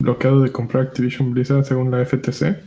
[0.00, 2.62] bloqueado de comprar Activision Blizzard según la FTC.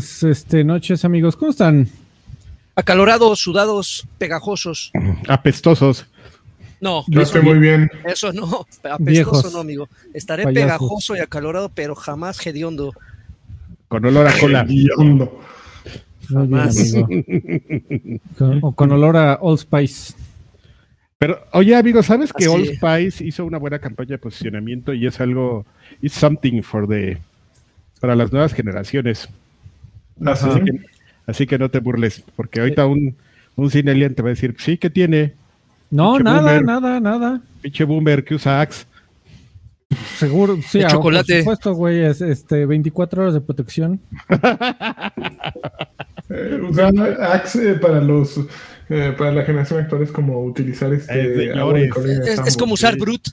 [0.00, 1.36] Buenas este, noches, amigos.
[1.36, 1.86] ¿Cómo están?
[2.74, 4.92] Acalorados, sudados, pegajosos.
[5.28, 6.06] Apestosos.
[6.80, 7.90] No, Yo estoy muy bien.
[8.06, 8.66] eso no.
[8.82, 9.52] Apestoso Viejos.
[9.52, 9.88] no, amigo.
[10.14, 10.64] Estaré Payasos.
[10.64, 12.94] pegajoso y acalorado, pero jamás hediondo.
[13.88, 14.62] Con olor a cola.
[14.62, 15.38] Hediondo.
[16.30, 16.94] Jamás.
[18.38, 20.14] Con, o con olor a Old Spice.
[21.18, 22.70] Pero, oye, amigo, ¿sabes que Old.
[22.76, 25.66] Spice hizo una buena campaña de posicionamiento y es algo,
[26.00, 27.18] it's something for the,
[28.00, 29.28] para las nuevas generaciones?
[30.26, 30.46] Así.
[30.48, 30.72] Así que,
[31.26, 33.14] así que no te burles, porque ahorita un,
[33.56, 35.34] un cinelian te va a decir, sí, ¿qué tiene?
[35.90, 36.64] No, nada, boomer.
[36.64, 37.40] nada, nada.
[37.62, 38.84] Pinche boomer que usa Axe.
[40.18, 41.32] Seguro, sí, De ah, chocolate.
[41.34, 44.00] Por supuesto, güey, es este 24 horas de protección.
[46.32, 48.38] Eh, usar Axe eh, para los
[48.88, 51.12] eh, para la generación actual es como utilizar Eh, este
[51.58, 51.92] agua de señores.
[51.92, 53.00] colonia Es, es como usar sí.
[53.00, 53.28] Brut.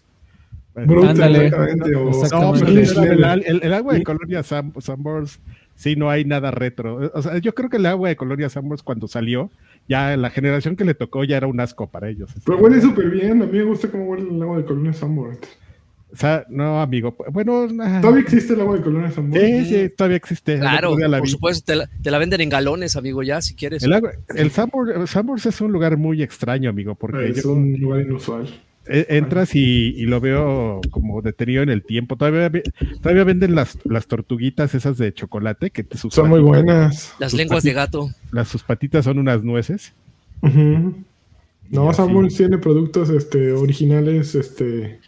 [0.73, 1.45] Brut, Ándale.
[1.45, 2.09] exactamente, o-
[2.55, 3.11] el, Schneller.
[3.29, 4.71] el- el- el agua de Colonia Sam,
[5.77, 7.09] sí, no hay nada retro.
[7.13, 9.49] O sea, yo creo que el agua de Colonia Summers cuando salió,
[9.87, 12.29] ya la generación que le tocó ya era un asco para ellos.
[12.45, 13.41] Pero huele súper bien.
[13.41, 15.37] A mí me gusta cómo huele el agua de colonia Sanborn.
[16.11, 17.15] O sea, no, amigo.
[17.31, 19.41] Bueno, ah, ¿Todavía existe el agua de colonia Sanborn?
[19.45, 20.57] sí, sí, todavía existe.
[20.59, 21.31] Claro, la por vi.
[21.31, 23.83] supuesto, te la, te la venden en galones, amigo, ya, si quieres.
[23.83, 24.49] El, agua- el
[25.49, 28.47] es un lugar muy extraño, amigo, porque Es yo- un lugar inusual.
[28.89, 32.15] Eh, entras y, y lo veo como detenido en el tiempo.
[32.15, 32.51] Todavía,
[33.01, 37.13] todavía venden las, las tortuguitas esas de chocolate que te sus Son muy buenas.
[37.19, 38.09] Las lenguas de gato.
[38.31, 39.93] Las, sus patitas son unas nueces.
[41.69, 41.93] No.
[41.93, 44.99] Sanborn tiene productos este, originales este,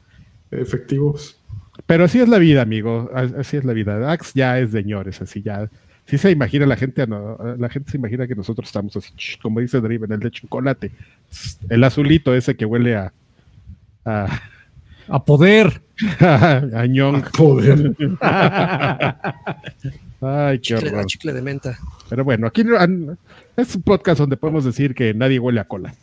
[0.52, 1.40] efectivos.
[1.86, 3.09] Pero así es la vida, amigo.
[3.14, 4.12] Así es la vida.
[4.12, 5.70] Axe ya es de señores, así ya.
[6.06, 9.12] Sí se imagina la gente, no, la gente se imagina que nosotros estamos así,
[9.42, 10.92] como dice Driven, el de chocolate.
[11.70, 13.14] El azulito ese que huele a
[14.06, 14.42] a,
[15.08, 15.82] A poder.
[16.20, 17.24] a ñong.
[17.36, 17.96] Joder.
[20.22, 21.06] Ay, qué Chicle, horror.
[21.06, 21.78] chicle de menta.
[22.09, 22.64] Pero bueno, aquí
[23.56, 25.94] es un podcast donde podemos decir que nadie huele a cola.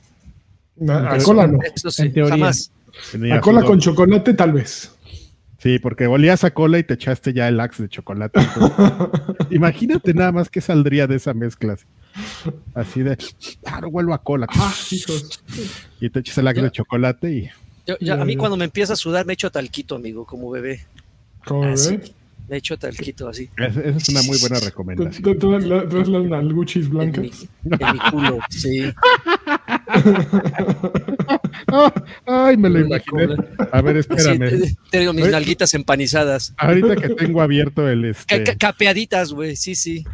[0.89, 1.59] A cola no.
[1.75, 2.35] Eso sí, En teoría.
[2.35, 2.73] jamás.
[3.33, 4.93] A cola con chocolate tal vez.
[5.59, 8.41] Sí, porque olías a cola y te echaste ya el axe de chocolate.
[8.41, 8.83] Entonces,
[9.51, 11.73] imagínate nada más que saldría de esa mezcla.
[11.75, 11.85] así.
[12.75, 13.19] Así de,
[13.67, 14.47] ah, no vuelvo a cola.
[14.51, 14.73] Ah.
[16.01, 17.51] Y te echas el axe de chocolate y
[17.87, 20.51] Yo- ya, Ya, a mí cuando me empieza a sudar me echo talquito, amigo, como
[20.51, 20.81] bebé.
[21.45, 21.97] ¿Cómo Así.
[21.97, 22.13] ves?
[22.49, 23.51] Me echo talquito así.
[23.57, 25.23] esa esa es una muy buena ¿Tú- recomendación.
[25.23, 27.47] tú- tú- las nalguchis En mi, blancas?
[27.65, 28.83] en mi culo, sí.
[31.69, 31.93] Ah,
[32.27, 33.37] ay, me lo imaginé.
[33.73, 34.39] A ver, espérame.
[34.49, 36.55] te- tengo mis nalguitas empanizadas.
[36.57, 40.05] Ahorita que tengo abierto el este, ca- capeaditas, güey, sí, sí.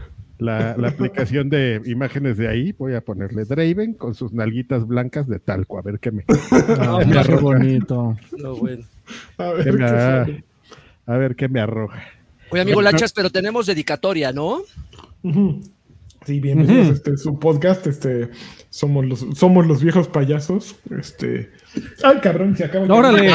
[0.43, 5.29] La, la aplicación de imágenes de ahí, voy a ponerle Draven con sus nalguitas blancas
[5.29, 6.25] de talco, a ver qué me,
[6.79, 7.41] Ah, qué arroja.
[7.43, 8.17] bonito.
[8.39, 8.85] No, bueno.
[9.39, 10.45] A ver, qué me-
[11.07, 12.03] a ver qué me arroja.
[12.51, 14.61] Oye, amigo Lachas, pero tenemos dedicatoria, ¿no?
[15.23, 15.61] Ujú.
[16.25, 16.91] Sí, bienvenidos Ujú.
[16.93, 17.87] a este, su podcast.
[17.89, 18.31] Este,
[18.71, 20.77] somos los, somos los viejos payasos.
[20.97, 21.51] Este.
[22.05, 23.31] Ay, cabrón, se acaba de ¡Órale!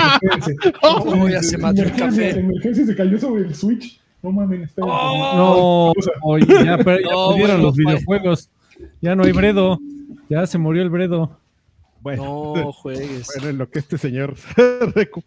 [0.84, 2.40] Oh, ya se mató el Emergencia, café.
[2.40, 3.97] emergencia, se cayó sobre el Switch.
[4.24, 4.96] No mames, espérense.
[4.96, 8.50] No, oye, ya, pero ya No, perdieron bueno, los fue- videojuegos.
[9.02, 9.80] Ya no hay Bredo.
[10.30, 11.40] Ya se murió el Bredo.
[12.02, 13.28] Bueno, No juegues.
[13.36, 15.24] bueno, en lo que este señor recu-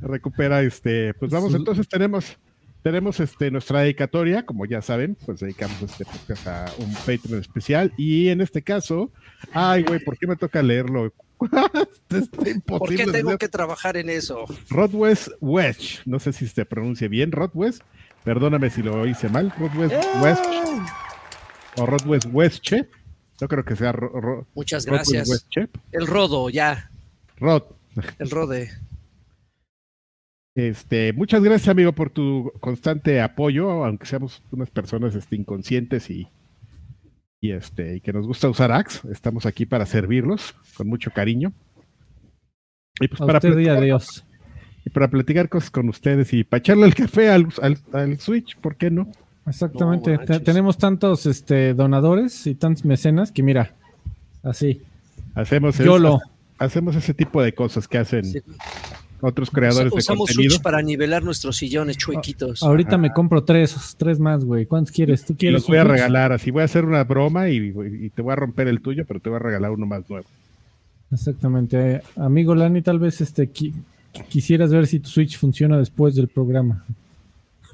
[0.00, 2.36] recupera, este, pues vamos, entonces tenemos,
[2.82, 7.92] tenemos este, nuestra dedicatoria, como ya saben, pues dedicamos este podcast a un Patreon especial,
[7.96, 9.10] y en este caso,
[9.52, 11.12] ay, güey, ¿por qué me toca leerlo?
[12.10, 13.38] Está ¿Por qué tengo leer.
[13.38, 14.44] que trabajar en eso?
[14.70, 17.82] Rodwest Wedge, no sé si se pronuncia bien, Rodwest,
[18.24, 20.44] perdóname si lo hice mal, Rodwest West
[21.76, 22.88] o Rodwest Westche,
[23.40, 25.46] no creo que sea Ro- Ro- Muchas gracias.
[25.92, 26.90] El rodo, ya.
[27.38, 27.62] Rod,
[28.18, 28.70] El rode.
[30.54, 36.28] Este, muchas gracias, amigo, por tu constante apoyo, aunque seamos unas personas este, inconscientes y,
[37.40, 39.00] y, este, y que nos gusta usar Axe.
[39.10, 41.52] Estamos aquí para servirlos con mucho cariño.
[43.00, 44.24] Y pues A para usted y a platicar, Dios.
[44.84, 48.56] Y para platicar cosas con ustedes y para echarle el café al, al, al Switch,
[48.56, 49.08] ¿por qué no?
[49.46, 50.18] Exactamente.
[50.28, 53.74] No tenemos tantos este, donadores y tantos mecenas que mira,
[54.42, 54.80] así.
[55.34, 56.20] Hacemos YOLO.
[56.58, 58.40] hacemos ese tipo de cosas que hacen Sí.
[59.20, 60.50] otros creadores de Usamos contenido.
[60.52, 62.62] Switch para nivelar nuestros sillones chuequitos.
[62.62, 64.66] Ahorita me compro tres, tres más, güey.
[64.66, 65.24] ¿Cuántos quieres?
[65.24, 65.60] ¿Tú Y quieres?
[65.62, 65.92] los voy a Switch?
[65.92, 69.04] regalar, así voy a hacer una broma y, y te voy a romper el tuyo,
[69.06, 70.26] pero te voy a regalar uno más nuevo.
[71.10, 72.02] Exactamente.
[72.16, 73.50] Amigo Lani, tal vez este
[74.28, 76.84] quisieras ver si tu Switch funciona después del programa.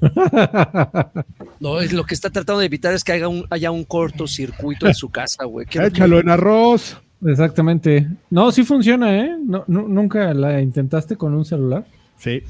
[1.59, 4.87] No, es lo que está tratando de evitar es que haya un, haya un cortocircuito
[4.87, 5.67] en su casa, güey.
[5.69, 6.97] Échalo en arroz.
[7.25, 8.07] Exactamente.
[8.29, 9.35] No, sí funciona, ¿eh?
[9.45, 11.85] No, nu- ¿Nunca la intentaste con un celular?
[12.17, 12.41] Sí,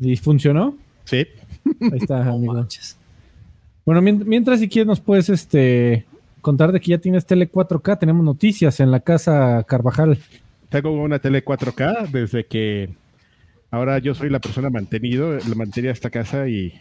[0.00, 0.76] ¿Y funcionó?
[1.04, 1.26] sí.
[1.80, 2.54] Ahí está, No amigo.
[2.54, 2.96] manches.
[3.86, 6.06] Bueno, mient- mientras si quieres nos puedes este,
[6.40, 10.18] contar de que ya tienes tele 4K, tenemos noticias en la casa Carvajal.
[10.68, 12.90] Tengo una tele 4K desde que
[13.70, 16.74] ahora yo soy la persona mantenido, la mantenida de esta casa y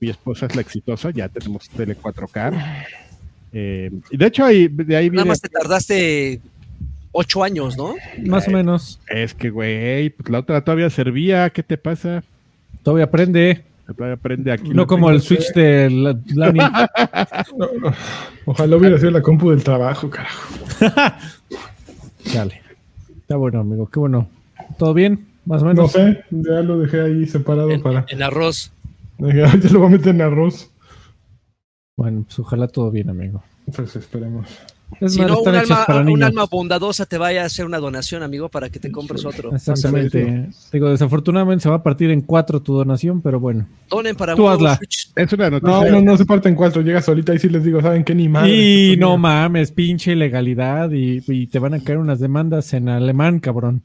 [0.00, 2.86] mi esposa es la exitosa, ya tenemos tele 4K.
[3.52, 5.28] Eh, y de hecho, ahí, de ahí Nada viene.
[5.28, 6.40] más te tardaste
[7.12, 7.94] ocho años, ¿no?
[8.26, 9.00] Más o menos.
[9.08, 12.22] Es que, güey, pues la otra todavía servía, ¿qué te pasa?
[12.82, 13.62] Todavía aprende.
[13.86, 14.68] Todavía aprende aquí.
[14.70, 16.58] No como el Switch de la- Lani.
[17.56, 17.94] No, no.
[18.44, 20.54] Ojalá hubiera sido la compu del trabajo, carajo.
[22.34, 22.60] Dale.
[23.26, 23.88] Está bueno, amigo.
[23.90, 24.28] Qué bueno.
[24.78, 25.26] ¿Todo bien?
[25.46, 25.90] Más o No menos.
[25.90, 28.04] sé, ya lo dejé ahí separado En, para.
[28.08, 28.70] en arroz.
[29.18, 30.70] "Ay, Ya lo voy a meter en arroz.
[31.96, 33.42] Bueno, pues ojalá todo bien, amigo.
[33.74, 34.46] Pues esperemos.
[35.00, 36.22] Es Si no, un alma, para un niños.
[36.28, 39.54] alma bondadosa te vaya a hacer una donación, amigo, para que te compres otro.
[39.54, 40.48] Exactamente.
[40.72, 43.66] Digo, desafortunadamente se va a partir en cuatro tu donación, pero bueno.
[43.90, 44.76] Donen para Tú hazla.
[44.76, 45.10] Switch.
[45.16, 45.90] Es una No, noticia.
[45.92, 46.82] no, no se parte en cuatro.
[46.82, 48.14] Llega solita y sí les digo, ¿saben qué?
[48.14, 48.50] Ni madre.
[48.92, 52.88] y no es mames, pinche ilegalidad y, y te van a caer unas demandas en
[52.88, 53.82] alemán, cabrón.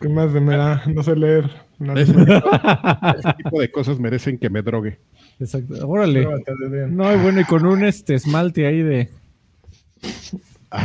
[0.00, 0.82] ¿Qué más de me da?
[0.92, 1.48] No sé leer.
[1.78, 4.98] No, no, Es- no, Ese tipo de cosas merecen que me drogue.
[5.38, 5.86] Exacto.
[5.86, 6.24] Órale.
[6.24, 7.04] no.
[7.12, 9.08] No, bueno, y con un este esmalte ahí de.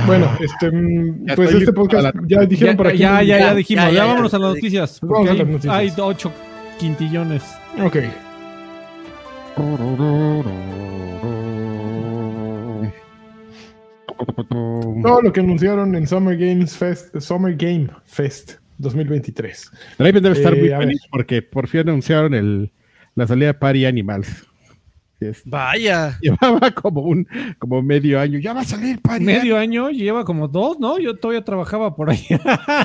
[0.05, 2.97] Bueno, este, mm, Ya pues este podcast la- ya dijeron ya, por aquí.
[2.99, 3.83] ya, ya, ya Ya, dijimos.
[3.85, 4.37] ya, Ya, ya, vámonos ya.
[4.37, 4.99] a las noticias.
[5.01, 5.73] Vamos a las hay, noticias.
[5.75, 6.31] hay ocho
[6.79, 7.43] quintillones.
[7.83, 7.97] Ok.
[15.03, 19.71] Todo lo que anunciaron en Summer Games Fest, Summer Game Fest 2023.
[19.97, 22.71] Draven debe estar Eh, muy feliz porque por fin anunciaron el,
[23.15, 24.45] la salida de Party Animals.
[25.45, 26.17] Vaya.
[26.21, 27.27] llevaba como un
[27.59, 28.39] como medio año.
[28.39, 30.99] Ya va a salir Medio año, lleva como dos, ¿no?
[30.99, 32.25] Yo todavía trabajaba por ahí.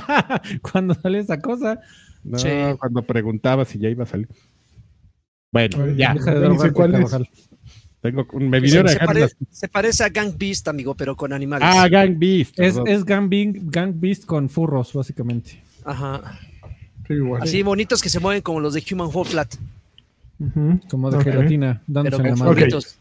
[0.62, 1.80] Cuando salió esa cosa.
[2.24, 2.48] No, Sí.
[2.80, 4.28] cuando preguntaba si ya iba a salir.
[5.52, 6.12] Bueno, Ay, ya.
[6.14, 7.28] Deja de no sé drogarte, cuál es.
[8.00, 11.32] Tengo un- me Se, se pare- las- se parece a Gang Beast, amigo, pero con
[11.32, 11.68] animales.
[11.70, 12.58] Ah, Gang Beast.
[12.58, 15.62] Es, es Gang, Beast, Gang Beast con furros, básicamente.
[15.84, 16.38] Ajá.
[17.06, 17.42] Sí, igual.
[17.42, 19.54] Así bonitos que se mueven como los de Human Fall Flat,
[20.90, 22.50] Como de gelatina, dándose la mano.
[22.50, 22.58] Ok.
[22.58, 22.98] furritos.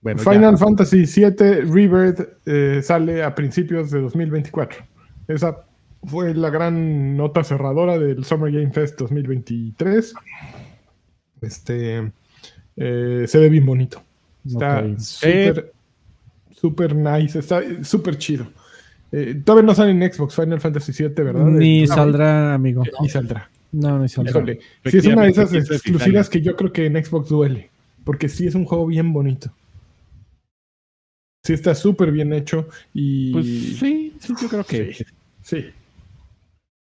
[0.00, 0.56] Bueno, Final ya.
[0.58, 4.84] Fantasy VII Rebirth eh, sale a principios de 2024.
[5.28, 5.64] Esa
[6.04, 10.14] fue la gran nota cerradora del Summer Game Fest 2023.
[11.40, 12.12] Este
[12.76, 14.02] eh, se ve bien bonito.
[14.44, 15.72] Está súper
[16.64, 18.46] súper nice, está súper chido.
[19.12, 21.44] Eh, todavía no sale en Xbox Final Fantasy VII, ¿verdad?
[21.44, 22.82] Ni saldrá, amigo.
[23.00, 23.50] Ni saldrá.
[23.74, 24.30] No, ni saldrá.
[24.30, 27.70] Híjole, sí es una de esas exclusivas que yo creo que en Xbox duele.
[28.04, 29.52] Porque sí es un juego bien bonito.
[31.44, 33.32] Sí está súper bien hecho y...
[33.32, 34.94] Pues sí, sí, yo creo que.
[34.94, 35.04] Sí.
[35.42, 35.64] Sí.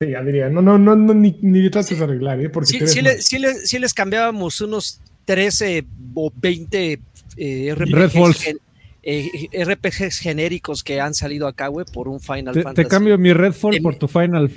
[0.02, 2.50] Sí, Adrián, no, no, no, no, ni, ni le trates de arreglar, ¿eh?
[2.50, 7.00] Porque Sí, sí le- sí le- sí les cambiábamos unos 13 o 20
[7.38, 8.60] eh, RPGs, gen-
[9.04, 12.84] eh, RPGs genéricos que han salido acá, güey, por un Final Te, Fantasy.
[12.86, 14.50] te cambio mi Redfall Em- por tu Final.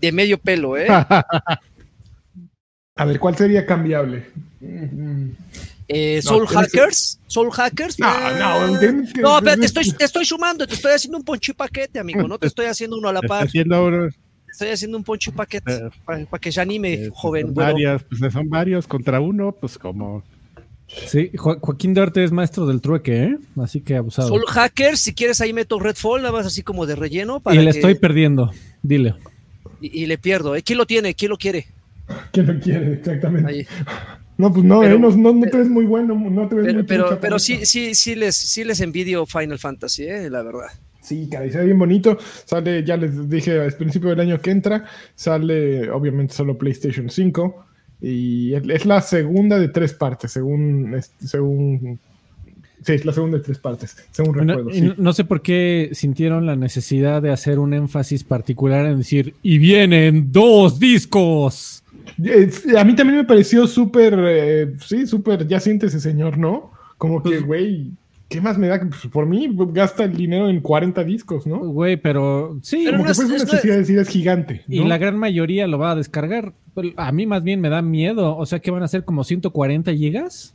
[0.00, 0.86] De medio pelo, ¿eh?
[3.00, 4.26] A ver, ¿cuál sería cambiable?
[5.88, 7.18] Eh, Soul que- Hackers.
[7.26, 7.98] Soul Hackers.
[7.98, 11.24] No, eh, no, que- No, espera, te estoy, te estoy sumando, te estoy haciendo un
[11.24, 12.28] poncho y paquete, amigo.
[12.28, 13.44] No te estoy haciendo uno a la par.
[13.44, 17.10] haciendo uno- Te estoy haciendo un poncho y paquete Eh, para que ya anime, eh,
[17.12, 17.46] joven.
[17.46, 17.72] son güero.
[17.72, 20.22] varias, pues son varios contra uno, pues como.
[21.06, 23.38] Sí, Jo- Joaquín Duarte es maestro del trueque, ¿eh?
[23.62, 24.28] Así que abusado.
[24.28, 27.40] Soul Hackers, si quieres ahí meto Redfall, nada más así como de relleno.
[27.40, 28.50] Para y le que- estoy perdiendo.
[28.82, 29.14] Dile.
[29.80, 30.54] y, y le pierdo.
[30.56, 30.62] ¿eh?
[30.62, 31.14] ¿Quién lo tiene?
[31.14, 31.66] ¿Quién lo quiere?
[32.32, 32.92] ¿Quién lo quiere?
[32.94, 33.50] Exactamente.
[33.50, 33.66] Ahí.
[34.38, 34.98] No, pues no, Pero- ¿eh?
[34.98, 37.66] No, no, no te ves muy bueno, no te ves Pero, muy pero, pero sí,
[37.66, 40.30] sí, sí les, sí les envidio Final Fantasy, ¿eh?
[40.30, 40.68] la verdad.
[41.02, 42.16] Sí, caray, se ve bien bonito.
[42.44, 47.66] Sale, ya les dije, al principio del año que entra, sale obviamente solo PlayStation 5.
[48.02, 50.96] Y es la segunda de tres partes, según.
[51.22, 51.98] según
[52.82, 54.70] sí, es la segunda de tres partes, según No, recuerdo.
[54.70, 54.80] y sí.
[54.82, 59.34] no- no sé por qué sintieron la necesidad de hacer un énfasis particular en decir,
[59.42, 61.79] y vienen dos discos.
[62.76, 64.14] A mí también me pareció súper.
[64.18, 65.46] eh, sí, súper.
[65.46, 66.70] Ya siente ese señor, ¿no?
[66.98, 67.90] Como Pues, que, güey.
[68.28, 68.78] ¿Qué más me da?
[68.78, 71.58] Pues, por mí gasta el dinero en 40 discos, ¿no?
[71.58, 72.82] Güey, pero sí.
[72.84, 74.64] Pero Como no que es- fue su es- necesidad de decir es gigante.
[74.68, 76.52] Y la gran mayoría lo va a descargar.
[76.74, 78.36] Pues, A mí más bien me da miedo.
[78.36, 80.54] O sea que van a ser como 140 gigas.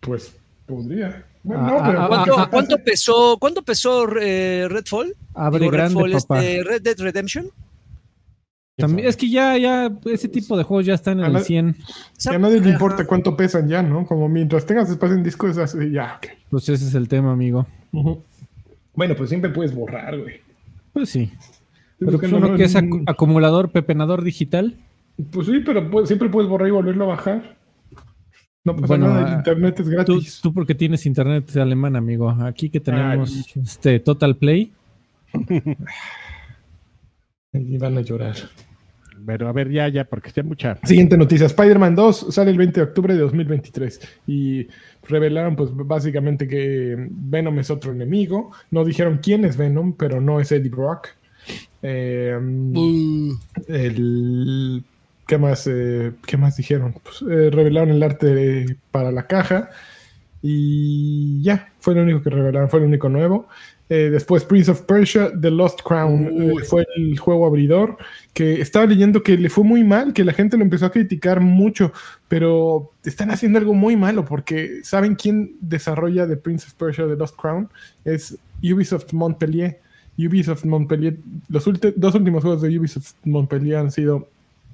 [0.00, 1.24] Pues podría.
[1.42, 5.14] Bueno, Ah, no, pero ah, ¿Cuánto, ah, cuánto pesó, cuánto pesó eh, Redfall?
[5.34, 6.40] Abre Digo, grande, Redfall, papá.
[6.44, 7.46] este, Red Dead Redemption.
[8.76, 11.40] También, es que ya, ya, ese tipo de juegos ya están en A el la-
[11.40, 11.76] 100.
[12.22, 14.04] que a nadie le importa cuánto pesan ya, ¿no?
[14.06, 16.26] Como mientras tengas espacio en disco, es así, ya, ok.
[16.50, 17.66] Pues ese es el tema, amigo.
[18.94, 20.40] Bueno, pues siempre puedes borrar, güey.
[20.92, 21.30] Pues sí.
[21.98, 24.76] Pero pues buscando uno que es acu- acumulador, pepenador digital.
[25.30, 27.56] Pues sí, pero pu- siempre puedes borrar y volverlo a bajar.
[28.62, 30.40] No pasa Bueno, nada, el ah, internet es Tú, gratis.
[30.42, 32.28] tú porque tienes internet alemán, amigo.
[32.28, 33.62] Aquí que tenemos Ay.
[33.62, 34.72] este Total Play.
[37.52, 38.34] Y van a llorar.
[39.26, 40.78] Pero a ver, ya, ya, porque ya mucha.
[40.84, 41.46] Siguiente noticia.
[41.46, 44.00] Spider-Man 2 sale el 20 de octubre de 2023.
[44.28, 44.68] Y
[45.08, 48.52] revelaron, pues, básicamente que Venom es otro enemigo.
[48.70, 51.08] No dijeron quién es Venom, pero no es Eddie Brock.
[51.82, 52.38] Eh,
[52.74, 53.32] Uh,
[53.68, 54.84] el
[55.26, 56.94] ¿qué más, eh, ¿qué más dijeron?
[57.02, 59.70] Pues, eh, revelaron el arte de- para la caja
[60.42, 63.48] y ya, fue lo único que revelaron, fue lo único nuevo.
[63.88, 67.96] Eh, después Prince of Persia, The Lost Crown, eh, fue el juego abridor,
[68.32, 71.40] que estaba leyendo que le fue muy mal, que la gente lo empezó a criticar
[71.40, 71.92] mucho,
[72.26, 77.14] pero están haciendo algo muy malo porque ¿saben quién desarrolla The Prince of Persia, The
[77.14, 77.68] Lost Crown?
[78.04, 79.78] Es Ubisoft Montpellier.
[80.18, 81.16] Ubisoft Montpellier,
[81.48, 81.64] los
[81.96, 84.28] dos últimos juegos de Ubisoft Montpellier han sido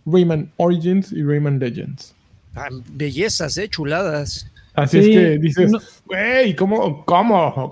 [0.06, 2.14] Rayman Origins y Rayman Legends.
[2.54, 4.46] ah, bellezas, eh, chuladas.
[4.74, 7.04] Así Sí, es que dices, no- güey, ¿cómo?
[7.04, 7.70] ¿Cómo?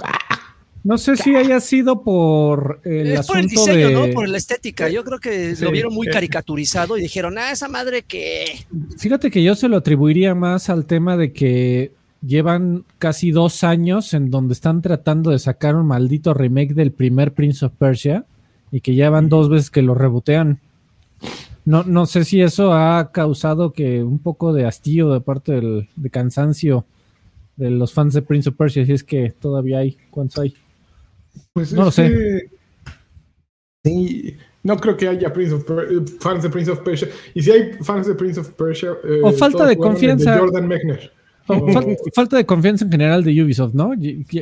[0.83, 4.09] No sé si haya sido por el es por el asunto diseño, de.
[4.09, 4.15] ¿no?
[4.15, 4.89] Por la estética.
[4.89, 5.65] Yo creo que Sí.
[5.65, 6.11] lo vieron muy Eh.
[6.11, 8.65] caricaturizado y dijeron, ah, esa madre que.
[8.99, 11.93] Fíjate que yo se lo atribuiría más al tema de que
[12.27, 17.33] llevan casi dos años en donde están tratando de sacar un maldito remake del primer
[17.33, 18.25] Prince of Persia
[18.73, 20.61] y que ya van dos veces que lo rebotean.
[21.67, 25.89] No, no sé si eso ha causado que un poco de hastío de parte del,
[25.97, 26.87] de cansancio
[27.57, 30.55] de los fans de Prince of Persia, si es que todavía hay, ¿cuántos hay?
[31.53, 32.09] Pues No lo sé.
[32.09, 32.51] que-
[33.85, 37.09] Sí, no creo que haya Prince of eh, fans de Prince of Persia.
[37.35, 38.91] Y si hay fans de Prince of Persia.
[39.05, 40.39] eh, O falta de confianza.
[40.39, 41.11] Jordan Mechner.
[41.47, 43.93] O O- fal- falta de confianza en general de Ubisoft, ¿no?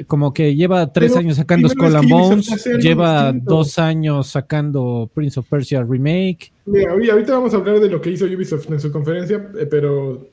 [0.09, 5.38] Como que lleva tres Pero años sacando Skull and Bones, lleva dos años sacando Prince
[5.40, 6.52] of Persia Remake.
[6.66, 9.66] Mira, ahorita ahorita vamos a hablar de lo que hizo Ubisoft en su conferencia, eh,
[9.71, 10.28] pero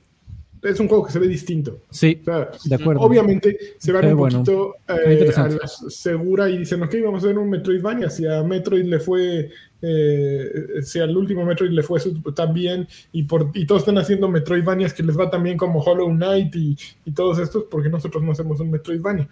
[0.61, 1.81] es un juego que se ve distinto.
[1.89, 3.01] Sí, O sea, de acuerdo.
[3.01, 7.37] Obviamente se van un poquito eh, a la segura y dicen, ok, vamos a hacer
[7.37, 8.09] un Metroidvania.
[8.09, 11.99] Si a Metroid le fue, eh, si al último Metroid le fue
[12.33, 15.79] tan bien y, por, y todos están haciendo Metroidvanias que les va tan bien como
[15.81, 19.29] Hollow Knight y, y todos estos, porque nosotros no hacemos un Metroidvania?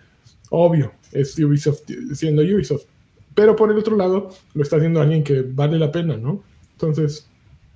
[0.50, 1.82] Obvio, es Ubisoft
[2.13, 2.84] siendo Ubisoft.
[3.34, 6.44] Pero por el otro lado, lo está haciendo alguien que vale la pena, ¿no?
[6.74, 7.27] Entonces,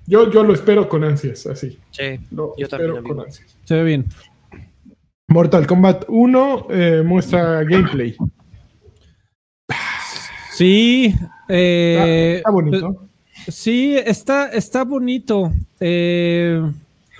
[0.08, 1.78] yo, yo lo espero con ansias, así.
[1.90, 2.18] Sí.
[2.30, 3.56] Lo Yo espero también, con ansias.
[3.64, 4.06] se ve bien.
[5.28, 8.16] Mortal Kombat 1 eh, muestra gameplay.
[10.52, 11.14] Sí,
[11.48, 13.08] eh, está, está bonito.
[13.48, 15.52] Sí, está, está bonito.
[15.80, 16.62] eh,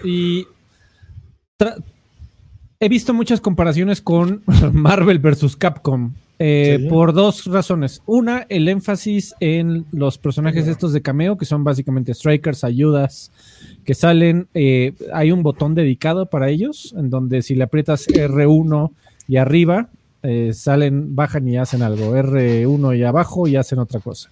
[0.04, 0.47] y
[2.80, 4.42] he visto muchas comparaciones con
[4.73, 5.57] Marvel vs.
[5.57, 6.12] Capcom.
[6.38, 6.88] Eh, Sí.
[6.88, 8.02] Por dos razones.
[8.07, 13.30] Una, el énfasis en los personajes estos de cameo, que son básicamente strikers, ayudas,
[13.85, 14.49] que salen.
[14.54, 18.90] eh, hay un botón dedicado para ellos, en donde si le aprietas R1
[19.26, 19.88] y arriba,
[20.23, 22.14] eh, salen, bajan y hacen algo.
[22.16, 24.30] R1 y abajo y hacen otra cosa.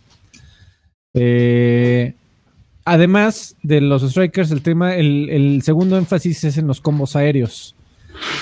[2.84, 7.75] Además de los strikers, el tema, el, el segundo énfasis es en los combos aéreos.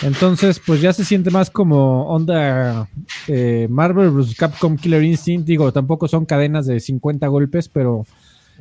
[0.02, 2.88] Entonces, pues ya se siente más como onda
[3.28, 4.34] eh, Marvel vs.
[4.36, 5.46] Capcom Killer Instinct.
[5.46, 8.06] Digo, tampoco son cadenas de 50 golpes, pero,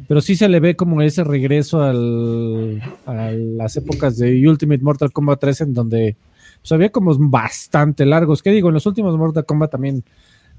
[0.07, 5.11] pero sí se le ve como ese regreso al- a las épocas de Ultimate Mortal
[5.11, 6.15] Kombat 3, en donde
[6.61, 8.41] pues, había como bastante largos.
[8.41, 8.69] ¿Qué digo?
[8.69, 10.03] En los últimos Mortal Kombat también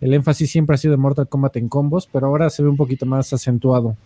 [0.00, 2.76] el énfasis siempre ha sido de Mortal Kombat en combos, pero ahora se ve un
[2.76, 3.96] poquito más acentuado.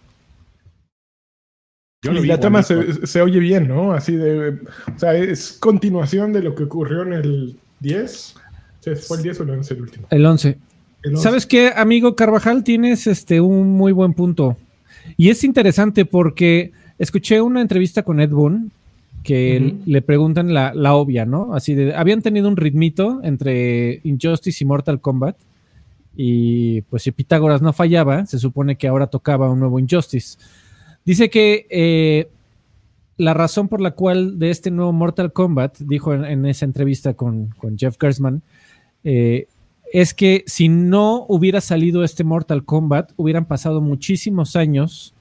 [2.03, 3.93] Yo y la trama se, se oye bien, ¿no?
[3.93, 4.51] Así de.
[4.51, 8.35] O sea, es continuación de lo que ocurrió en el 10.
[8.81, 10.07] Sí, ¿Fue el 10 o el 11 el último?
[10.11, 10.59] El 11.
[11.03, 11.23] El 11.
[11.23, 12.63] ¿Sabes qué, amigo Carvajal?
[12.63, 14.57] Tienes este un muy buen punto.
[15.17, 18.71] Y es interesante porque escuché una entrevista con Ed Boon
[19.25, 21.53] que le preguntan la, la obvia, ¿no?
[21.53, 25.37] Así de, habían tenido un ritmito entre Injustice y Mortal Kombat.
[26.17, 30.39] Y pues si Pitágoras no fallaba, se supone que ahora tocaba un nuevo Injustice.
[31.09, 32.29] Dice que eh,
[33.17, 37.55] la razón por la cual de este nuevo Mortal Kombat, dijo en, esa entrevista con,
[37.79, 38.43] Jeff Gersman,
[39.05, 39.47] eh,
[39.91, 45.15] es que si no hubiera salido este Mortal Kombat, hubieran pasado muchísimos años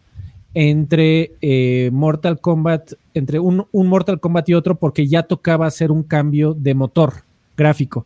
[0.53, 5.89] entre eh, Mortal Kombat, entre un, un, Mortal Kombat y otro, porque ya tocaba hacer
[5.89, 7.23] un cambio de motor
[7.55, 8.05] gráfico.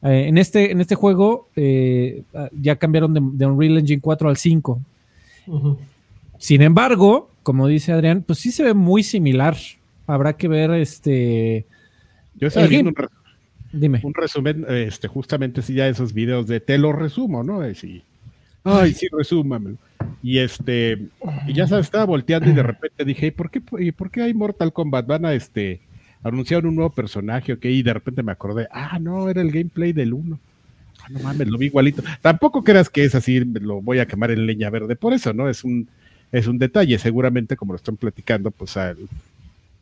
[0.00, 1.48] En, este, en este juego
[2.58, 4.80] ya cambiaron de, de, Unreal Engine 4 al 5.
[5.48, 5.76] Uh.
[6.40, 9.56] Sin embargo, como dice Adrián, pues sí se ve muy similar.
[10.06, 11.66] Habrá que ver este.
[12.34, 14.00] Yo estaba viendo un, Dime.
[14.02, 17.60] un resumen, este, justamente si ya esos videos de te lo resumo, ¿no?
[17.60, 19.76] Ay, sí, resúmamelo.
[20.22, 21.08] Y este,
[21.46, 24.22] y ya sabes, estaba volteando y de repente dije, ¿y por qué, y por qué
[24.22, 25.06] hay Mortal Kombat?
[25.06, 25.82] Van a este
[26.22, 29.92] anunciar un nuevo personaje, ok, y de repente me acordé, ah, no, era el gameplay
[29.92, 30.38] del 1.
[31.02, 32.02] Ah, no mames, lo vi igualito.
[32.22, 35.48] Tampoco creas que es así, lo voy a quemar en leña verde, por eso, ¿no?
[35.50, 35.86] Es un,
[36.32, 38.76] es un detalle, seguramente como lo están platicando, pues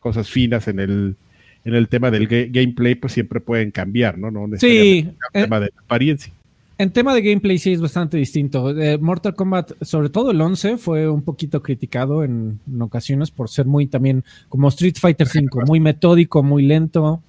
[0.01, 1.17] cosas finas en el,
[1.65, 4.31] en el tema del ga gameplay, pues siempre pueden cambiar, ¿no?
[4.31, 6.33] no sí, el tema de apariencia.
[6.79, 8.71] En tema de gameplay sí es bastante distinto.
[8.71, 13.49] Eh, Mortal Kombat, sobre todo el 11, fue un poquito criticado en, en ocasiones por
[13.49, 17.21] ser muy también como Street Fighter V, muy metódico, muy lento.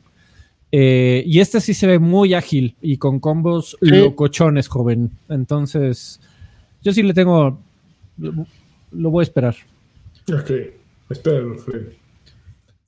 [0.71, 3.89] Eh, y este sí se ve muy ágil y con combos sí.
[3.89, 5.09] locochones, joven.
[5.27, 6.19] Entonces,
[6.83, 7.59] yo sí le tengo.
[8.91, 9.55] Lo, voy a esperar.
[10.31, 10.51] Ok,
[11.09, 11.97] espéralo, Freddy.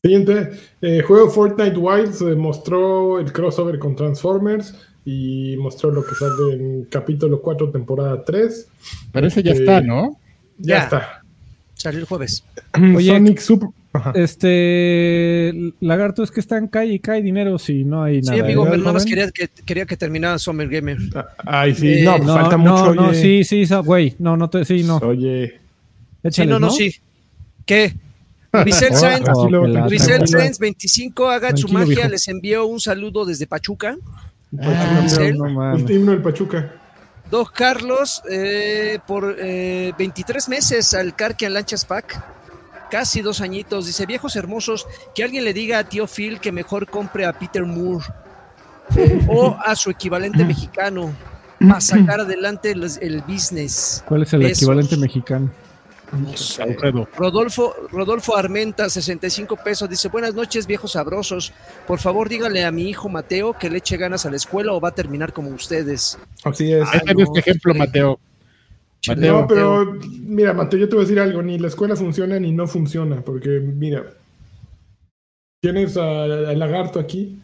[0.03, 4.73] Siguiente, eh, juego Fortnite Wilds eh, mostró el crossover con Transformers
[5.05, 8.67] y mostró lo que sale en capítulo 4, temporada 3.
[9.11, 10.17] Pero ese ya está, ¿no?
[10.57, 10.83] Ya, ya.
[10.83, 11.23] está.
[11.75, 12.43] Salió el jueves.
[12.95, 13.69] Oye, Sonic Super.
[13.93, 14.13] Ajá.
[14.15, 18.37] Este lagarto es que está en calle y cae dinero si no hay nada.
[18.37, 20.97] Sí, amigo, pero nada más quería que, quería que terminara Summer Gamer.
[21.39, 22.95] Ay, sí, eh, no, no, falta no, mucho.
[22.95, 23.43] No, oye.
[23.43, 24.15] sí, sí, güey.
[24.17, 24.97] No, no te, sí, no.
[24.97, 25.60] Oye.
[26.23, 26.95] Échales, sí, no, no, no, sí.
[27.65, 27.95] ¿Qué?
[28.53, 29.27] Grisel Sainz,
[29.87, 32.09] Grisel Sainz 25, haga su magia, viejo.
[32.09, 33.95] les envió un saludo desde Pachuca.
[34.59, 36.73] Ah, no, el himno del Pachuca.
[37.29, 42.21] Dos Carlos, eh, por eh, 23 meses al Carquian Lanchas Pack,
[42.91, 43.85] casi dos añitos.
[43.85, 44.85] Dice, viejos hermosos,
[45.15, 48.05] que alguien le diga a tío Phil que mejor compre a Peter Moore
[48.97, 51.13] eh, o a su equivalente mexicano
[51.57, 54.03] para sacar adelante el, el business.
[54.05, 54.57] ¿Cuál es el Besos.
[54.57, 55.49] equivalente mexicano?
[57.15, 61.53] Rodolfo, Rodolfo Armenta, 65 pesos, dice, buenas noches viejos sabrosos,
[61.87, 64.81] por favor dígale a mi hijo Mateo que le eche ganas a la escuela o
[64.81, 66.17] va a terminar como ustedes.
[66.43, 66.87] Así es.
[67.15, 68.19] No, este ejemplo, Mateo.
[69.07, 69.41] Mateo.
[69.41, 72.51] No, pero mira, Mateo, yo te voy a decir algo, ni la escuela funciona ni
[72.51, 74.03] no funciona, porque mira,
[75.61, 77.39] tienes al lagarto aquí,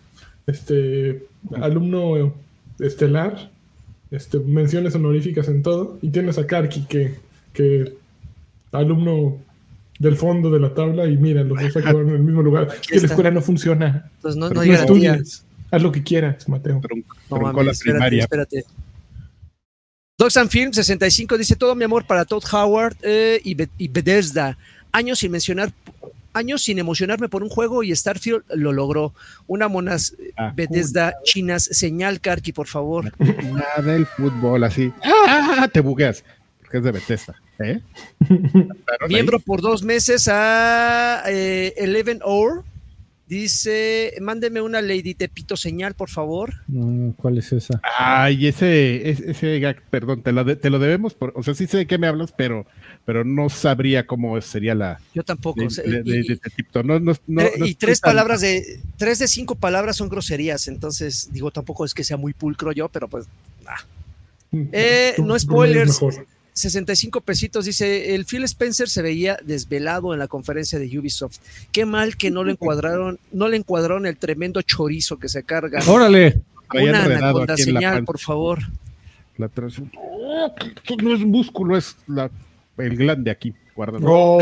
[0.46, 1.26] este
[1.62, 2.34] alumno
[2.80, 3.50] estelar,
[4.12, 7.16] este, menciones honoríficas en todo, y tienes a Karki que,
[7.54, 7.96] que
[8.72, 9.38] alumno
[10.00, 12.68] del fondo de la tabla y mira, los dos acabaron en el mismo lugar.
[12.88, 14.12] Que la escuela no funciona.
[14.22, 15.46] Pues no, no, estudias.
[15.72, 16.82] Haz lo que quieras, Mateo.
[17.30, 18.24] No, mami, la espérate, primaria.
[18.24, 18.66] espérate.
[20.18, 23.88] Dogs and Film 65 dice todo mi amor para Todd Howard eh, y, Be y
[23.88, 24.58] Bethesda.
[24.92, 25.72] Años sin mencionar
[26.34, 29.14] años sin emocionarme por un juego y Starfield lo logró.
[29.48, 31.24] Una monas ah, Bethesda cool.
[31.24, 33.12] chinas, señal Karki, por favor.
[33.20, 34.94] Nada del fútbol así.
[35.04, 35.68] ¡Ah!
[35.72, 36.24] Te bugueas
[36.70, 37.36] que es de Bethesda.
[37.60, 37.82] ¿eh?
[39.08, 42.64] Miembro por dos meses a eh, Eleven Hour.
[43.28, 46.54] Dice, mándeme una Lady Tepito señal, por favor.
[46.70, 47.82] No, ¿Cuál es esa?
[48.00, 51.54] Ay, ese, ese, ese gag, perdón, te lo, de, te lo debemos, por, o sea,
[51.54, 52.66] sí sé de qué me hablas, pero,
[53.04, 55.02] pero no sabría cómo sería la...
[55.14, 55.60] Yo tampoco.
[55.60, 56.84] De, de Tepito.
[56.84, 61.52] No, no, no, y tres palabras de, tres de cinco palabras son groserías, entonces, digo,
[61.52, 63.28] tampoco es que sea muy pulcro yo, pero pues,
[63.66, 63.76] nah.
[64.72, 66.00] Eh, no spoilers.
[66.58, 71.38] 65 pesitos, dice, el Phil Spencer se veía desvelado en la conferencia de Ubisoft.
[71.72, 75.80] Qué mal que no le encuadraron, no le encuadraron el tremendo chorizo que se carga.
[75.88, 76.41] ¡Órale!
[76.74, 78.60] Una anaconda señal, por favor.
[79.38, 79.50] La
[79.96, 80.56] oh,
[81.02, 82.30] no es músculo, es la,
[82.78, 83.54] el glande aquí.
[84.04, 84.40] Oh,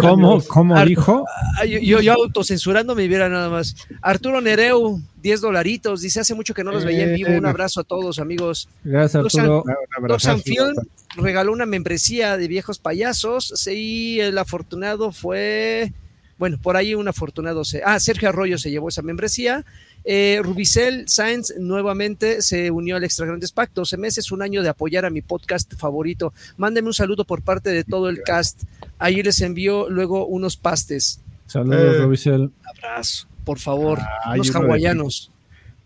[0.00, 1.26] ¿Cómo, cómo dijo?
[1.66, 3.74] Yo, yo autocensurando me viera nada más.
[4.00, 6.02] Arturo Nereu, 10 dolaritos.
[6.02, 7.30] Dice, hace mucho que no los veía en vivo.
[7.32, 8.68] Un abrazo a todos, amigos.
[8.84, 9.64] Gracias, Arturo.
[10.06, 10.74] Doc Film
[11.16, 15.92] regaló una membresía de viejos payasos y el afortunado fue,
[16.38, 19.64] bueno, por ahí un afortunado se, ah, Sergio Arroyo se llevó esa membresía.
[20.04, 23.72] Eh, Rubicel Sainz nuevamente se unió al Extra Grandes Pack.
[23.74, 26.32] 12 meses, un año de apoyar a mi podcast favorito.
[26.56, 28.64] Mándenme un saludo por parte de todo el cast.
[28.98, 31.20] Ahí les envió luego unos pastes.
[31.46, 32.50] Saludos, eh, Rubicel.
[32.64, 33.98] Abrazo, por favor.
[34.00, 35.30] Ah, los hawaianos.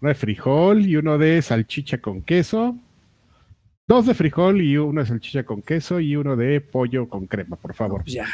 [0.01, 2.77] Uno de frijol y uno de salchicha con queso.
[3.87, 7.75] Dos de frijol y una salchicha con queso y uno de pollo con crema, por
[7.75, 8.05] favor.
[8.05, 8.27] Ya.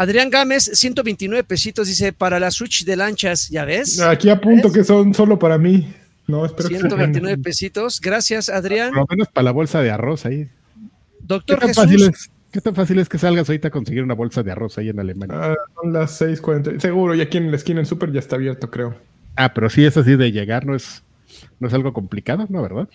[0.00, 4.00] Adrián Gámez, 129 pesitos, dice, para la Switch de lanchas, ¿ya ves?
[4.00, 4.78] Aquí apunto ¿ves?
[4.78, 5.92] que son solo para mí.
[6.26, 8.00] No, espero que 129 pesitos.
[8.00, 8.88] Gracias, Adrián.
[8.92, 10.46] Por lo menos para la bolsa de arroz ahí.
[10.46, 10.50] ¿Qué
[11.20, 11.84] Doctor tan, Jesús.
[11.84, 14.78] fácil es, ¿Qué tan fácil es que salgas ahorita a conseguir una bolsa de arroz
[14.78, 15.36] ahí en Alemania?
[15.38, 16.80] Ah, son las 6:40.
[16.80, 18.94] Seguro, y aquí en la esquina en Super ya está abierto, creo.
[19.36, 21.02] Ah, pero sí es así de llegar, no es,
[21.58, 22.62] no es algo complicado, ¿no?
[22.62, 22.88] ¿Verdad?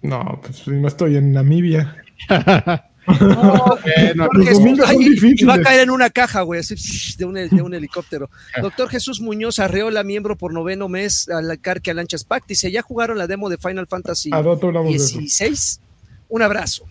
[0.00, 1.96] No, pues no estoy en Namibia.
[3.06, 5.42] No, Bueno, Doctor los Jesús, domingos son ay, difíciles.
[5.42, 6.74] y va a caer en una caja, güey, así
[7.16, 8.30] de un, de un helicóptero.
[8.60, 12.48] Doctor Jesús Muñoz Arreola, miembro por noveno mes a la Carque Lanchas Pact.
[12.48, 14.30] Dice, ¿ya jugaron la demo de Final Fantasy.
[14.30, 15.80] 16?
[16.28, 16.84] Un abrazo.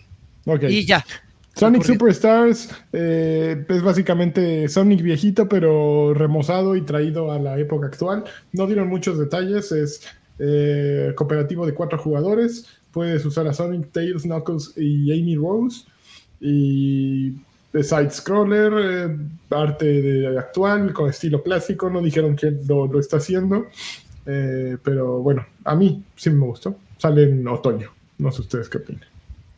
[0.68, 1.04] Y ya.
[1.54, 1.82] Sonic.
[1.82, 8.24] Superstars eh, es básicamente Sonic viejito, pero remozado y traído a la época actual.
[8.52, 9.70] No dieron muchos detalles.
[9.72, 10.00] Es
[10.38, 12.66] eh, cooperativo de cuatro jugadores.
[12.90, 15.84] Puedes usar a Sonic, Tails, Knuckles y Amy Rose.
[16.44, 17.30] Y
[17.72, 19.16] de side scroller, eh,
[19.50, 21.88] arte de actual con estilo clásico.
[21.88, 23.66] No dijeron que lo, lo está haciendo,
[24.26, 26.76] eh, pero bueno, a mí sí me gustó.
[26.98, 27.90] Sale en otoño.
[28.18, 29.04] No sé ustedes qué opinan.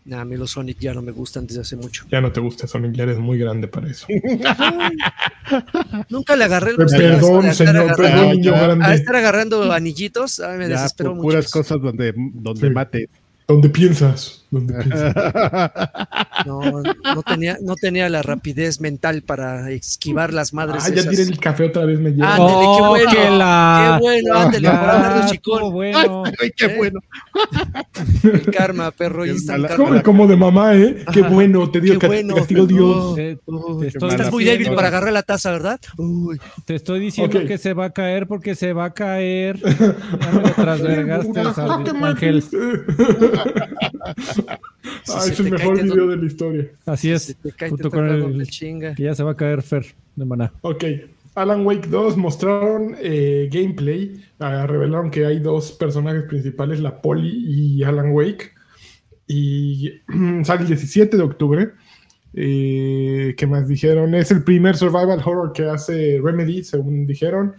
[0.07, 2.05] Nah, a mí los Sonic ya no me gustan desde hace mucho.
[2.11, 4.07] Ya no te gusta Sonic, ya eres muy grande para eso.
[6.11, 8.59] Nunca le agarré el gusto a Perdón, estar señor, agarrando- perdón, niño ya.
[8.59, 8.94] a grande.
[8.94, 11.23] estar agarrando anillitos, ay, me ya, desespero mucho.
[11.23, 12.75] puras cosas donde, donde Sí.
[12.75, 13.09] mate.
[13.49, 14.43] ¿Dónde piensas?
[16.47, 20.83] No, no tenía, no tenía la rapidez mental para esquivar las madres.
[20.85, 22.35] Ah, ya tiré el café otra vez, me lleva.
[22.35, 23.11] Ándele, qué Oh, bueno.
[23.11, 25.73] que la- Qué bueno, ándele, por hablar de Ah, chicón.
[25.73, 26.23] bueno.
[26.43, 26.75] Ay, qué ¿Eh?
[26.77, 27.01] bueno.
[28.25, 29.23] El karma, perro.
[29.25, 29.85] Qué está mala- karma.
[29.87, 31.05] Como, como de mamá, ¿eh?
[31.12, 31.29] Qué Ajá.
[31.31, 32.35] bueno, te dio Qué bueno.
[32.35, 33.14] castigo Dios.
[33.14, 33.37] Te,
[33.81, 35.81] te estoy Estás muy débil para agarrar la taza, ¿verdad?
[35.97, 39.59] Uy, Te estoy diciendo que se va a caer porque se va a caer.
[40.25, 42.45] Ya me lo trasvergaste, Sal- Ángel.
[45.04, 46.66] Si Ah, es el mejor video de la historia.
[46.87, 47.37] Así es.
[47.42, 48.94] te cae, te Junto con el chinga.
[48.94, 49.85] que ya se va a caer Fer
[50.16, 50.52] de maná.
[50.62, 50.85] Ok.
[51.35, 54.22] Alan Wake 2 mostraron eh, gameplay.
[54.38, 57.44] Ah, revelaron que hay dos personajes principales, la Polly
[57.78, 58.52] y Alan Wake.
[59.26, 59.90] Y
[60.44, 61.70] sale el 17 de octubre.
[62.35, 64.14] Eh, ¿Qué más dijeron?
[64.14, 67.54] Es el primer survival horror que hace Remedy, según dijeron.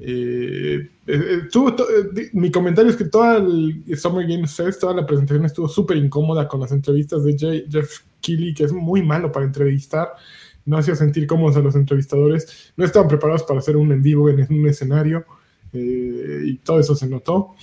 [0.00, 1.48] Eh, eh, eh,
[2.16, 5.96] eh, mi comentario es que toda el Summer Games Fest, toda la presentación estuvo súper
[5.96, 7.36] incómoda con las entrevistas de
[7.70, 10.08] Jeff Keighley, que es muy malo para entrevistar.
[10.66, 12.72] No hacía sentir cómodos a los entrevistadores.
[12.76, 15.24] No estaban preparados para hacer un en vivo en un escenario.
[15.72, 17.54] eh, y todo eso se notó.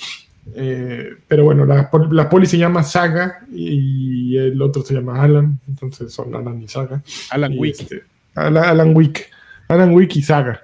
[0.56, 5.60] Eh, pero bueno, la, la poli se llama Saga y el otro se llama Alan.
[5.68, 7.02] Entonces son Alan y Saga.
[7.32, 7.80] Alan Y, Wick.
[7.82, 8.04] este,
[8.36, 9.30] Alan, Alan Wick.
[9.68, 10.62] Alan Wick y Saga.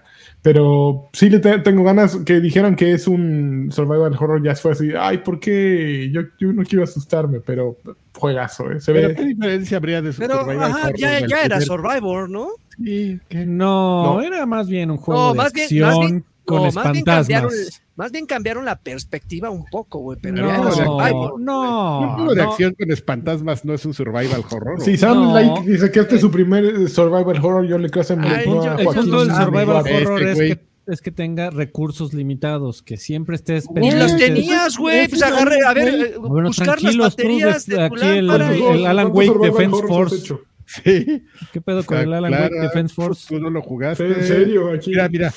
[0.47, 4.41] Pero sí le te- tengo ganas que dijeran que es un survival horror.
[4.41, 4.91] Ya fue así.
[4.97, 6.09] Ay, ¿por qué?
[6.13, 7.75] Yo, yo no quiero asustarme, pero
[8.17, 8.79] juegazo, ¿eh?
[8.79, 9.15] Se Pero ve.
[9.15, 12.47] ¿qué diferencia habría de Pero, Survival ajá, Horror ya, ya era primer- Survivor, ¿no?
[12.81, 14.21] Sí, que- No, No.
[14.21, 16.91] era más bien un juego No, de más bien- acción más bien- con no, más
[16.93, 17.51] bien cambiaron,
[17.95, 20.17] más bien cambiaron la perspectiva un poco, güey.
[20.21, 22.51] Pero No, un juego de no.
[22.51, 24.81] acción con espantasmas no es un survival horror.
[24.81, 25.33] Si Sam No.
[25.33, 28.21] Light dice que este es su primer eh, survival horror, yo le creo a Sam
[28.23, 30.49] Ay, yo- a el El Joaquín punto del sabe, survival Este horror es güey.
[30.55, 33.99] que, es que tenga recursos limitados, que siempre estés Y pendiente.
[34.03, 35.07] los tenías, güey.
[35.09, 38.85] Pues agarré, a ver, eh, Bueno, buscar las tú, baterías de- tu aquí el- el-
[38.85, 40.35] Alan ¿Cuántos Wake Defense Force.
[40.65, 41.23] Sí.
[41.53, 43.25] ¿Qué pedo con el Alan Clara, Wake Defense Force?
[43.29, 44.05] Tú no lo jugaste.
[44.05, 44.71] ¿En serio?
[44.73, 44.89] Aquí.
[44.89, 45.33] Mira, mira.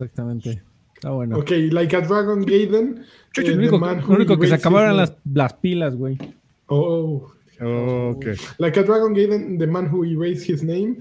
[0.00, 0.62] Exactamente.
[0.94, 1.38] Está bueno.
[1.38, 3.04] Ok, Like a Dragon Gaiden.
[3.50, 6.18] eh, único, Man lo Who único que se Erased acabaron His las, las pilas, güey.
[6.66, 7.32] Oh.
[7.60, 8.26] Ok.
[8.58, 10.98] Like a Dragon Gaiden, The Man Who Erased His Name.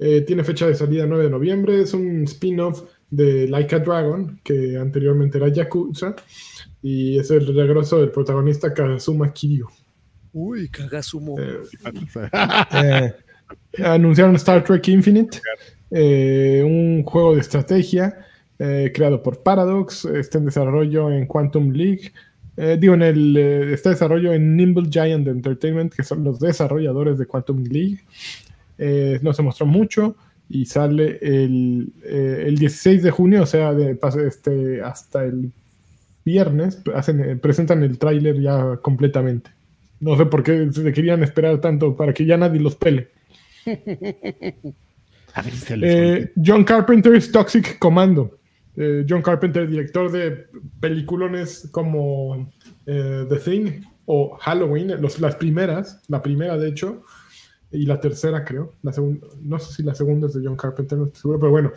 [0.00, 1.80] eh, tiene fecha de salida 9 de noviembre.
[1.80, 6.16] Es un spin-off de Like a Dragon, que anteriormente era Yakuza.
[6.82, 9.68] Y es el regreso del protagonista Kazuma Kiryu.
[10.32, 11.38] Uy, Kagasumo.
[11.38, 11.60] Eh,
[12.72, 13.14] Eh,
[13.84, 15.40] anunciaron Star Trek Infinite,
[15.90, 18.26] eh, un juego de estrategia
[18.62, 22.12] eh, creado por Paradox, está en desarrollo en Quantum League,
[22.58, 26.38] eh, digo, en el, eh, está en desarrollo en Nimble Giant Entertainment, que son los
[26.40, 28.00] desarrolladores de Quantum League.
[29.22, 30.14] No se mostró mucho
[30.50, 35.52] y sale el, el 16 de junio, o sea, de, este, hasta el
[36.22, 39.50] viernes, hacen, presentan el tráiler ya completamente.
[40.00, 43.08] No sé por qué se querían esperar tanto para que ya nadie los pele.
[45.34, 48.39] A ver si se les Eh, John Carpenter's Toxic Commando.
[48.82, 50.46] Eh, John Carpenter, director de
[50.80, 52.50] peliculones como
[52.86, 57.02] eh, The Thing o Halloween, los- las primeras, la primera de hecho,
[57.70, 58.72] y la tercera creo.
[58.82, 61.50] La segunda, no sé si la segunda es de John Carpenter, no estoy seguro, pero
[61.52, 61.72] bueno.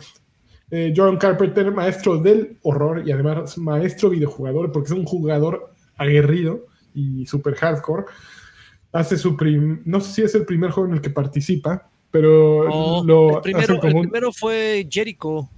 [0.70, 6.66] Eh, John Carpenter, maestro del horror y además maestro videojugador, porque es un jugador aguerrido
[6.94, 8.04] y super hardcore.
[8.92, 13.02] Hace su prim no sé si es el primer juego en el que participa, pero
[13.04, 15.50] lo el, primero, el primero fue Jericho.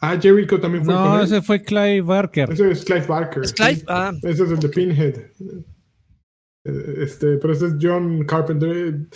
[0.00, 1.24] Ah, Jericho también fue con No, él.
[1.24, 2.52] ese fue Clive Barker.
[2.52, 3.42] Ese es Clive Barker.
[3.44, 3.76] ¿Es Clive?
[3.76, 3.84] sí.
[3.88, 5.14] Ah, Ese es el de Pinhead.
[6.64, 9.06] Eh, Este, pero este es John Carpenter, eh,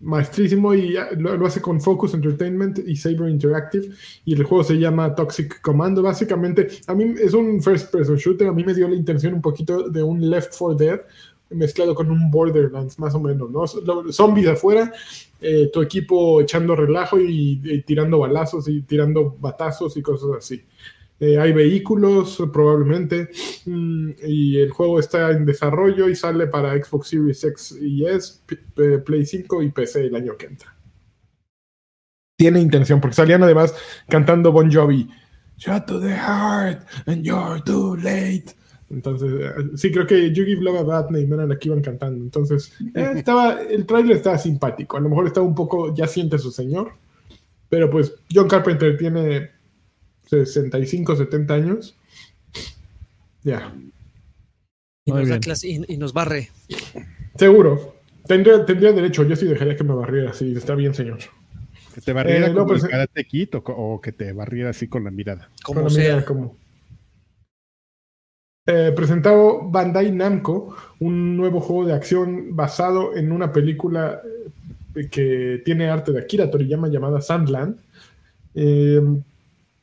[0.00, 3.88] maestrísimo y lo hace con Focus Entertainment y Saber Interactive
[4.24, 6.02] y el juego se llama Toxic Commando.
[6.02, 9.42] Básicamente, a mí es un first person shooter, a mí me dio la intención un
[9.42, 11.00] poquito de un Left 4 Dead
[11.50, 13.66] mezclado con un Borderlands, más o menos, ¿no?
[14.12, 14.92] Zombies afuera,
[15.40, 20.62] eh, tu equipo echando relajo y, tirando balazos y tirando batazos y cosas así.
[21.20, 23.30] Eh, hay vehículos, probablemente,
[23.66, 28.40] mm, y el juego está en desarrollo y sale para Xbox Series X y S,
[29.04, 30.74] Play 5 y PC el año que entra.
[32.36, 33.74] Tiene intención, porque salían además
[34.08, 35.08] cantando Bon Jovi,
[35.56, 38.54] Shut to the heart, and you're too late.
[38.90, 41.82] Entonces, eh, sí, creo que You Give Love a Bad Name era la que iban
[41.82, 42.24] cantando.
[42.24, 44.96] Entonces, eh, estaba, el tráiler estaba simpático.
[44.96, 46.92] A lo mejor estaba un poco, ya siente su señor.
[47.68, 49.50] Pero pues, John Carpenter tiene
[50.24, 51.96] 65, 70 años.
[53.42, 53.74] Ya,
[55.04, 56.50] y, nos da clase- y- y nos barre.
[57.36, 57.94] seguro.
[58.26, 61.18] Tendría, tendría derecho, yo sí dejaría que me barriera, sí, está bien, señor.
[61.94, 64.70] Que te barriera Eh, no, como pues, el Karate Kid o, o que te barriera
[64.70, 65.48] así con la mirada.
[65.62, 66.24] Como Con la mirada sea.
[66.26, 66.56] como-
[68.70, 74.20] Eh, presentado Bandai Namco, un nuevo juego de acción basado en una película
[74.94, 77.80] eh, que tiene arte de Akira Toriyama llamada Sandland.
[78.54, 79.00] Eh,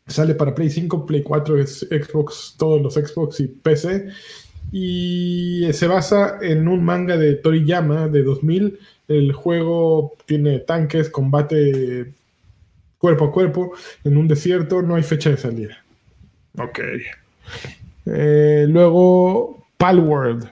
[0.06, 4.10] sale para Play 5, Play 4, es Xbox, todos los Xbox y PC.
[4.72, 8.78] Y se basa en un manga de Toriyama de 2000.
[9.08, 12.14] El juego tiene tanques, combate
[13.00, 15.84] cuerpo a cuerpo en un desierto, no hay fecha de salida.
[16.60, 16.82] Ok.
[18.06, 20.48] Eh, luego, Palworld,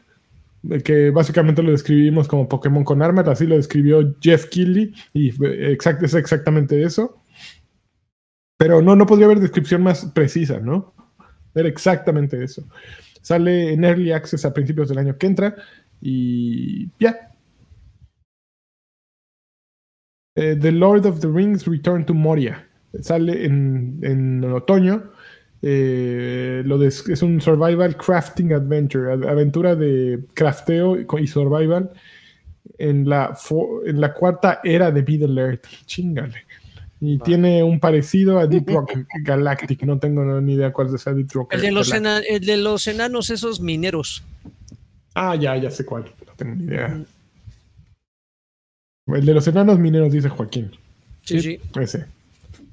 [0.83, 6.03] que básicamente lo describimos como Pokémon con armas, así lo describió Jeff Keighley, y exact-
[6.03, 7.21] es exactamente eso.
[8.57, 10.93] Pero no, no podría haber descripción más precisa, ¿no?
[11.53, 12.67] Era exactamente eso.
[13.21, 15.55] Sale en Early Access a principios del año que entra,
[16.01, 17.29] y ya.
[20.35, 22.67] Eh, the Lord of the Rings Return to Moria.
[23.01, 25.11] Sale en, en otoño.
[25.65, 31.89] Eh, lo es un survival crafting adventure, aventura de crafteo y survival
[32.77, 33.37] en la,
[33.85, 35.65] en la cuarta era de Middle Earth.
[35.85, 36.45] Chingale.
[36.99, 38.91] Y tiene un parecido a Deep Rock
[39.23, 39.83] Galactic.
[39.83, 42.87] No tengo ni idea cuál es esa Deep Rock El de, los el de los
[42.87, 44.21] enanos, esos mineros.
[45.15, 46.11] Ah, ya, ya sé cuál.
[46.27, 47.01] No tengo ni idea.
[49.07, 50.71] El de los enanos mineros, dice Joaquín.
[51.23, 51.59] Sí, sí.
[51.79, 52.05] Ese.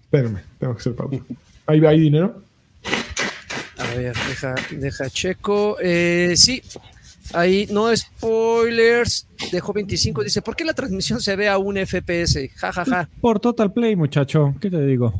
[0.03, 1.23] Espérame, tengo que hacer pausa.
[1.67, 2.43] ¿Hay, hay dinero?
[3.91, 5.77] A ver, deja, deja checo.
[5.81, 6.63] Eh, sí,
[7.33, 9.27] ahí no spoilers.
[9.51, 10.23] Dejó 25.
[10.23, 12.49] Dice: ¿Por qué la transmisión se ve a un FPS?
[12.57, 13.09] Ja, ja, ja.
[13.21, 14.55] Por Total Play, muchacho.
[14.61, 15.15] ¿Qué te digo?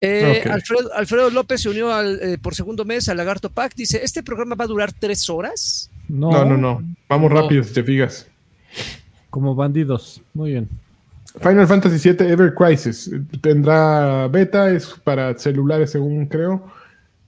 [0.00, 0.50] Eh, Ok.
[0.50, 3.74] Alfredo, Alfredo López se unió al, eh, por segundo mes al Lagarto Pack.
[3.76, 5.90] Dice: ¿Este programa va a durar tres horas?
[6.08, 6.82] No, No, no, no.
[7.08, 7.40] Vamos No.
[7.40, 8.26] rápido si te fijas.
[9.30, 10.20] Como bandidos.
[10.34, 10.68] Muy bien.
[11.40, 13.10] Final Fantasy VII Ever Crisis.
[13.40, 16.70] Tendrá beta, es para celulares según creo.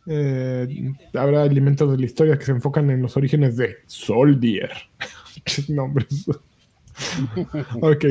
[0.07, 4.71] Eh, habrá elementos de la historia que se enfocan en los orígenes de Soldier.
[5.69, 6.27] Nombres.
[7.81, 8.05] ok.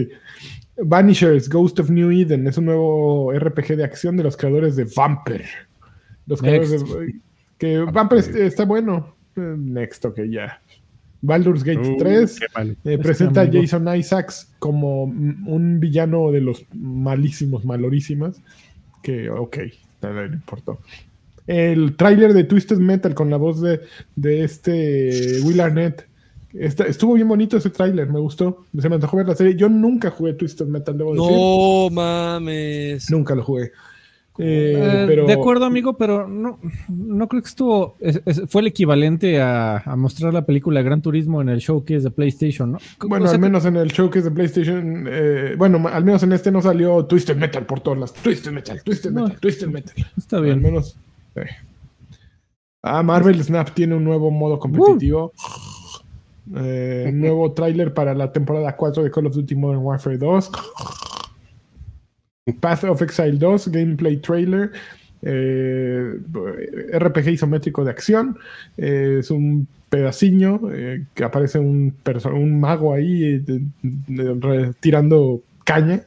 [0.77, 2.47] Vanishers, Ghost of New Eden.
[2.47, 5.45] Es un nuevo RPG de acción de los creadores de Vampire.
[6.25, 7.15] Los creadores de,
[7.58, 9.15] que Vampire est- está bueno.
[9.36, 10.62] Eh, Next, ok, ya.
[11.21, 12.41] Baldur's Gate Uh, 3.
[12.41, 12.45] Eh,
[12.84, 13.49] Este presenta a.
[13.51, 18.41] Jason Isaacs como mm, un villano de los malísimos, malorísimas.
[19.01, 19.58] Que, ok,
[20.01, 20.79] nada le importó.
[21.47, 23.82] El tráiler de Twisted Metal con la voz de,
[24.15, 26.08] de este Will Arnett.
[26.53, 28.65] Está- estuvo bien bonito ese tráiler, me gustó.
[28.79, 29.56] Se me antojó ver la serie.
[29.56, 31.32] Yo nunca jugué Twisted Metal, debo decir.
[31.32, 33.10] No mames.
[33.10, 33.71] Nunca lo jugué.
[34.39, 37.95] Eh, Eh, pero, De acuerdo, amigo, pero no, no creo que estuvo.
[37.99, 41.99] es- es- fue el equivalente a, a mostrar la película Gran Turismo en el showcase
[42.01, 42.77] de PlayStation, ¿no?
[43.08, 46.34] Bueno, O sea, al menos en el showcase de PlayStation, eh, bueno, al menos en
[46.34, 48.13] este no salió Twisted Metal por todas las.
[48.13, 49.23] Twisted Metal, Twisted No.
[49.25, 49.93] Metal, Twisted Metal.
[50.17, 50.62] Está Al bien.
[50.63, 50.97] menos.
[52.81, 55.31] Ah, Marvel Snap tiene un nuevo modo competitivo.
[56.55, 60.51] Eh, nuevo tráiler para la temporada 4 de Call of Duty Modern Warfare 2.
[62.59, 64.71] Path of Exile 2, gameplay trailer.
[65.25, 66.19] eh,
[66.91, 68.37] RPG isométrico de acción.
[68.77, 70.59] eh, es un pedaciño
[71.13, 71.95] que aparece un,
[72.33, 73.41] un mago ahí
[74.81, 76.03] tirando caña.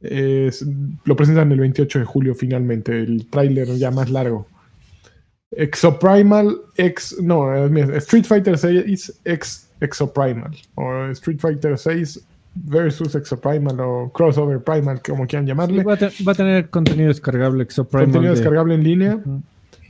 [0.00, 0.64] Es-
[1.04, 4.46] lo presentan el 28 de julio finalmente, el tráiler ya más largo.
[5.52, 7.52] Exoprimal X, no,
[7.96, 15.26] Street Fighter 6 X Exoprimal o Street Fighter 6 versus Exoprimal o Crossover Primal, como
[15.26, 15.80] quieran llamarle.
[15.80, 18.06] Sí, va, a te- va a tener contenido descargable Exoprimal.
[18.06, 19.18] Contenido de- descargable en línea.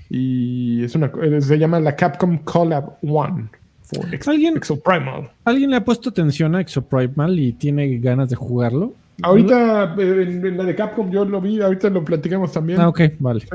[0.08, 3.48] Y es una, se llama la Capcom Collab One.
[3.82, 5.30] for Ex- ¿Alguien- Exoprimal.
[5.44, 8.94] ¿Alguien le ha puesto atención a Exoprimal y tiene ganas de jugarlo?
[9.22, 12.80] Ahorita eh, en, en la de Capcom yo lo vi, ahorita lo platicamos también.
[12.80, 13.40] Ah, ok, vale.
[13.40, 13.48] Sí.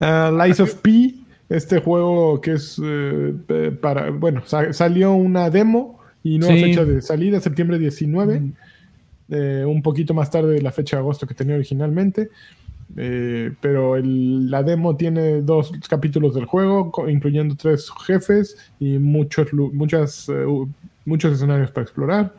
[0.00, 1.14] Ah, Lies of P,
[1.48, 3.34] este juego que es eh,
[3.80, 6.62] para, bueno, sa- salió una demo y nueva Sí.
[6.62, 8.52] fecha de salida, septiembre 19, Mm.
[9.30, 12.30] eh, un poquito más tarde de la fecha de agosto que tenía originalmente.
[12.96, 19.50] Eh, pero el- la demo tiene dos capítulos del juego, incluyendo tres jefes y muchos,
[19.54, 20.68] muchas, eh, u-
[21.06, 22.34] muchos escenarios para explorar.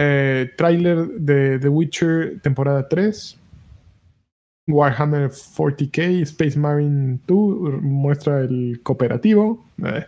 [0.00, 3.36] Eh, trailer de The Witcher temporada 3.
[4.68, 9.64] Warhammer 40k, Space Marine 2 muestra el cooperativo.
[9.84, 10.04] Eh.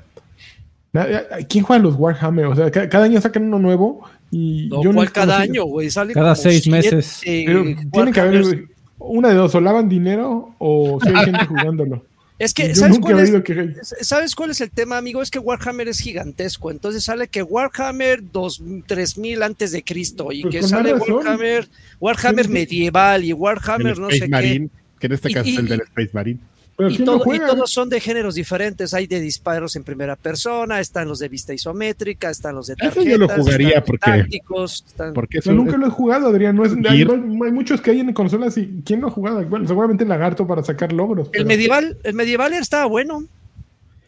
[0.93, 2.47] Eh, ¿Quién juega los Warhammer?
[2.47, 5.39] O sea, ca- cada año sacan uno nuevo y No, yo no ¿cuál he cada
[5.41, 5.91] año, güey?
[5.91, 7.21] Sale Cada como seis meses.
[7.25, 12.05] Pero tiene que haber una de dos, o lavan dinero o si hay gente jugándolo.
[12.41, 15.21] Es que, ¿sabes cuál, es, que ¿sabes cuál es el tema, amigo?
[15.21, 16.71] Es que Warhammer es gigantesco.
[16.71, 20.95] Entonces sale que Warhammer 2, 3000 antes de Cristo y Pues que sale.
[20.95, 21.69] Warhammer,
[22.01, 25.59] Warhammer medieval y Warhammer no Space sé Marine, que en este Y- caso es y-
[25.59, 26.41] el del Space Marine.
[26.89, 28.95] Y, ¿quién lo todo- y todos son de géneros diferentes.
[28.95, 33.05] Hay de disparos en primera persona, están los de vista isométrica, están los de tarjetas,
[33.05, 36.57] yo lo jugaría están los porque- tácticos, están- Porque Yo nunca lo he jugado, Adrián.
[36.57, 37.05] No es, hay,
[37.53, 39.45] muchos que hay en consolas y ¿quién lo ha jugado?
[39.45, 41.29] Bueno, seguramente Lagarto para sacar logros.
[41.33, 43.25] El medieval, el medieval estaba bueno.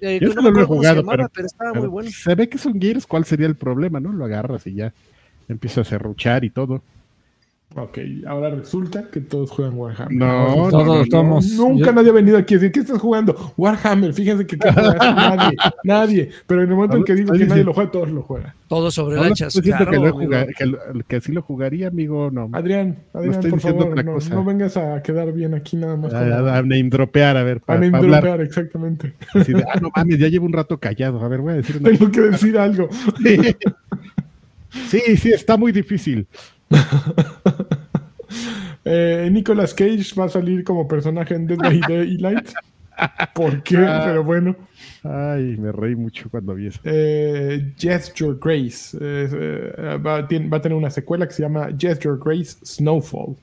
[0.01, 2.11] Eh, Yo no solo me lo he jugado, llamaba, pero- estaba pero muy bueno.
[2.11, 4.01] se ve que son Gears, ¿cuál sería el problema?
[4.01, 4.13] ¿No?
[4.13, 4.93] Lo agarras y ya
[5.49, 6.83] empieza a serruchar y todo.
[7.75, 10.13] Ok, ahora resulta que todos juegan Warhammer.
[10.15, 12.99] No, Todos no, no, estamos- Nunca yo- nadie ha venido aquí a decir, ¿qué estás
[13.01, 13.55] jugando?
[13.57, 14.57] Warhammer, fíjense que
[15.17, 16.31] nadie, nadie.
[16.47, 18.53] Pero en el momento en que digo que nadie lo juega, todos lo juegan.
[18.69, 19.55] Todo sobre No, no, lanchas.
[19.55, 20.19] diciendo claro,
[20.59, 22.51] que, lo que sí lo jugaría, amigo, no.
[22.53, 24.35] Adrián, Adrián, estoy por favor, otra no, cosa.
[24.35, 26.13] no vengas a quedar bien aquí nada más.
[26.13, 28.23] A, a, a name dropear, a ver, a para name hablar.
[28.23, 29.15] dropear, exactamente.
[29.35, 31.25] así de, ah, no mames, ya llevo un rato callado.
[31.25, 32.89] A ver, voy a decir una Tengo que decir algo.
[34.89, 36.27] Sí, sí, está muy difícil.
[38.85, 42.49] Eh, Nicolas Cage va a salir como personaje en Dead by Daylight.
[43.35, 43.79] ¿Por qué?
[43.79, 44.03] Ah.
[44.05, 44.57] Pero bueno.
[45.03, 46.81] Ay, me reí mucho cuando vi eso.
[46.85, 48.97] Eh, Gesture Grace.
[49.01, 49.29] eh,
[49.79, 53.37] eh, va, a tener una secuela que se llama Gesture Grace Snowfall.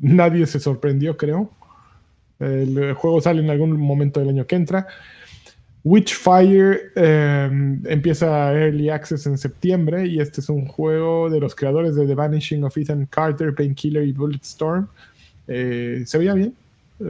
[0.00, 1.50] Nadie se sorprendió, creo.
[2.38, 4.86] El juego sale en algún momento del año que entra.
[5.84, 7.50] Witchfire eh,
[7.86, 12.14] empieza Early Access en septiembre y este es un juego de los creadores de The
[12.14, 14.86] Vanishing of Ethan Carter, Painkiller y Bulletstorm.
[15.48, 16.54] Eh, se veía bien.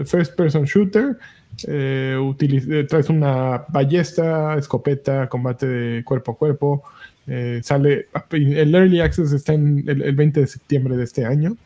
[0.06, 1.18] First Person Shooter.
[1.66, 6.82] Eh, utiliz- eh, traes una ballesta, escopeta, combate de cuerpo a cuerpo.
[7.26, 8.06] Eh, sale.
[8.30, 11.56] El Early Access está en el, el 20 de septiembre de este año.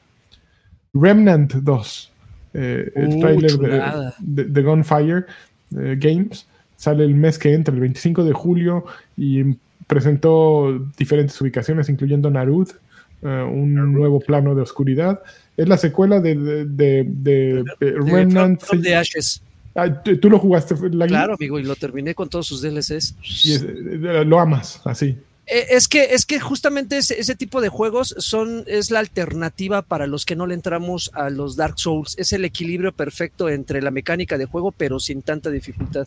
[0.92, 2.12] Remnant 2.
[2.55, 5.25] eh, el Uh, trailer de, de- de Gunfire
[5.71, 6.47] Games.
[6.77, 8.85] Sale el mes que entra, el 25 de julio,
[9.17, 9.43] y
[9.87, 12.69] presentó diferentes ubicaciones, incluyendo Narud,
[13.23, 15.23] eh, un nuevo plano de oscuridad.
[15.57, 18.61] Es la secuela de, de, de- de- de De Remnant.
[18.61, 19.43] From- From the Ashes.
[19.75, 21.11] Ah, ¿tú, lo jugaste, Lagui?
[21.11, 23.15] Claro, amigo, y lo terminé con todos sus DLCs.
[23.45, 25.17] Y es- eh, lo amas, así.
[25.47, 29.83] Eh, Es que, es que justamente ese, ese tipo de juegos son, es la alternativa
[29.83, 32.17] para los que no le entramos a los Dark Souls.
[32.19, 36.07] Es el equilibrio perfecto entre la mecánica de juego, pero sin tanta dificultad.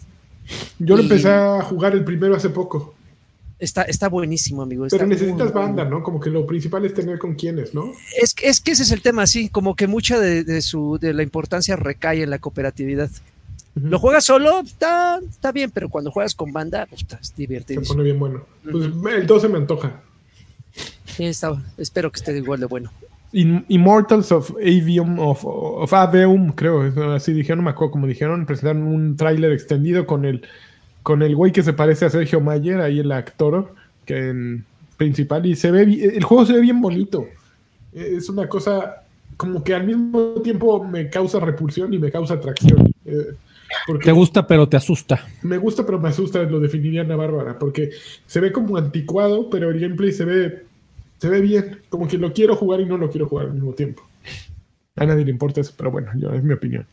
[0.79, 2.95] Yo lo Y- empecé a jugar el primero hace poco.
[3.59, 4.85] Está, está buenísimo, amigo.
[4.85, 6.01] está Pero necesitas muy, banda, ¿no?
[6.01, 7.91] Como que lo principal es tener con quiénes, ¿no?
[8.21, 10.97] Es, que- es que ese es el tema, sí, como que mucha de, de su,
[10.99, 13.09] de la importancia recae en la cooperatividad.
[13.75, 17.33] Lo juegas solo, está, está bien, pero cuando juegas con banda, pues, está- es Se
[17.35, 17.81] divertido.
[17.83, 18.45] pone bien bueno.
[18.69, 18.85] Pues
[19.15, 20.01] el 12 me antoja.
[21.05, 22.91] Sí, está- espero que esté igual de bueno.
[23.31, 26.81] In- Immortals of Avium, of, of Aveum, creo,
[27.13, 30.41] así dijeron, me acuerdo cómo dijeron, presentaron un tráiler extendido con el
[31.03, 33.73] con el güey que se parece a Sergio Mayer, ahí el actor,
[34.05, 34.65] que en
[34.97, 37.25] principal, y se ve, el juego se ve bien bonito.
[37.93, 39.03] Es una cosa
[39.37, 42.91] como que al mismo tiempo me causa repulsión y me causa atracción.
[43.05, 43.27] Eh,
[43.87, 45.25] porque Te gusta, pero te asusta.
[45.41, 47.91] me gusta, pero me asusta, lo definiría Ana Bárbara, porque
[48.25, 50.65] se ve como anticuado, pero el gameplay se ve,
[51.19, 53.73] se ve bien, como que lo quiero jugar y no lo quiero jugar al mismo
[53.73, 54.03] tiempo.
[54.95, 56.85] A nadie le importa eso, pero bueno, yo, es mi opinión.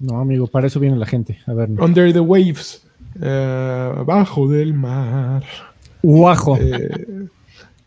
[0.00, 1.38] No, amigo, para eso viene la gente.
[1.46, 1.84] A ver, no.
[1.84, 2.86] Under the Waves,
[3.20, 5.44] eh, abajo del mar.
[6.02, 6.56] Guajo.
[6.60, 7.28] Eh,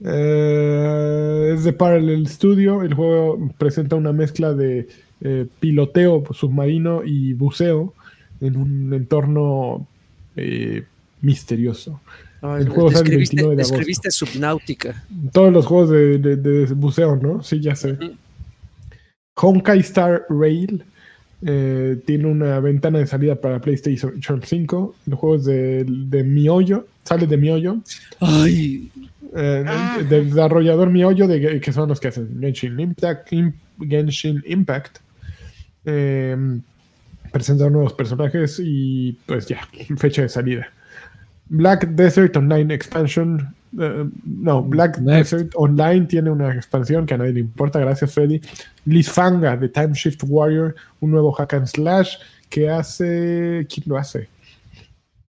[0.01, 2.83] eh, es de Parallel Studio.
[2.83, 4.88] El juego presenta una mezcla de
[5.21, 7.93] eh, piloteo submarino y buceo
[8.41, 9.88] en un entorno
[10.36, 10.83] eh,
[11.21, 12.01] misterioso.
[12.59, 13.77] El juego sale el describiste, 29 de agosto.
[13.77, 15.03] describiste Subnautica.
[15.31, 17.41] Todos los juegos de, de- de buceo, ¿no?
[17.43, 17.97] Sí, ya sé.
[19.35, 20.83] Honkai Star Rail
[21.45, 24.95] eh, tiene una ventana de salida para PlayStation 5.
[25.07, 27.77] El juego es de, de Miollo, sale de Miollo.
[28.19, 28.89] Ay,
[29.35, 29.99] eh, Ah.
[30.09, 33.31] del desarrollador Miollo, de, que son los que hacen Genshin Impact.
[33.33, 34.99] Im- Genshin Impact.
[35.83, 36.35] Eh,
[37.69, 39.59] nuevos personajes y pues ya,
[39.97, 40.67] fecha de salida.
[41.49, 43.53] Black Desert Online Expansion.
[43.79, 45.31] eh, no, Black Next.
[45.31, 47.79] Desert Online tiene una expansión que a nadie le importa.
[47.79, 48.41] Gracias, Freddy.
[48.85, 52.15] Liz Fanga de Time Shift Warrior, un nuevo hack and slash
[52.49, 53.65] que hace.
[53.69, 54.27] ¿Quién lo hace?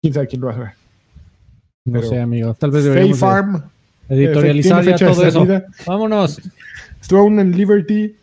[0.03, 0.73] ¿Quién sabe quién lo hace?
[1.87, 2.55] No sé, amigo.
[2.55, 3.63] Tal vez deberíamos de Farm.
[4.09, 5.63] editorializar tiene ya de todo eso.
[5.87, 6.41] Vámonos.
[7.07, 8.17] Throne and Liberty.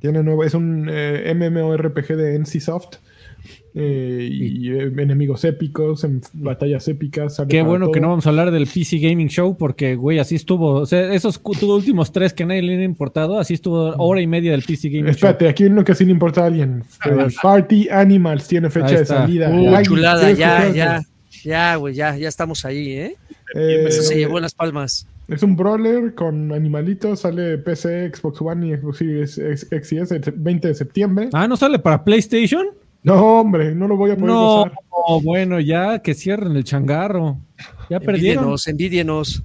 [0.00, 2.96] Tiene nuevo, es un eh, MMORPG de NCSoft.
[3.74, 7.42] Eh, y eh, enemigos épicos, en batallas épicas.
[7.48, 10.74] Qué bueno que no vamos a hablar del PC Gaming Show porque, güey, así estuvo.
[10.74, 14.52] O sea, esos últimos tres que nadie le han importado, así estuvo hora y media
[14.52, 16.84] del PC Gaming Espérate, aquí hay uno que sí le importa a alguien.
[17.00, 17.32] A ver.
[17.42, 19.48] Party Animals tiene fecha de salida.
[19.50, 21.02] uh, Ay, chulada, ¿quieres ya, ya.
[21.44, 23.16] Ya, güey, ya, ya estamos ahí, ¿eh?
[23.54, 25.08] Eh, Eso se llevó las palmas.
[25.28, 29.98] Es un brawler con animalitos, sale PC, Xbox One y Xbox Series X X y
[29.98, 31.24] S el 20 de septiembre.
[31.26, 31.40] Show.
[31.40, 32.66] Ah, ¿no sale para PlayStation?
[33.02, 35.24] No, hombre, no lo voy a poder No, gozar.
[35.24, 37.38] bueno, ya que cierren el changarro.
[37.90, 38.44] Ya perdieron.
[38.44, 39.42] Envidienos, envidienos.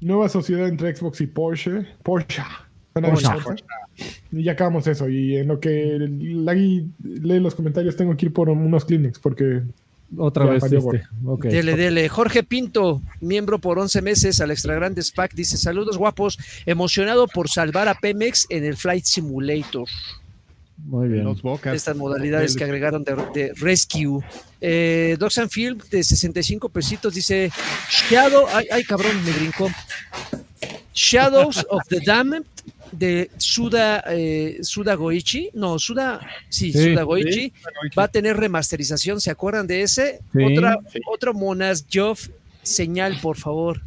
[0.00, 1.86] Nueva sociedad entre Xbox y Porsche.
[2.02, 2.42] Porsche.
[2.92, 3.64] Porsche.
[4.32, 5.08] Y ya acabamos eso.
[5.08, 9.62] Y en lo que Lagui lee los comentarios, tengo que ir por unos Kleenex porque
[10.16, 11.02] Otra vez este.
[11.48, 12.08] Dele, dele.
[12.08, 17.48] Jorge Pinto, miembro por 11 meses al Extra Grandes Pack, dice: Saludos guapos, emocionado por
[17.48, 19.86] salvar a Pemex en el Flight Simulator.
[20.84, 21.24] Muy bien.
[21.24, 21.74] Los bocas.
[21.74, 24.20] Estas modalidades que agregaron de, de Rescue.
[24.60, 27.50] Eh, Dogs and Field de 65 pesitos dice:
[28.08, 29.68] Shadow, ay, ay, cabrón, me brincó.
[30.92, 32.44] Shadows of the Damned
[32.92, 35.50] de Suda, eh, Suda Goichi.
[35.54, 37.52] No, Suda, sí, Sí, Suda Goichi.
[37.98, 40.20] Va a tener remasterización, ¿se acuerdan de ese?
[40.32, 40.42] Sí.
[40.42, 40.98] Otra, Sí.
[41.06, 42.28] Otro Monas Joff,
[42.62, 43.80] señal, por favor.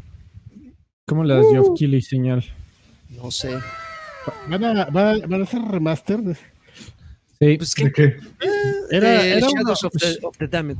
[1.05, 1.51] ¿Cómo le das Uh.
[1.51, 2.45] Geoff Keighley señal?
[3.09, 3.59] No sé.
[4.47, 6.19] Van a, van a- van a hacer remaster.
[7.45, 7.57] De- Sí.
[7.57, 8.17] Pues ¿de que qué?
[8.91, 10.77] Era, eh, era, Shadows of, the, of the Damned.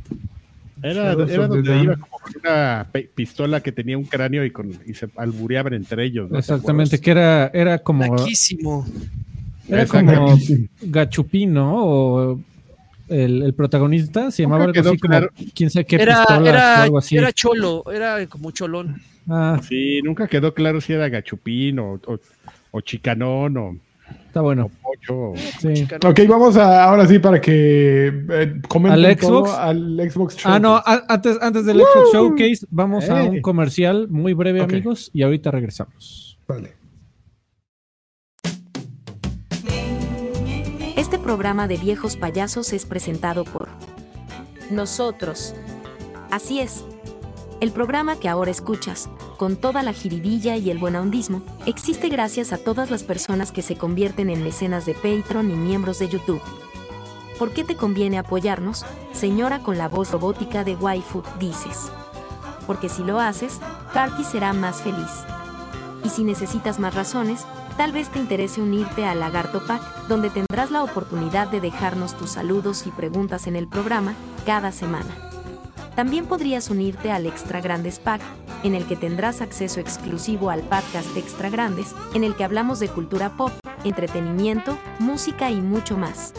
[0.82, 1.34] era, donde
[1.82, 5.74] iba como con una pe- pistola que tenía un cráneo y, con, y se albureaban
[5.74, 6.26] entre ellos.
[6.30, 6.34] ¿no?
[6.34, 8.86] ¿Te Exactamente, que era, era como, Laquísimo.
[9.68, 10.36] era como
[10.82, 11.84] Gachupín, ¿no?
[11.86, 12.40] O
[13.08, 15.30] el, el protagonista se llamaba algo así como claro.
[15.54, 16.42] quién sabe qué Era, o
[16.82, 17.16] algo así.
[17.16, 19.00] era cholo, era como cholón.
[19.28, 22.18] Ah, Sí, nunca quedó claro si era gachupín o, o,
[22.70, 23.76] o chicanón o,
[24.34, 24.68] está bueno.
[25.10, 25.86] o- Sí.
[26.04, 29.58] Ok, vamos a, ahora sí para que eh, comenten ¿Al todo Xbox?
[29.58, 31.04] al Xbox Ah, no, Showcase.
[31.08, 35.52] a- antes, antes del Xbox Showcase, vamos a un comercial muy breve, amigos, y ahorita
[35.52, 36.36] regresamos.
[36.48, 36.72] Vale.
[40.96, 43.68] Este programa de viejos payasos es presentado por
[44.70, 45.54] nosotros.
[46.30, 46.84] Así es.
[47.64, 49.08] El programa que ahora escuchas,
[49.38, 53.78] con toda la jiribilla y el buenahondismo, existe gracias a todas las personas que se
[53.78, 56.42] convierten en mecenas de Patreon y miembros de YouTube.
[57.38, 61.22] ¿Por qué te conviene apoyarnos, señora con la voz robótica de Waifu?
[61.40, 61.90] Dices.
[62.66, 63.58] Porque si lo haces,
[63.94, 65.24] Karki será más feliz.
[66.04, 67.46] Y si necesitas más razones,
[67.78, 72.28] tal vez te interese unirte al Lagarto Pack, donde tendrás la oportunidad de dejarnos tus
[72.28, 74.12] saludos y preguntas en el programa
[74.44, 75.33] cada semana.
[75.96, 78.20] También podrías unirte al Extra Grandes Pack,
[78.64, 82.88] en el que tendrás acceso exclusivo al podcast Extra Grandes, en el que hablamos de
[82.88, 83.52] cultura pop,
[83.84, 86.34] entretenimiento, música y mucho más.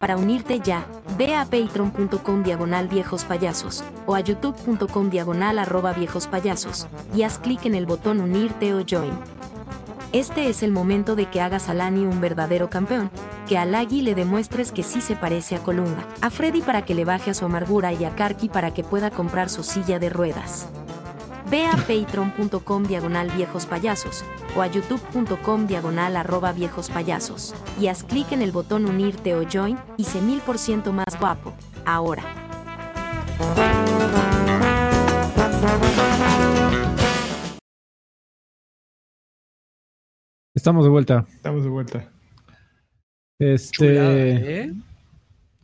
[0.00, 6.26] Para unirte ya, ve a patreon.com diagonal viejos payasos o a youtube.com diagonal arroba viejos
[6.26, 9.14] payasos y haz clic en el botón unirte o join.
[10.14, 13.10] Este es el momento de que hagas a Lani un verdadero campeón,
[13.48, 16.94] que a Lagi le demuestres que sí se parece a Colunga, a Freddy para que
[16.94, 20.10] le baje a su amargura y a Karki para que pueda comprar su silla de
[20.10, 20.68] ruedas.
[21.50, 24.24] Ve a patreon.com diagonal viejos payasos
[24.56, 29.44] o a youtube.com diagonal arroba viejos payasos y haz clic en el botón unirte o
[29.52, 31.52] join y sé mil por ciento más guapo.
[31.84, 32.22] Ahora.
[40.54, 41.26] Estamos de vuelta.
[41.28, 42.08] Estamos de vuelta.
[43.40, 44.72] Este, Chulada, ¿eh?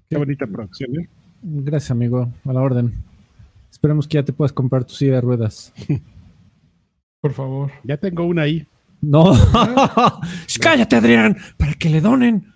[0.09, 1.01] Qué bonita producción.
[1.01, 1.09] ¿eh?
[1.43, 2.93] gracias, amigo, a la orden.
[3.71, 5.73] Esperemos que ya te puedas comprar tu silla de ruedas.
[7.23, 7.71] Por favor.
[7.85, 8.67] Ya tengo una ahí.
[9.01, 9.33] No.
[10.61, 12.53] Cállate, Adrián, para que le donen.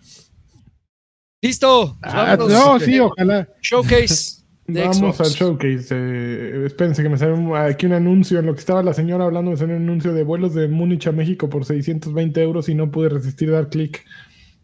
[1.41, 1.99] Listo.
[2.03, 2.53] Ah, vámonos.
[2.53, 3.49] no, sí, ojalá.
[3.63, 4.44] Showcase.
[4.67, 5.89] Vamos al showcase.
[5.91, 8.39] Eh, espérense que me sale aquí un anuncio.
[8.39, 11.07] En lo que estaba la señora hablando, me sale un anuncio de vuelos de Múnich
[11.07, 14.05] a México por 620 euros y no pude resistir dar clic.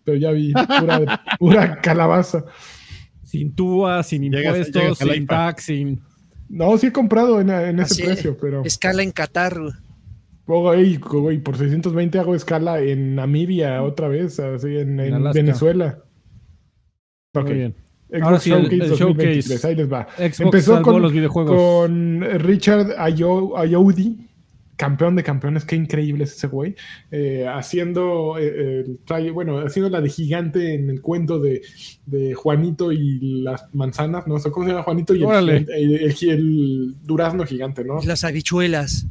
[0.05, 2.45] Pero ya vi pura, pura calabaza.
[3.25, 6.01] Sin TUA, sin impuestos, sin tax, sin.
[6.49, 8.65] No, sí he comprado en, ese precio, pero.
[8.65, 9.57] Escala en Qatar.
[10.79, 10.99] y
[11.39, 14.97] por 620 hago escala en Namibia otra vez, así en,
[15.33, 16.03] Venezuela.
[17.35, 17.90] Muy bien.
[18.23, 19.67] Ahora sí, el, showcase.
[19.67, 20.07] Ahí les va.
[20.19, 21.55] Empezó con, los videojuegos.
[21.55, 24.31] con Richard Ayoudi,
[24.81, 26.75] campeón de campeones, qué increíble es ese güey,
[27.11, 28.87] eh, haciendo, eh,
[29.31, 31.61] bueno, haciendo la de gigante en el cuento de,
[32.35, 34.37] Juanito y las manzanas, ¿no?
[34.51, 35.23] ¿cómo se llama Juanito y
[36.31, 38.01] el, durazno gigante, ¿no?
[38.03, 39.07] Las habichuelas.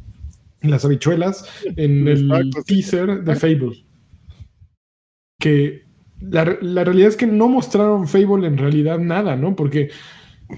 [0.60, 1.44] Las habichuelas
[1.76, 3.84] en el teaser de Fable.
[5.38, 5.84] Que
[6.20, 9.56] la, realidad es que no mostraron Fable en realidad nada, ¿no?
[9.56, 9.90] Porque,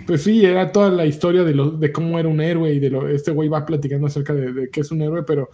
[0.07, 2.91] pues sí, era toda la historia de, lo, de cómo era un héroe y de
[2.91, 5.51] lo, este güey va platicando acerca de, de qué es un héroe, pero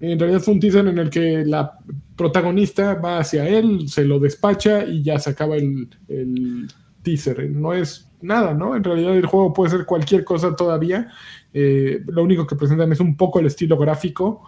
[0.00, 1.78] en realidad fue un teaser en el que la
[2.16, 6.68] protagonista va hacia él, se lo despacha y ya se acaba el, el
[7.02, 7.48] teaser.
[7.50, 8.74] No es nada, ¿no?
[8.74, 11.08] En realidad el juego puede ser cualquier cosa todavía.
[11.52, 14.42] Eh, lo único que presentan es un poco el estilo gráfico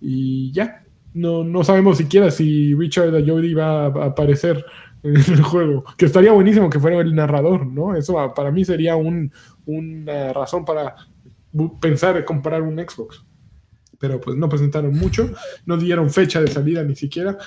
[0.00, 0.84] y ya
[1.14, 4.64] no, no sabemos siquiera si Richard Ayoade va a aparecer
[5.02, 5.84] en el juego.
[5.96, 7.94] Que estaría buenísimo que fuera el narrador, ¿no?
[7.94, 9.32] Eso para mí sería un,
[9.66, 10.96] una razón para
[11.80, 13.24] pensar en comprar un Xbox.
[13.98, 15.30] Pero pues no presentaron mucho,
[15.64, 17.38] no dieron fecha de salida ni siquiera.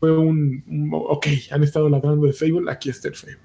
[0.00, 3.38] Fue un, ok, han estado ladrando de Fable, aquí está el Fable.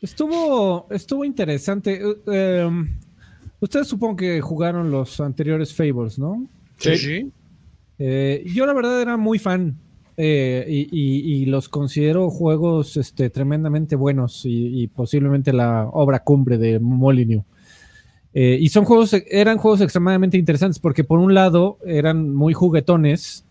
[0.00, 2.00] Estuvo, estuvo interesante.
[2.26, 2.98] Eh, em,
[3.60, 6.46] ustedes supongo que jugaron los anteriores Fables, ¿no?
[6.78, 6.96] Sí.
[6.96, 7.32] sí.
[8.04, 9.78] Eh, yo la verdad era muy fan
[10.16, 17.44] eh, y, los considero juegos este, tremendamente buenos y, posiblemente la obra cumbre de Molyneux.
[18.34, 23.44] Eh, y son juegos, eran juegos extremadamente interesantes porque por un lado eran muy juguetones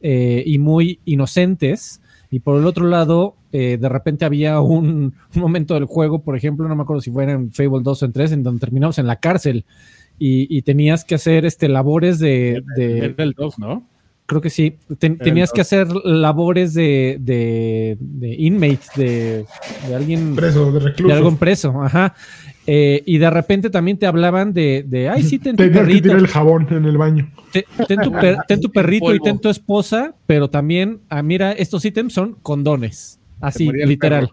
[0.00, 6.22] y muy inocentes y por el otro lado de repente había un, momento del juego,
[6.22, 8.60] por ejemplo, no me acuerdo si fuera en Fable 2 o en 3, en donde
[8.60, 9.66] terminamos en la cárcel
[10.18, 12.62] y, tenías que hacer este labores de...
[12.76, 13.89] de el 2, ¿no?
[14.30, 14.76] Creo que sí.
[14.96, 19.44] tenías que hacer labores de, de, de inmates, de,
[19.88, 20.36] de, alguien...
[20.36, 21.12] Preso, de recluso.
[21.12, 22.14] De algún preso, ajá.
[22.64, 25.96] Eh, y de repente también te hablaban de, de ay, sí, ten tu Tenías perrito.
[25.96, 27.28] Que tirar el jabón en el baño.
[27.50, 27.64] Ten,
[28.04, 28.12] tu,
[28.46, 33.18] ten tu, perrito y ten tu esposa, pero también, ah, mira, estos ítems son condones.
[33.40, 34.30] Así, literal.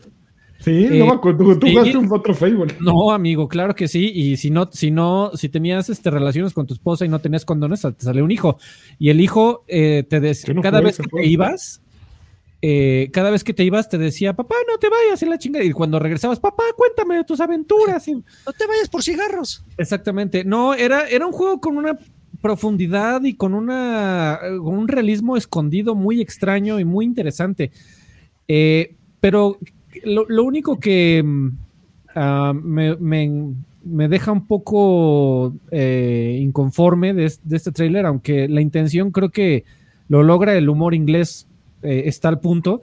[0.60, 1.58] Sí, no me acuerdo.
[1.58, 2.76] Tú, jugaste un otro Fable.
[2.80, 4.12] No, amigo, claro que sí.
[4.14, 7.46] Y si no, si no, si tenías este, relaciones con tu esposa y no tenías
[7.46, 8.58] condones, te salió un hijo.
[9.00, 11.82] Y el hijo eh, te decía, cada vez que te ibas,
[12.62, 15.64] eh, cada vez que te ibas te decía, papá, no te vayas en la chingada.
[15.64, 18.08] Y cuando regresabas, papá, cuéntame de tus aventuras.
[18.08, 19.64] No te vayas por cigarros.
[19.78, 20.44] Exactamente.
[20.44, 21.98] No, era, era un juego con una
[22.42, 27.72] profundidad y con, una, con un realismo escondido muy extraño y muy interesante.
[28.48, 29.58] Eh, pero
[30.04, 31.50] lo, único que mm,
[32.16, 39.66] ah, me, deja un poco eh, inconforme de, este tráiler, aunque la intención creo que
[40.08, 41.48] lo logra, el humor inglés
[41.84, 42.82] eh, está al punto.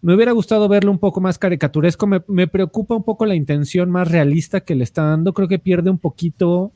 [0.00, 2.06] Me hubiera gustado verlo un poco más caricaturesco.
[2.06, 5.32] Me, me, preocupa un poco la intención más realista que le está dando.
[5.32, 6.72] Creo que pierde un poquito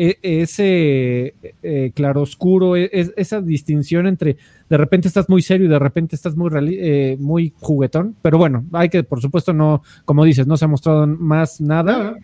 [0.00, 4.36] e, ese eh, claroscuro, e, esa distinción entre
[4.68, 8.16] de repente estás muy serio y de repente estás muy, eh, muy juguetón.
[8.22, 12.16] Pero bueno, hay que, por supuesto, no, como dices, no se ha mostrado más nada.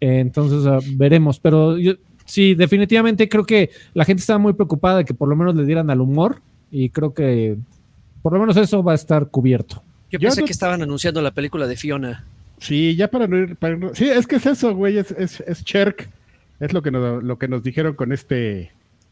[0.00, 1.40] entonces ah, veremos.
[1.40, 5.36] Pero yo, sí, definitivamente creo que la gente estaba muy preocupada de que por lo
[5.36, 7.56] menos le dieran al humor y creo que
[8.22, 9.82] por lo menos eso va a estar cubierto.
[10.10, 12.24] Yo pensé que estaban anunciando la película de Fiona.
[12.58, 13.56] Sí, ya para no ir.
[13.94, 16.10] sí, es que es eso, güey, es, es, es Cherk
[16.60, 18.70] es lo que nos, lo que nos dijeron con este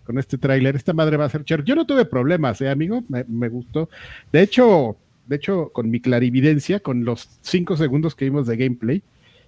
[0.09, 0.75] con este tráiler.
[0.75, 1.63] Esta madre va a ser Cher.
[1.65, 3.05] Yo no tuve problemas, ¿eh, amigo?
[3.09, 3.91] Me, gustó.
[4.33, 4.97] De hecho,
[5.27, 9.03] de hecho, con mi clarividencia, con los cinco segundos que vimos de gameplay,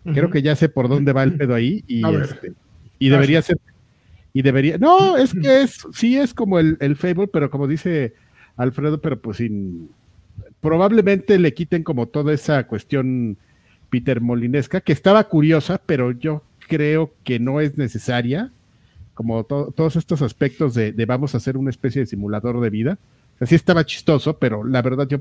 [0.05, 1.83] creo que ya sé por dónde va el pedo ahí.
[1.87, 2.53] Y, este,
[2.99, 3.57] y debería ser.
[4.35, 4.77] Y debería.
[4.77, 8.13] No, es que es, sí es como el, el Fable, pero como dice
[8.59, 9.89] Alfredo, pero pues sin.
[10.61, 13.39] Probablemente le quiten como toda esa cuestión
[13.89, 18.53] Peter Molinesca, que estaba curiosa, pero yo creo que no es necesaria,
[19.21, 22.99] como todos estos aspectos de, vamos a hacer una especie de simulador de vida.
[23.39, 25.19] Así estaba chistoso, pero la verdad yo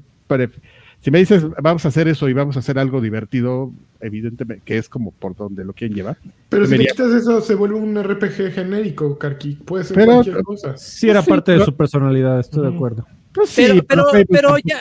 [1.02, 4.78] si me dices vamos a hacer eso y vamos a hacer algo divertido, evidentemente que
[4.78, 6.16] es como por donde lo quieren llevar.
[6.48, 9.56] Pero si le quitas eso, se vuelve un RPG genérico, Karki.
[9.56, 10.78] Puede ser cualquier cosa.
[10.78, 13.06] Sí, era parte de su personalidad, estoy de acuerdo.
[13.34, 14.80] Pues pero, pero, pero, ya.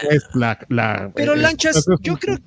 [0.69, 2.39] la, pero Lanchas, yo creo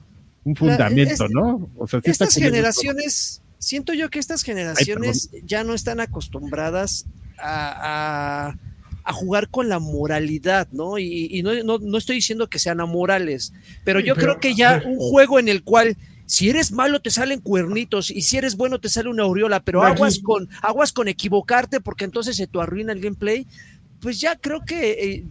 [0.46, 1.70] un fundamento, ¿no?
[1.76, 7.06] O sea, estas generaciones siento yo que estas generaciones ya no están acostumbradas
[7.38, 8.56] a, a-
[9.04, 10.98] a jugar con la moralidad, ¿no?
[11.00, 13.52] Y, y no, no- no estoy diciendo que sean amorales,
[13.84, 15.98] pero yo pero, creo que ya un juego en el cual
[16.28, 19.84] si eres malo te salen cuernitos y si eres bueno te sale una aureola, pero
[19.84, 23.48] aguas con aguas con equivocarte porque entonces se te arruina el gameplay.
[24.02, 25.26] Pues ya creo que eh,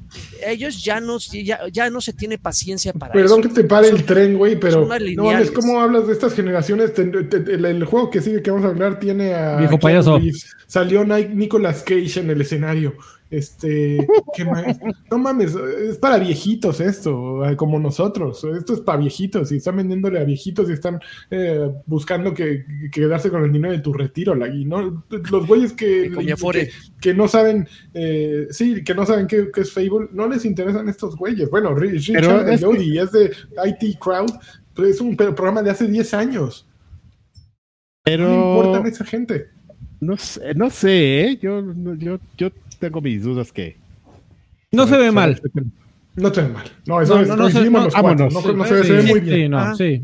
[0.47, 3.49] ellos ya no, ya, ya no se tiene paciencia para Perdón eso.
[3.49, 6.95] que te pare el tren, güey, pero no mames, ¿cómo hablas de estas generaciones?
[6.95, 9.79] Te- te- te- el, el juego que sigue que vamos a hablar tiene a Viejo
[9.79, 10.21] payaso.
[10.67, 12.95] Salió Ni- Nicolas Cage en el escenario.
[13.31, 14.77] Este, ¿qué más?
[15.11, 18.43] No mames, es para viejitos esto, eh, como nosotros.
[18.45, 20.99] Esto es para viejitos y están vendiéndole a viejitos y están
[21.31, 24.35] eh, buscando que, que quedarse con el dinero de tu retiro.
[24.35, 26.11] la- y no, los güeyes que,
[26.53, 26.71] que,
[27.01, 30.89] que no saben, eh, sí, que no saben qué, qué es Fable, no les interesan
[30.89, 31.49] estos güeyes.
[31.51, 33.31] Bueno, Ri- Richard es Jody es de
[33.65, 34.31] IT Crowd,
[34.85, 36.67] es un programa de hace 10 años.
[37.37, 39.47] No Pero importan a esa gente.
[40.01, 41.39] no sé, no sé, ¿eh?
[41.41, 42.51] yo, no- yo, yo
[42.81, 43.77] tengo mis dudas que.
[44.73, 45.41] No se ve mal.
[46.17, 46.65] No te ve mal.
[46.87, 48.09] No, eso No, es, no, no se- coincidimos no, los cuatro.
[48.29, 48.35] vámonos.
[48.35, 49.51] No, Sí, se, ve- se ve Sí, muy sí, bien.
[49.53, 49.75] no, Ajá.
[49.77, 50.03] sí.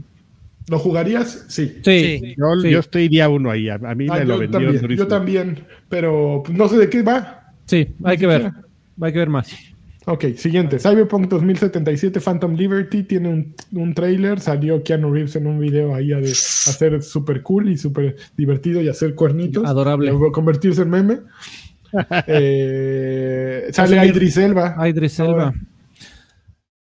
[0.68, 1.44] ¿Lo jugarías?
[1.48, 1.76] Sí.
[1.84, 2.18] Sí.
[2.20, 2.34] Sí.
[2.36, 2.70] Yo, Sí.
[2.70, 3.68] yo estoy día uno ahí.
[3.68, 4.50] A, a mí Ah, me lo yo, vendieron
[4.80, 5.58] también, yo también,
[5.88, 7.52] pero no sé de qué va.
[7.66, 8.50] Sí, hay que ver.
[9.00, 9.50] Hay que ver más.
[10.08, 10.78] Ok, siguiente.
[10.78, 14.38] Cyberpunk 2077 Phantom Liberty tiene un, un trailer.
[14.38, 18.80] Salió Keanu Reeves en un video ahí a de hacer súper cool y súper divertido
[18.80, 19.64] y hacer cuernitos.
[19.66, 20.10] Adorable.
[20.10, 21.18] Luego convertirse en meme.
[22.26, 24.76] Eh, sale Idris Elba.
[24.88, 25.18] Idris.
[25.20, 25.52] Elba.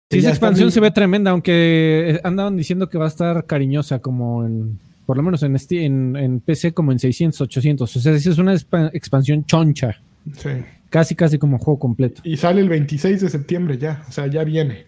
[0.09, 3.99] Sí, esa expansión se ve tremenda, aunque eh, andaban diciendo que va a estar cariñosa
[3.99, 4.77] como en,
[5.07, 7.95] por lo menos en, Steam- en, en PC como en 600, 800.
[7.95, 9.99] O sea, sí es una expa- expansión choncha,
[10.35, 10.49] Sí.
[10.89, 12.21] casi, casi como juego completo.
[12.23, 14.03] Y sale el 26 de septiembre ya.
[14.07, 14.85] O sea, ya viene.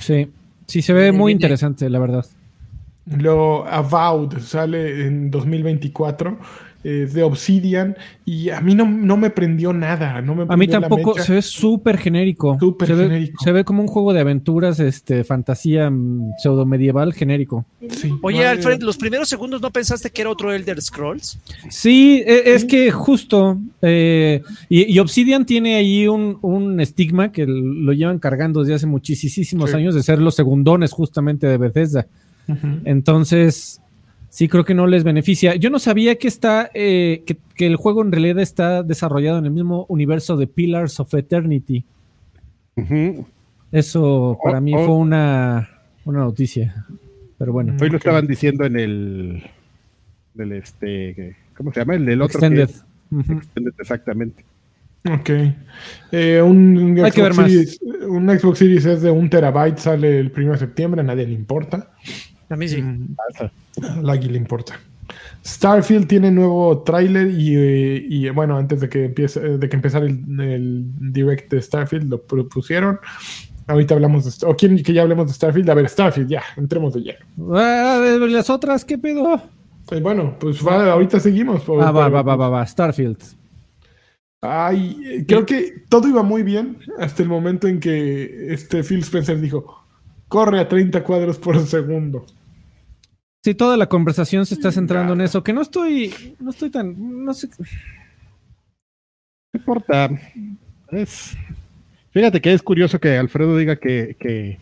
[0.00, 0.30] Sí,
[0.66, 1.38] sí se ve muy viene.
[1.38, 2.24] interesante, la verdad.
[3.06, 6.38] Lo Avowed sale en 2024.
[6.88, 7.96] Es de Obsidian.
[8.24, 10.22] Y a mí no, no me prendió nada.
[10.22, 12.56] No me A mí la tampoco, se ve súper genérico.
[12.58, 13.44] Súper se, ve, genérico.
[13.44, 15.90] se ve como un juego de aventuras, este, fantasía
[16.38, 17.64] pseudo medieval genérico.
[17.90, 18.46] Sí, Oye.
[18.46, 21.38] Alfred, los primeros segundos no pensaste que era otro Elder Scrolls.
[21.68, 27.46] Sí, e- es que justo, eh, y, y Obsidian tiene ahí un, un estigma que
[27.46, 29.76] lo llevan cargando desde hace muchísimos Sí.
[29.76, 32.06] años de ser los segundones justamente de Bethesda.
[32.84, 33.80] Entonces,
[34.28, 35.54] sí creo que no les beneficia.
[35.56, 39.44] Yo no sabía que está, eh, que, que el juego en realidad está desarrollado en
[39.46, 41.84] el mismo universo de Pillars of Eternity.
[43.72, 44.84] Eso para Oh, mí oh.
[44.84, 45.68] fue una,
[46.04, 46.86] una noticia.
[47.38, 49.42] Pero bueno, Hoy lo estaban diciendo en el.
[50.34, 51.36] Del este.
[51.56, 51.94] ¿Cómo se llama?
[51.94, 52.40] El del otro.
[52.40, 52.70] que Extended.
[53.36, 54.44] Extended, exactamente.
[55.08, 55.30] Ok.
[56.12, 57.50] Eh, un, Hay que ver Xbox más.
[57.50, 61.26] Series, un Xbox Series es de un terabyte, sale el 1 de septiembre, a nadie
[61.26, 61.92] le importa.
[62.50, 62.82] A mí sí.
[63.82, 64.78] A Lagui le importa.
[65.44, 70.04] Starfield tiene nuevo tráiler y, eh, y, bueno, antes de que empiece, de que empezara
[70.06, 72.98] el, el direct de Starfield lo propusieron.
[73.66, 75.68] Ahorita hablamos de o quieren que ya hablemos de Starfield.
[75.70, 77.54] A ver, Starfield, ya, entremos de lleno.
[77.54, 79.40] Ah, las otras, ¿qué pedo?
[79.86, 81.62] Pues bueno, pues va, ahorita seguimos.
[81.62, 82.66] por- Ah, va, por- va, va, va, va.
[82.66, 83.18] Starfield.
[84.40, 89.00] Ay, eh, creo que todo iba muy bien hasta el momento en que este Phil
[89.00, 89.84] Spencer dijo,
[90.28, 92.24] corre a 30 cuadros por segundo.
[93.44, 97.24] Sí, toda la conversación se está centrando en eso, que no estoy, no estoy tan,
[97.24, 97.48] no sé.
[99.52, 100.10] No importa.
[100.90, 101.36] Es,
[102.10, 104.58] fíjate que es curioso que Alfredo diga que, que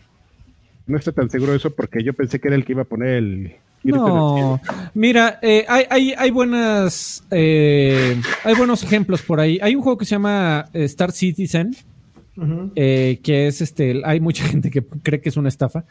[0.85, 2.85] no está tan seguro de eso porque yo pensé que era el que iba a
[2.85, 3.55] poner el.
[3.83, 4.59] No,
[4.93, 9.59] mira, eh, hay, hay, hay buenas, eh, hay buenos ejemplos por ahí.
[9.61, 11.75] Hay un juego que se llama eh, Star Citizen,
[12.75, 15.85] eh, que es este, hay mucha gente que cree que es una estafa.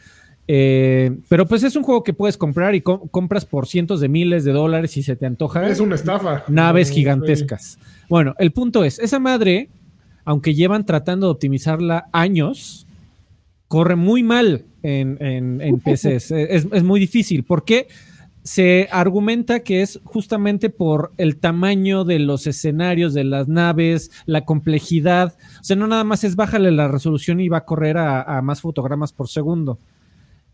[0.48, 4.08] Eh, pero pues es un juego que puedes comprar y co- compras por cientos de
[4.08, 5.66] miles de dólares si se te antoja.
[5.68, 6.44] Es una estafa.
[6.48, 7.78] naves gigantescas.
[8.08, 9.68] Bueno, el punto es, esa madre,
[10.24, 12.86] aunque llevan tratando de optimizarla años,
[13.68, 16.30] corre muy mal en, en, en PCs.
[16.30, 17.42] es, es muy difícil.
[17.42, 17.88] porque
[18.44, 24.44] Se argumenta que es justamente por el tamaño de los escenarios, de las naves, la
[24.44, 25.34] complejidad.
[25.60, 28.42] O sea, no nada más es bájale la resolución y va a correr a, a
[28.42, 29.80] más fotogramas por segundo.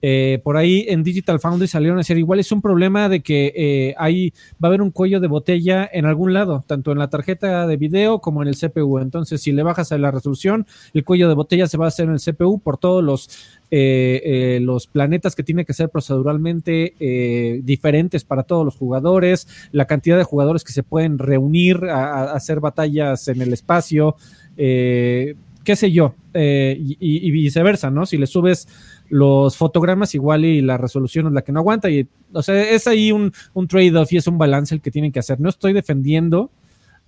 [0.03, 3.53] Eh, por ahí en Digital Foundry salieron a decir, igual es un problema de que
[3.57, 4.31] eh, hay,
[4.63, 7.77] va a haber un cuello de botella en algún lado, tanto en la tarjeta de
[7.77, 8.99] video como en el CPU.
[8.99, 12.07] Entonces, si le bajas a la resolución, el cuello de botella se va a hacer
[12.09, 13.29] en el CPU por todos los,
[13.75, 19.49] eh, eh, los planetas que tiene que ser proceduralmente eh, diferentes para todos los jugadores,
[19.73, 24.17] la cantidad de jugadores que se pueden reunir a, hacer batallas en el espacio,
[24.59, 28.05] eh, qué sé yo, y viceversa, ¿no?
[28.05, 28.69] Si le subes
[29.13, 31.91] los fotogramas igual y la resolución es la que no aguanta.
[31.91, 35.13] Y, o sea, es ahí un, un trade-off y es un balance el que tienen
[35.13, 35.39] que hacer.
[35.39, 36.51] No estoy defendiendo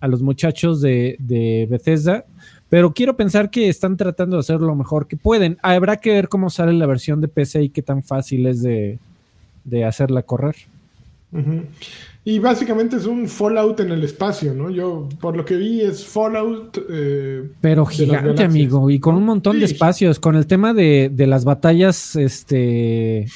[0.01, 2.27] a los muchachos de, de Bethesda,
[2.69, 5.57] pero quiero pensar que están tratando de hacer lo mejor que pueden.
[5.63, 8.99] Habrá que ver cómo sale la versión de PC y qué tan fácil es de,
[9.65, 10.57] de hacerla correr.
[11.33, 11.63] Ujú.
[12.27, 14.71] Y básicamente es un Fallout en el espacio, ¿no?
[14.71, 16.79] Yo, por lo que vi, es Fallout.
[16.89, 21.27] eh, Pero gigante, amigo, y con un montón de espacios, con el tema de, de
[21.27, 23.27] las batallas, este, eh,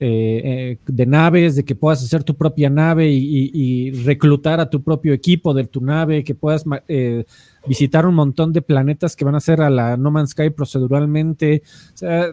[0.00, 4.70] eh, de naves, de que puedas hacer tu propia nave y, y- y reclutar a
[4.70, 7.26] tu propio equipo de tu nave, que puedas eh,
[7.66, 11.62] visitar un montón de planetas que van a ser a la No Man's Sky proceduralmente.
[11.94, 12.28] O sea,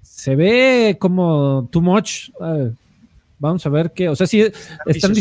[0.00, 2.30] se ve como too much.
[3.38, 4.08] Vamos a ver qué.
[4.08, 4.44] O sea, sí,
[4.86, 5.12] están,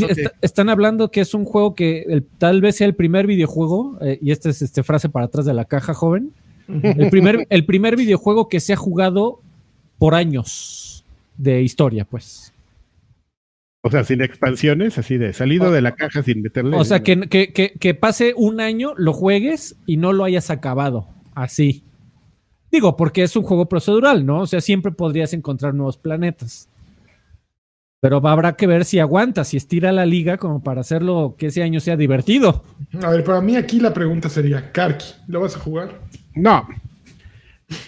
[0.42, 4.20] están hablando que es un juego que el- tal vez sea el primer videojuego, eh,
[4.22, 6.32] y esta es este, frase para atrás de la caja, joven.
[6.68, 9.40] El primer, el primer videojuego que se ha jugado
[10.00, 11.06] por años
[11.38, 12.54] de historia, pues.
[13.84, 16.76] O sea, sin expansiones, así de salido de la caja sin meterle.
[16.76, 20.50] O sea, que, que, que, que pase un año, lo juegues y no lo hayas
[20.50, 21.08] acabado.
[21.36, 21.84] Así.
[22.72, 24.42] Digo, porque es un juego procedural, ¿no?
[24.42, 26.68] O sea, siempre podrías encontrar nuevos planetas.
[28.06, 31.64] Pero habrá que ver si aguanta, si estira la liga como para hacerlo que ese
[31.64, 32.64] año sea divertido.
[33.02, 36.02] A ver, para mí aquí la pregunta sería: Karki, ¿lo vas a jugar?
[36.36, 36.68] No.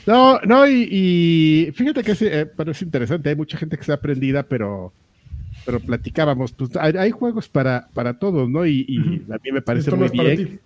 [0.07, 3.81] No, no, y, y fíjate que es, eh, pero es interesante, hay mucha gente que
[3.81, 4.91] está aprendida, pero,
[5.67, 8.65] pero platicábamos, pues hay, hay juegos para, para todos, ¿no?
[8.65, 10.59] Y, y a mí me parece Esto muy bien,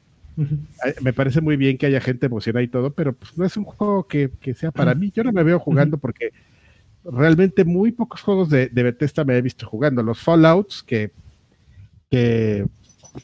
[1.02, 3.66] me parece muy bien que haya gente emocionada y todo, pero pues no es un
[3.66, 5.12] juego que, que sea para mí.
[5.14, 6.30] Yo no me veo jugando porque
[7.04, 10.04] realmente muy pocos juegos de, de Bethesda me he visto jugando.
[10.04, 11.12] Los Fallouts que,
[12.10, 12.66] que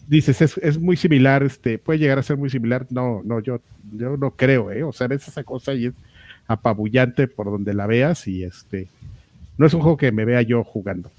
[0.07, 2.86] dices es, es muy similar, este, puede llegar a ser muy similar.
[2.89, 3.61] No, no, yo,
[3.93, 4.84] yo no creo, ¿eh?
[4.84, 5.93] O sea, ves esa cosa y es
[6.47, 8.88] apabullante por donde la veas y este
[9.57, 11.11] no es un juego que me vea yo jugando.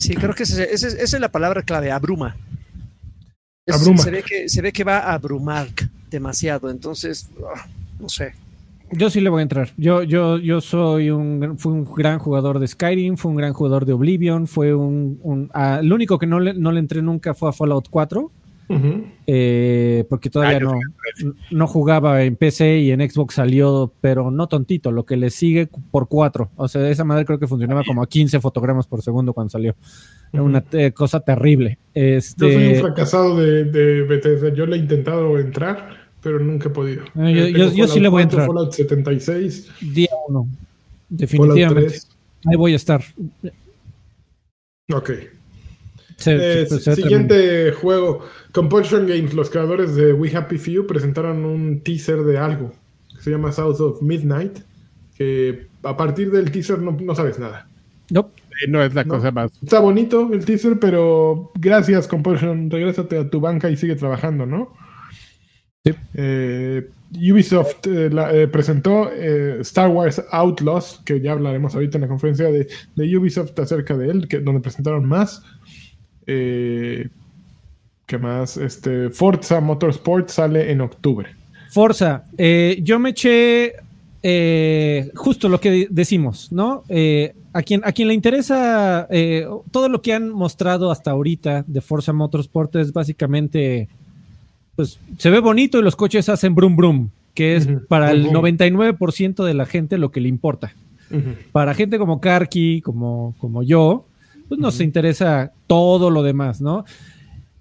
[0.00, 2.36] Sí, creo que ese- esa es la palabra clave, abruma.
[3.66, 4.02] Es- Abruma.
[4.02, 5.68] Se, ve que, se ve que va a abrumar
[6.10, 7.66] demasiado, entonces, ah,
[8.00, 8.34] no sé.
[8.92, 9.70] Yo sí le voy a entrar.
[9.76, 13.86] Yo, yo, yo soy un, fui un gran jugador de Skyrim, fui un gran jugador
[13.86, 17.32] de Oblivion, fue un, un ah, lo único que no le, no le entré nunca
[17.34, 18.30] fue a Fallout 4,
[18.68, 19.04] Ujú.
[19.26, 24.46] eh, porque todavía Ah, no, no jugaba en PC y en Xbox salió, pero no
[24.46, 26.50] tontito, lo que le sigue por 4.
[26.56, 29.74] O sea, esa madre creo que funcionaba como a 15 fotogramas por segundo cuando salió.
[30.32, 31.78] Era una eh, cosa terrible.
[31.94, 34.52] Yo soy un Este, fracasado de, de Bethesda.
[34.54, 37.04] Yo le he intentado entrar, pero nunca he podido.
[37.14, 38.46] Yo- Eh, yo- sí le voy a entrar.
[38.46, 40.42] 4, Fallout 76, día 1.
[40.44, 40.48] Fallout
[41.08, 41.90] Definitivamente.
[41.90, 42.08] 3.
[42.46, 43.02] Ahí voy a estar.
[44.92, 45.10] Ok.
[46.16, 47.34] Se- Eh, se- se ve tremendo.
[47.34, 48.20] siguiente juego.
[48.52, 52.72] Compulsion Games, los creadores de We Happy Few, presentaron un teaser de algo
[53.16, 54.58] que se llama South of Midnight.
[55.16, 57.66] Que a partir del teaser no, no sabes nada.
[58.10, 58.40] Nope.
[58.64, 59.14] Eh, no es la No.
[59.14, 59.50] cosa más.
[59.62, 62.70] Está bonito el teaser, pero gracias, Compulsion.
[62.70, 64.72] Regrésate a tu banca y sigue trabajando, ¿no?
[65.84, 65.92] Sí.
[66.14, 66.88] Eh,
[67.32, 72.08] Ubisoft eh, la- eh, presentó eh, Star Wars Outlaws, que ya hablaremos ahorita en la
[72.08, 75.42] conferencia de, de Ubisoft acerca de él, que, donde presentaron más.
[76.26, 77.08] Eh,
[78.06, 78.56] ¿Qué más?
[78.58, 81.30] Este, Forza Motorsport sale en octubre.
[81.70, 83.72] Forza, eh, yo me eché
[84.22, 86.84] eh, justo lo que de- decimos, ¿no?
[86.88, 91.64] Eh, a, quien, a quien le interesa eh, todo lo que han mostrado hasta ahorita
[91.66, 93.88] de Forza Motorsport es básicamente,
[94.76, 98.22] pues se ve bonito y los coches hacen brum brum, que es Ujú, para el
[98.22, 98.44] brum, brum.
[98.44, 100.74] 99% de la gente lo que le importa.
[101.52, 104.06] Para gente como Karki, como, como yo,
[104.48, 106.86] pues nos interesa todo lo demás, ¿no?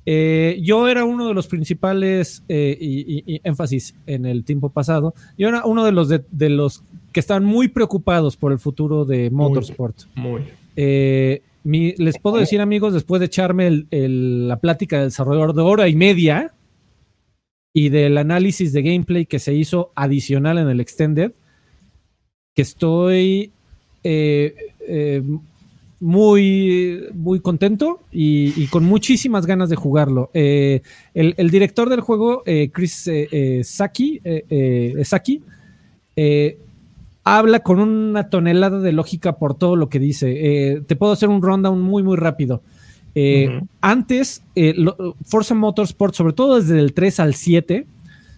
[0.06, 4.70] Eh, yo era uno de los principales, eh, y, y- y énfasis en el tiempo
[4.70, 6.82] pasado, yo era uno de los, de, de los
[7.12, 9.98] que estaban muy preocupados por el futuro de Motorsport.
[10.16, 10.44] Muy.
[10.78, 15.54] Eh, mi- les puedo decir, amigos, después de echarme el- el- la plática del desarrollador
[15.54, 16.54] de hora y media
[17.74, 21.32] y del análisis de gameplay que se hizo adicional en el Extended,
[22.54, 23.52] que estoy
[24.04, 24.56] eh,
[24.88, 25.24] eh,
[26.00, 30.32] muy, muy contento y, con muchísimas ganas de jugarlo.
[30.34, 30.82] Eh,
[31.14, 32.44] el, director del juego,
[32.74, 33.10] Chris
[33.64, 34.20] Saki,
[35.04, 35.44] Saki,
[37.24, 40.82] habla con una tonelada de lógica por todo lo que dice.
[40.88, 42.64] Te puedo hacer un rundown muy, muy rápido.
[43.16, 43.62] Eh.
[43.82, 47.86] Antes, eh, lo- Forza Motorsport, sobre todo desde el 3 al 7,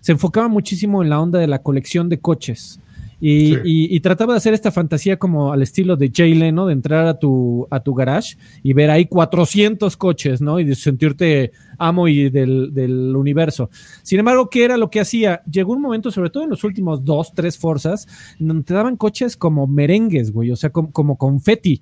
[0.01, 2.79] se enfocaba muchísimo en la onda de la colección de coches.
[3.21, 3.57] Y, Sí.
[3.63, 7.07] y- y trataba de hacer esta fantasía como al estilo de Jay Leno, de entrar
[7.07, 10.59] a tu, a tu garage y ver ahí 400 coches, ¿no?
[10.59, 13.69] Y de sentirte amo y del, del universo.
[14.01, 15.41] Sin embargo, ¿qué era lo que hacía?
[15.49, 18.07] Llegó un momento, sobre todo en los últimos dos, tres forzas,
[18.39, 21.79] donde te daban coches como merengues, güey, o sea, como, como confeti.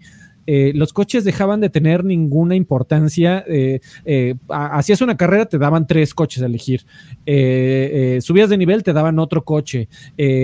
[0.48, 3.44] Eh, los coches dejaban de tener ninguna importancia.
[3.48, 6.86] eh, eh, ha- hacías una carrera, te daban tres coches a elegir.
[7.26, 9.88] Eh, eh, subías de nivel, te daban otro coche.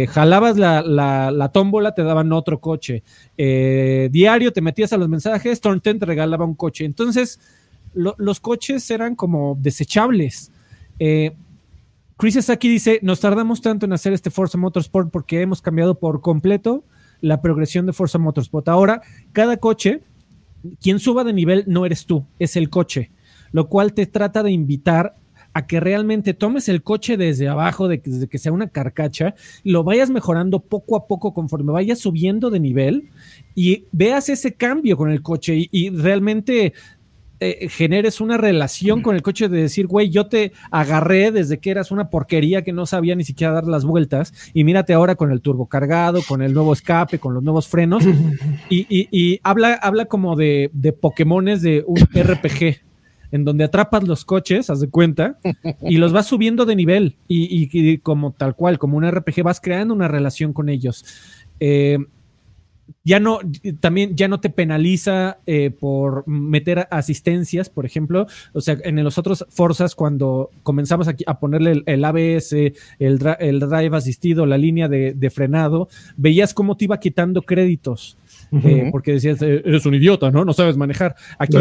[0.10, 3.04] Jalabas la, la- la tómbola, te daban otro coche.
[3.38, 6.86] Diario, te metías a los mensajes, 10 te regalaba un coche.
[6.86, 7.40] Entonces,
[7.94, 10.52] lo- los coches eran como desechables.
[12.18, 16.22] Chris Saki dice, nos tardamos tanto en hacer este Forza Motorsport porque hemos cambiado por
[16.22, 16.84] completo
[17.22, 18.68] la progresión de Forza Motorsport.
[18.70, 19.02] Ahora,
[19.32, 20.02] cada coche,
[20.82, 23.12] quien suba de nivel no eres tú, es el coche,
[23.52, 25.16] lo cual te trata de invitar
[25.54, 29.34] a que realmente tomes el coche desde abajo, de que, desde que sea una carcacha,
[29.64, 33.10] lo vayas mejorando poco a poco conforme vayas subiendo de nivel
[33.56, 36.74] y veas ese cambio con el coche y realmente
[37.40, 41.70] eh, generes una relación con el coche de decir, güey, yo te agarré desde que
[41.72, 45.32] eras una porquería que no sabía ni siquiera dar las vueltas y mírate ahora con
[45.32, 48.04] el turbo cargado, con el nuevo escape, con los nuevos frenos
[48.70, 52.78] y, y- y habla, habla como de, de Pokémones de un RPG
[53.32, 55.38] en donde atrapas los coches, haz de cuenta,
[55.82, 59.44] y los vas subiendo de nivel y, y- y como tal cual, como un RPG,
[59.44, 61.04] vas creando una relación con ellos.
[61.60, 61.98] Eh,
[63.04, 63.40] ya no,
[63.80, 68.28] también ya no te penaliza eh, por meter asistencias, por ejemplo.
[68.54, 73.60] O sea, en los otros Forzas, cuando comenzamos aquí a ponerle el, ABS, el, el
[73.60, 78.18] drive asistido, la línea de, de frenado, veías cómo te iba quitando créditos.
[78.52, 80.46] Eh, porque decías, eh, eres un idiota, ¿no?
[80.46, 81.16] No sabes manejar.
[81.38, 81.58] Aquí,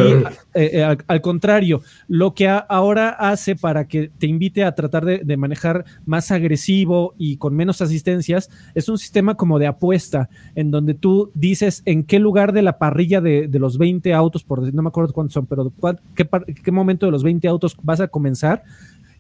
[0.54, 0.82] Eh.
[0.84, 5.18] al, al contrario, lo que a- ahora hace para que te invite a tratar de,
[5.18, 10.70] de manejar más agresivo y con menos asistencias es un sistema como de apuesta, en
[10.70, 14.60] donde tú dices en qué lugar de la parrilla de, de los 20 autos, por
[14.60, 16.28] decir, no me acuerdo cuántos son, pero cuál- qué,
[16.62, 18.62] qué momento de los 20 autos vas a comenzar.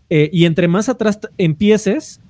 [0.08, 2.20] eh, y entre más atrás empieces,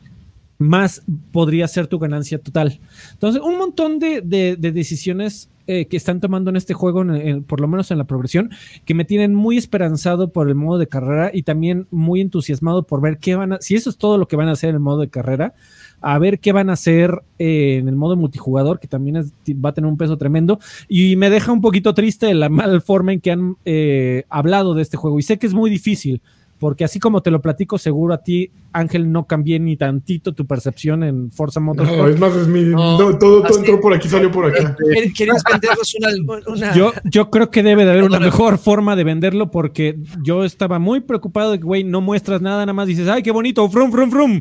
[0.59, 1.03] más
[1.33, 2.81] podría ser tu ganancia total.
[3.13, 7.43] Entonces, un montón de, de- de decisiones eh, que están tomando en este juego, en-
[7.43, 8.51] por lo menos en la progresión,
[8.85, 13.01] que me tienen muy esperanzado por el modo de carrera y también muy entusiasmado por
[13.01, 14.81] ver qué van a, si eso es todo lo que van a hacer en el
[14.81, 15.55] modo de carrera,
[16.01, 19.17] a ver qué van a hacer eh, en el modo multijugador, que también
[19.65, 20.61] va a tener un peso tremendo.
[20.89, 24.83] Y me deja un poquito triste la mala forma en que han eh, hablado de
[24.83, 25.19] este juego.
[25.19, 26.21] Y sé que es muy difícil,
[26.59, 30.47] porque así como te lo platico, seguro a ti, Ángel, no cambié ni tantito tu
[30.47, 31.99] percepción en Forza Motorsport.
[32.01, 32.63] No, es más, es mi.
[32.63, 34.77] No, no, todo, todo entró por aquí, salió por acá.
[34.95, 38.97] Quer- Querías vendernos una, una- Yo, yo creo que debe de haber una mejor forma
[38.97, 42.87] de venderlo porque yo estaba muy preocupado de que, güey, no muestras nada, nada más
[42.89, 44.41] dices, ay, qué bonito, frum, frum, frum.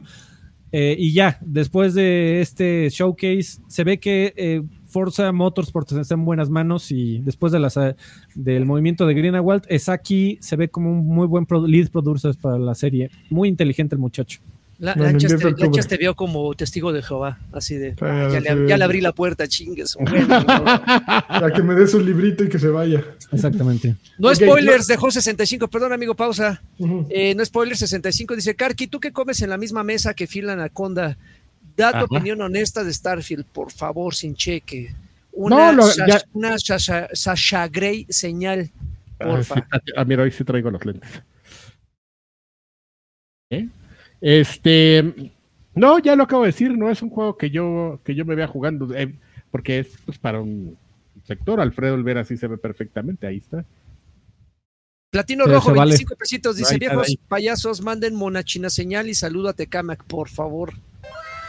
[0.72, 4.62] Eh, y ya, después de este showcase, se ve que eh,
[4.96, 7.98] Forza Motorsport está en buenas manos y después de las, eh,
[8.34, 12.58] del movimiento de Greenwald, Esaki se ve como un muy buen pro- lead producer para
[12.58, 13.10] la serie.
[13.30, 14.40] Muy inteligente el muchacho.
[14.80, 15.64] La- No, Lanchas 10 de te, octubre.
[15.68, 18.48] Lanchas te vio como testigo de Jehová, así de, Ah, ya, sí.
[18.48, 19.98] le, ya le abrí la puerta, chingues.
[20.00, 20.64] No.
[21.28, 23.04] Para que me dé su librito y que se vaya.
[23.34, 23.96] Exactamente.
[24.18, 26.62] No Ok, spoilers, dejó 65, perdón amigo, pausa.
[26.80, 27.06] Ujú.
[27.10, 30.50] Eh, no spoilers 65, dice Karki, ¿tú qué comes en la misma mesa que Phil
[30.50, 31.18] Anaconda?
[31.76, 32.06] Da tu Ajá.
[32.06, 34.94] opinión honesta de Starfield, por favor, sin cheque.
[35.36, 38.72] No, Una, lo- Sasha, ya- una Sasha, Sasha Grey señal,
[39.20, 39.56] Ah, porfa.
[39.56, 39.62] sí,
[39.98, 41.10] ah, mira, hoy sí traigo los lentes.
[43.52, 43.68] ¿Eh?
[44.22, 45.34] Este,
[45.76, 48.36] no, ya lo acabo de decir, no es un juego que yo que yo me
[48.36, 49.14] vea jugando, eh,
[49.52, 50.78] porque es pues, para un
[51.24, 51.60] sector.
[51.60, 53.66] Alfredo Olvera sí se ve perfectamente, ahí está.
[55.12, 55.92] Platino Sí, Rojo, vale.
[55.92, 57.18] 25 pesitos, dice, viejos ahí.
[57.28, 60.74] payasos, manden monachina señal y saludo a Tecamac, por favor.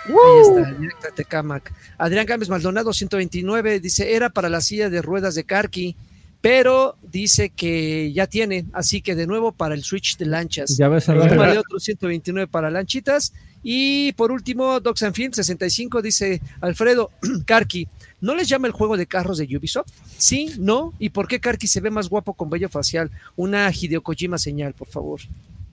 [0.09, 1.73] Ahí está, a Tecamac.
[1.99, 5.97] Adrián Gámez Maldonado, 129, dice, era para la silla de ruedas de Karki,
[6.41, 10.77] pero dice que ya tiene, así que de nuevo para el Switch de lanchas.
[10.77, 13.33] Ya ves, de otros 129 para lanchitas.
[13.69, 17.11] Y por último, Docs and Film 65 dice Alfredo
[17.47, 17.89] Karki,
[18.21, 19.91] ¿no les llama el juego de carros de Ubisoft?
[20.19, 20.93] Sí, no.
[21.01, 23.11] ¿Y por qué Karki se ve más guapo con vello facial?
[23.35, 25.21] Una Hideo Kojima señal, por favor.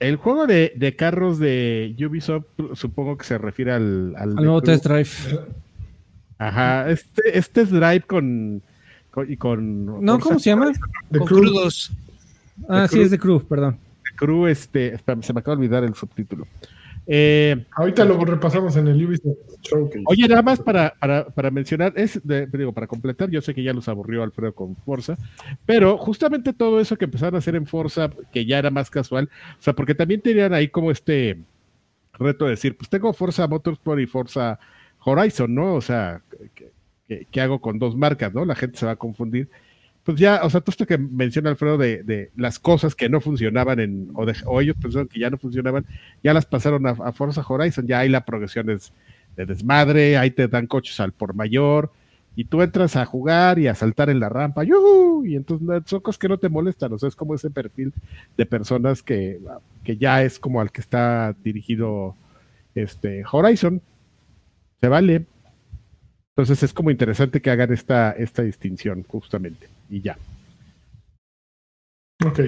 [0.00, 4.84] El juego de, de carros de Ubisoft, supongo que se refiere al, al nuevo test
[4.84, 5.08] drive.
[6.38, 8.60] Ajá, este, este es Drive con,
[9.10, 10.72] con- y con No, ¿cómo se llama?
[11.10, 11.26] De Crew.
[11.26, 11.92] crudos.
[12.68, 13.04] Ah, The sí, Crew.
[13.04, 13.78] es de Crew, perdón.
[14.16, 16.46] Crew, este, espérame, se me acaba de olvidar el subtítulo.
[17.06, 20.04] Eh, Ahorita lo repasamos en el Ubisoft Showcase.
[20.06, 23.62] Oye, nada más para, para, para mencionar, es de- digo, para completar, yo sé que
[23.62, 25.16] ya los aburrió Alfredo con Forza,
[25.66, 29.28] pero justamente todo eso que empezaron a hacer en Forza, que ya era más casual,
[29.58, 31.38] o sea, porque también tenían ahí como este
[32.18, 34.58] reto de decir, pues tengo Forza Motorsport y Forza
[35.04, 35.74] Horizon, ¿no?
[35.74, 36.22] O sea,
[37.06, 38.44] ¿qué, hago con dos marcas, no?
[38.44, 39.48] La gente se va a confundir.
[40.04, 43.80] Pues ya, o sea, todo esto que menciona Alfredo de, las cosas que no funcionaban
[43.80, 45.86] en, o, ellos pensaron que ya no funcionaban,
[46.22, 48.92] ya las pasaron a, Forza Horizon, ya hay la progresión es
[49.34, 51.90] de desmadre, ahí te dan coches al por mayor,
[52.36, 55.24] y tú entras a jugar y a saltar en la rampa, ¡yuhu!
[55.24, 57.94] y entonces son cosas que no te molestan, o sea, es como ese perfil
[58.36, 59.40] de personas que,
[59.84, 62.14] que ya es como al que está dirigido
[62.74, 63.80] este Horizon,
[64.82, 65.24] se vale.
[66.36, 70.18] Entonces es como interesante que hagan esta, esta distinción, justamente, y ya.
[72.24, 72.40] Ok.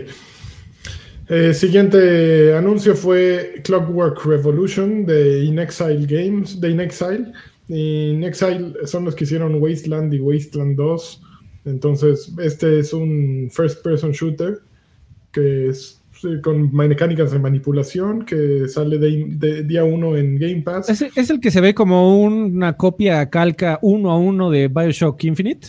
[1.28, 7.32] Eh, siguiente anuncio fue Clockwork Revolution de Inexile Games, de Inexile.
[7.68, 11.22] Inexile son los que hicieron Wasteland y Wasteland 2.
[11.66, 14.60] Entonces, este es un first person shooter
[15.32, 15.95] que es
[16.42, 20.88] con mecánicas de manipulación que sale de, día uno en Game Pass.
[20.88, 25.68] ¿Es, el que se ve como una copia calca uno a uno de Bioshock Infinite?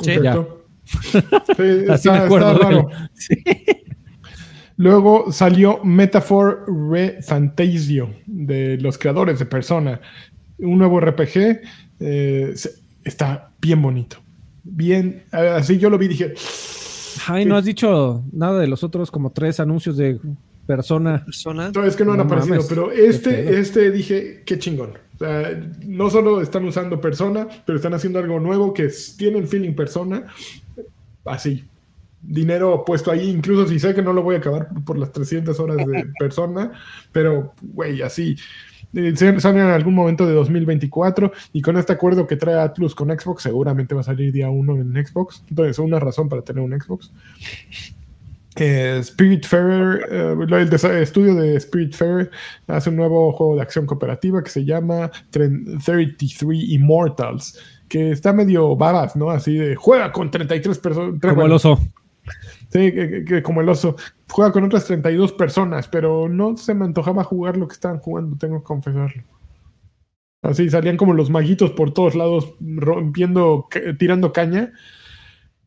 [0.00, 0.12] sí,
[1.88, 2.88] Así me acuerdo.
[4.76, 10.00] Luego salió Metaphor Re Fantasio de los creadores de Persona.
[10.58, 11.60] Un nuevo RPG.
[12.00, 12.54] Eh,
[13.02, 14.18] está bien bonito.
[14.62, 16.34] Bien, así yo lo vi y dije
[17.28, 20.18] Ay, no has dicho nada de los otros como tres anuncios de
[20.66, 21.24] persona.
[21.24, 21.70] persona.
[21.74, 24.98] No, es que no, han aparecido, pero este, este dije, qué chingón.
[25.14, 29.46] O sea, no solo están usando persona, pero están haciendo algo nuevo que tiene el
[29.46, 30.26] feeling persona.
[31.24, 31.64] Así.
[32.20, 35.58] Dinero puesto ahí, incluso si sé que no lo voy a acabar por las 300
[35.60, 36.72] horas de persona,
[37.12, 38.36] pero, güey, así.
[38.94, 43.08] Eh, sale en algún momento de 2024 y con este acuerdo que trae Atlus con
[43.08, 45.44] Xbox seguramente va a salir día uno en Xbox.
[45.50, 47.12] Entonces, es una razón para tener un Xbox.
[48.56, 52.30] Eh, Spirit Fair, eh, el estudio de Spirit Fair
[52.66, 57.56] hace un nuevo juego de acción cooperativa que se llama 33 Immortals,
[57.88, 59.30] que está medio babas, ¿no?
[59.30, 61.20] Así de juega con 33 personas.
[61.20, 61.78] Como el oso.
[62.68, 63.96] Sí, que, como el oso.
[64.30, 68.36] Juega con otras 32 personas, pero no se me antojaba jugar lo que estaban jugando,
[68.36, 69.22] tengo que confesarlo.
[70.42, 74.72] Así salían como los maguitos por todos lados, rompiendo, tirando caña.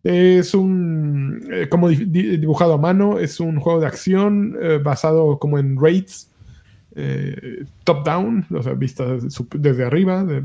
[0.04, 5.60] Es un, eh, como dibujado a mano, es un juego de acción eh, basado como
[5.60, 6.32] en raids,
[6.96, 9.24] eh, top-down, o sea, vistas
[9.56, 10.44] desde arriba, de,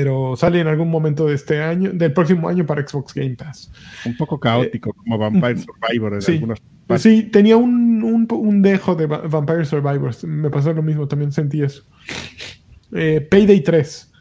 [0.00, 3.68] pero sale en algún momento de este año, del próximo año para Xbox Game Pass.
[4.06, 6.40] Un poco caótico, como Vampire Survivor en sí.
[6.98, 10.22] Sí, tenía un, un, dejo de Vampire Survivors.
[10.22, 11.82] Me pasó lo mismo, también sentí eso.
[12.92, 14.12] Eh, Payday 3.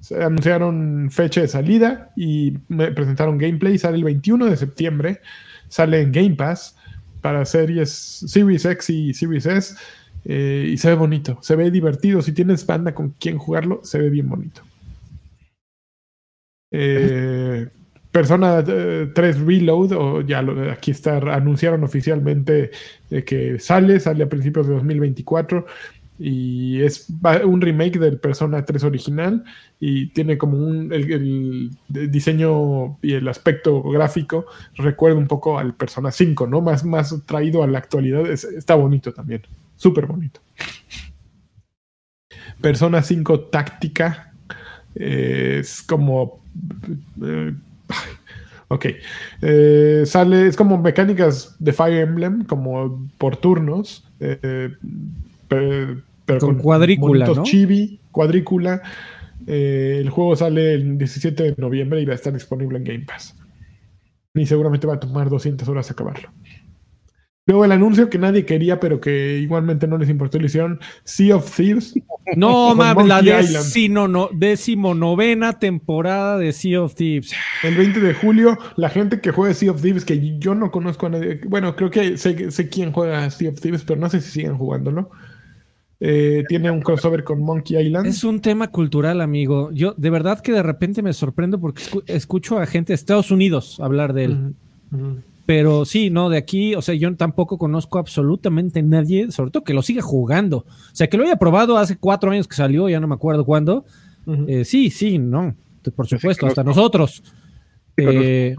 [0.00, 3.76] Se anunciaron fecha de salida y me presentaron gameplay.
[3.76, 5.20] Sale el 21 de septiembre.
[5.68, 6.74] Sale en Game Pass
[7.20, 9.76] para series Series X y Series S.
[10.24, 12.22] Eh, y se ve bonito, se ve divertido.
[12.22, 14.62] Si tienes banda con quien jugarlo, se ve bien bonito.
[16.70, 17.68] Eh,
[18.10, 22.70] Persona 3 eh, Reload, o ya lo, aquí está, anunciaron oficialmente
[23.26, 25.66] que sale, sale a principios de 2024
[26.18, 27.06] y es
[27.44, 29.44] un remake del Persona 3 original
[29.78, 36.10] y tiene como un el, diseño y el aspecto gráfico recuerda un poco al Persona
[36.10, 36.60] 5, ¿no?
[36.60, 39.42] Más, más traído a la actualidad, está bonito también,
[39.76, 40.40] súper bonito.
[42.60, 44.32] Persona 5 táctica
[44.96, 46.40] es como
[47.22, 47.54] eh,
[48.68, 48.86] ok.
[49.42, 54.04] Eh, sale, es como mecánicas de Fire Emblem, como por turnos.
[54.20, 54.70] Eh,
[55.48, 57.26] pero, con, cuadrícula.
[57.26, 57.42] ¿no?
[57.42, 58.82] Chibi, cuadrícula.
[59.46, 63.34] el juego sale el 17 de noviembre y va a estar disponible en Game Pass.
[64.34, 66.30] Y seguramente va a tomar 200 horas acabarlo.
[67.48, 71.36] Luego el anuncio que nadie quería, pero que igualmente no les importó, le hicieron Sea
[71.36, 71.94] of Thieves.
[72.36, 73.22] No, mames, la
[73.88, 77.32] no, decimonovena temporada de Sea of Thieves.
[77.62, 81.06] El 20 de julio, la gente que juega Sea of Thieves, que yo no conozco
[81.06, 84.20] a nadie, bueno, creo que sé, sé quién juega Sea of Thieves, pero no sé
[84.20, 85.10] si siguen jugándolo.
[86.00, 88.08] Eh, tiene un crossover con Monkey Island.
[88.08, 89.70] Es un tema cultural, amigo.
[89.72, 93.80] Yo de verdad que de repente me sorprendo porque escucho a gente de Estados Unidos
[93.80, 94.54] hablar de él.
[95.48, 99.72] Pero sí, no, de aquí, o sea, yo tampoco conozco absolutamente nadie, sobre todo que
[99.72, 100.58] lo siga jugando.
[100.58, 103.46] O sea, que lo haya probado hace cuatro años que salió, ya no me acuerdo
[103.46, 103.86] cuándo.
[104.46, 105.56] Eh, sí, sí, no,
[105.96, 107.22] por supuesto, hasta nosotros.
[107.96, 108.54] Eh,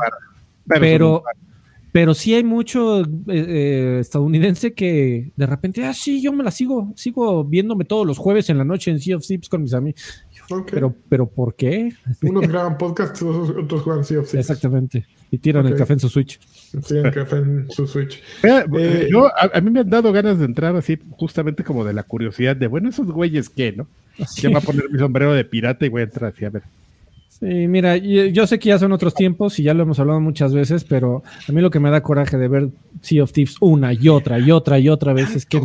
[0.65, 1.21] pero,
[1.91, 6.91] pero sí hay mucho eh, estadounidense que de repente, ah, sí, yo me la sigo,
[6.95, 10.01] sigo viéndome todos los jueves en la noche en Sea of Thieves con mis amigos.
[10.71, 11.93] Pero, pero ¿por qué?
[12.21, 14.49] Unos graban podcast, otros juegan Sea of Thieves.
[14.49, 15.05] Exactamente.
[15.31, 16.39] Y tiran el café en su Switch.
[16.87, 18.21] Tiran café en su Switch.
[18.43, 22.03] Eh, yo, a, mí me han dado ganas de entrar así, justamente como de la
[22.03, 23.87] curiosidad de, bueno, esos güeyes qué, ¿no?
[24.37, 26.63] Ya va a poner mi sombrero de pirata y voy a entrar así a ver.
[27.39, 30.53] Sí, mira, yo sé que ya son otros tiempos y ya lo hemos hablado muchas
[30.53, 32.69] veces, pero a mí lo que me da coraje de ver
[33.01, 35.61] Sea of Thieves una y otra y otra y otra vez es que,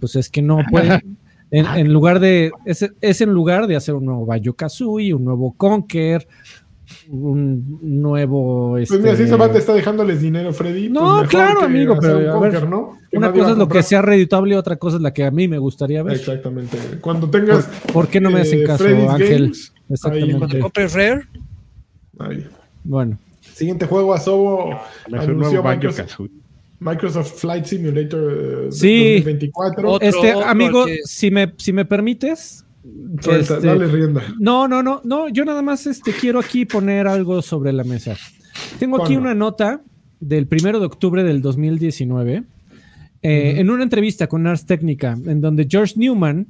[0.00, 1.18] pues es que no pueden,
[1.54, 5.54] en, lugar de, es, es, en lugar de hacer un nuevo Bayo Kazooie, un nuevo
[5.56, 6.26] Conquer,
[7.08, 8.72] un nuevo.
[8.72, 9.48] Pues mira, si este...
[9.48, 10.88] te está dejándoles dinero, Freddy.
[10.88, 14.96] No, pues claro, amigo, pero una cosa es lo que sea reditable y otra cosa
[14.96, 16.16] es la que a mí me gustaría ver.
[16.16, 16.76] Exactamente.
[17.00, 17.66] Cuando tengas.
[17.92, 19.52] ¿Por, qué no me hacen eh, caso, Ángel?
[19.88, 20.38] Exactamente.
[20.38, 21.22] Cuando compres Rare.
[22.18, 22.46] Ahí.
[22.82, 23.18] Bueno.
[23.40, 24.80] Siguiente juego, Asobo
[25.12, 26.20] anunció Microsoft,
[26.80, 30.00] Microsoft, Flight Simulator 2024.
[30.00, 32.64] Eh, este, amigo, si, me, si me permites,
[33.18, 34.22] este, dale rienda.
[34.38, 35.28] No, no, no, no.
[35.28, 38.16] Yo nada más este, quiero aquí poner algo sobre la mesa.
[38.78, 39.82] Tengo aquí una nota
[40.20, 42.44] del primero de octubre del 2019,
[43.22, 46.46] eh, en una entrevista con Ars Technica, en donde George Newman,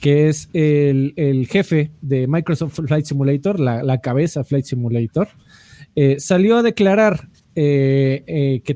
[0.00, 5.28] que es el, jefe de Microsoft Flight Simulator, la, cabeza Flight Simulator,
[5.96, 8.74] eh, salió a declarar eh, que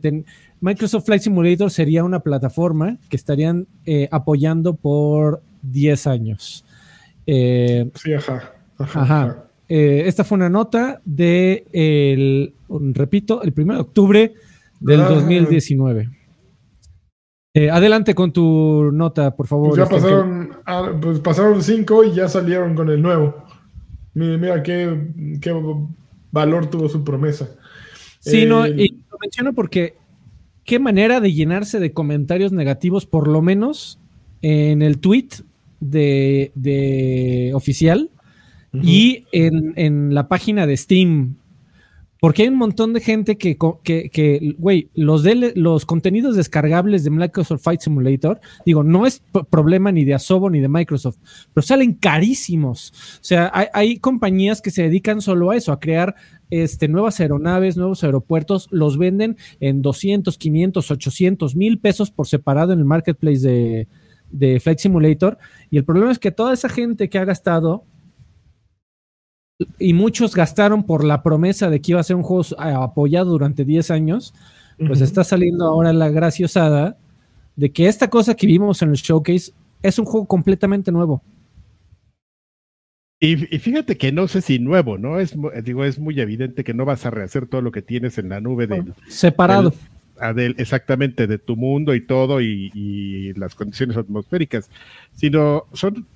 [0.65, 3.67] Microsoft Flight Simulator sería una plataforma que estarían
[4.11, 6.65] apoyando por 10 años.
[7.27, 8.55] Eh, sí, ajá.
[8.79, 9.45] Ajá.
[9.69, 12.55] Eh, esta fue una nota de, el,
[12.93, 14.35] repito, el 1 de octubre
[14.81, 16.09] del 2019.
[16.11, 16.17] Ah.
[17.57, 19.71] Eh, adelante con tu nota, por favor.
[19.71, 23.45] Pues ya pasaron, ah, pues pasaron cinco y ya salieron con el nuevo.
[24.13, 25.55] Mira, mira qué, qué
[26.33, 27.49] valor tuvo su promesa.
[28.19, 29.97] Sí, no, y lo menciono porque
[30.65, 33.99] qué manera de llenarse de comentarios negativos, por lo menos
[34.43, 35.29] en el tweet
[35.81, 38.11] de, oficial
[38.73, 41.37] y en, la página de Steam.
[42.25, 47.63] Porque hay un montón de gente que, que, güey, los, los contenidos descargables de Microsoft
[47.63, 51.19] Flight Simulator, digo, no es problema ni de Asobo ni de Microsoft,
[51.53, 52.95] pero salen carísimos.
[53.17, 56.15] O sea, hay, compañías que se dedican solo a eso, a crear
[56.49, 62.73] este, nuevas aeronaves, nuevos aeropuertos, los venden en 200, 500, 800 mil pesos por separado
[62.73, 63.89] en el marketplace de,
[64.31, 65.37] de Flight Simulator.
[65.71, 67.85] Y el problema es que toda esa gente que ha gastado,
[69.79, 73.65] y muchos gastaron por la promesa de que iba a ser un juego apoyado durante
[73.65, 74.35] 10 años,
[74.79, 76.97] pues está saliendo ahora la graciosada
[77.55, 79.53] de que esta cosa que vimos en el showcase
[79.83, 81.23] es un juego completamente nuevo.
[83.21, 85.19] Y, fíjate que no sé si nuevo, ¿no?
[85.19, 88.29] Es, digo, es muy evidente que no vas a rehacer todo lo que tienes en
[88.29, 89.73] la nube de separado
[90.59, 94.71] exactamente de tu mundo y todo y, las condiciones atmosféricas,
[95.15, 96.07] sino son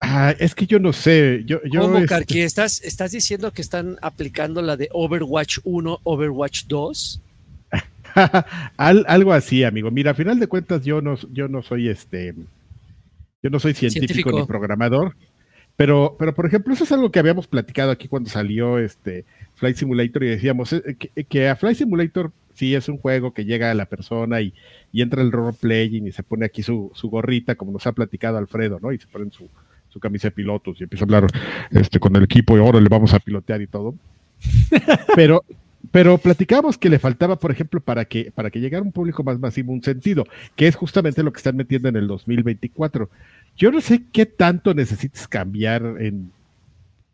[0.00, 1.42] ah, es que yo no sé.
[1.46, 6.64] Yo, yo ¿Cómo, este ¿Estás, ¿Estás diciendo que están aplicando la de Overwatch 1, Overwatch
[6.66, 7.20] 2?
[8.76, 9.90] algo así, amigo.
[9.90, 12.34] Mira, a final de cuentas, yo no, yo no soy este.
[13.42, 15.14] Yo no soy científico, ni programador.
[15.76, 19.24] Pero, pero, por ejemplo, eso es algo que habíamos platicado aquí cuando salió este
[19.54, 23.46] Flight Simulator y decíamos eh, que, que a Flight Simulator sí es un juego que
[23.46, 24.52] llega a la persona y,
[24.92, 28.78] entra el role playing y se pone aquí su, gorrita, como nos ha platicado Alfredo,
[28.80, 28.92] ¿no?
[28.92, 29.48] Y se pone su,
[29.90, 31.26] su camisa de pilotos y empieza a hablar
[31.70, 33.94] este, con el equipo y ahora le vamos a pilotear y todo.
[35.14, 35.44] Pero,
[35.90, 39.38] pero platicamos que le faltaba, por ejemplo, para que, para que llegara un público más
[39.38, 40.24] masivo, un sentido,
[40.56, 43.10] que es justamente lo que están metiendo en el 2024.
[43.56, 46.30] Yo no sé qué tanto necesites cambiar en,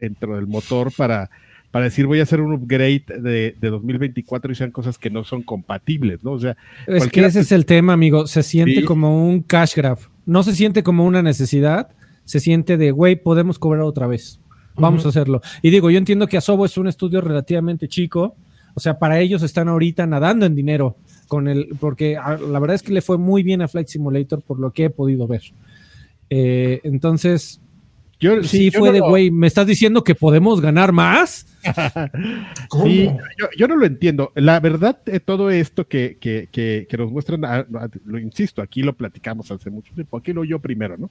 [0.00, 1.30] dentro del motor para,
[1.70, 5.42] para decir voy a hacer un upgrade de, 2024 y sean cosas que no son
[5.42, 6.32] compatibles, ¿no?
[6.32, 6.56] O sea,
[6.86, 8.26] es que ese es el tema, amigo.
[8.26, 9.98] Se siente como un cash grab.
[10.24, 11.90] No se siente como una necesidad,
[12.26, 14.40] se siente de, güey, podemos cobrar otra vez.
[14.74, 15.40] Vamos a hacerlo.
[15.62, 18.36] Y digo, yo entiendo que Asobo es un estudio relativamente chico.
[18.74, 20.96] O sea, para ellos están ahorita nadando en dinero
[21.28, 24.42] con el, porque ah, la verdad es que le fue muy bien a Flight Simulator
[24.42, 25.42] por lo que he podido ver.
[26.28, 27.60] Eh, entonces,
[28.18, 31.46] yo, sí, fue de, güey, ¿me estás diciendo que podemos ganar más?
[32.82, 33.10] Sí,
[33.58, 34.30] yo, no lo entiendo.
[34.34, 37.66] La verdad, todo esto que, que, que, nos muestran, ah,
[38.04, 41.10] lo insisto, aquí lo platicamos hace mucho tiempo, aquí lo yo primero, ¿no?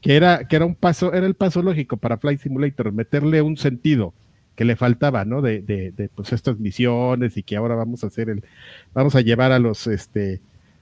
[0.00, 3.56] Que era, que era un paso, era el paso lógico para Flight Simulator, meterle un
[3.56, 4.14] sentido
[4.54, 5.40] que le faltaba, ¿no?
[5.40, 8.44] De, de, de pues estas misiones y que ahora vamos a hacer el,
[8.92, 10.40] vamos a llevar a los, este,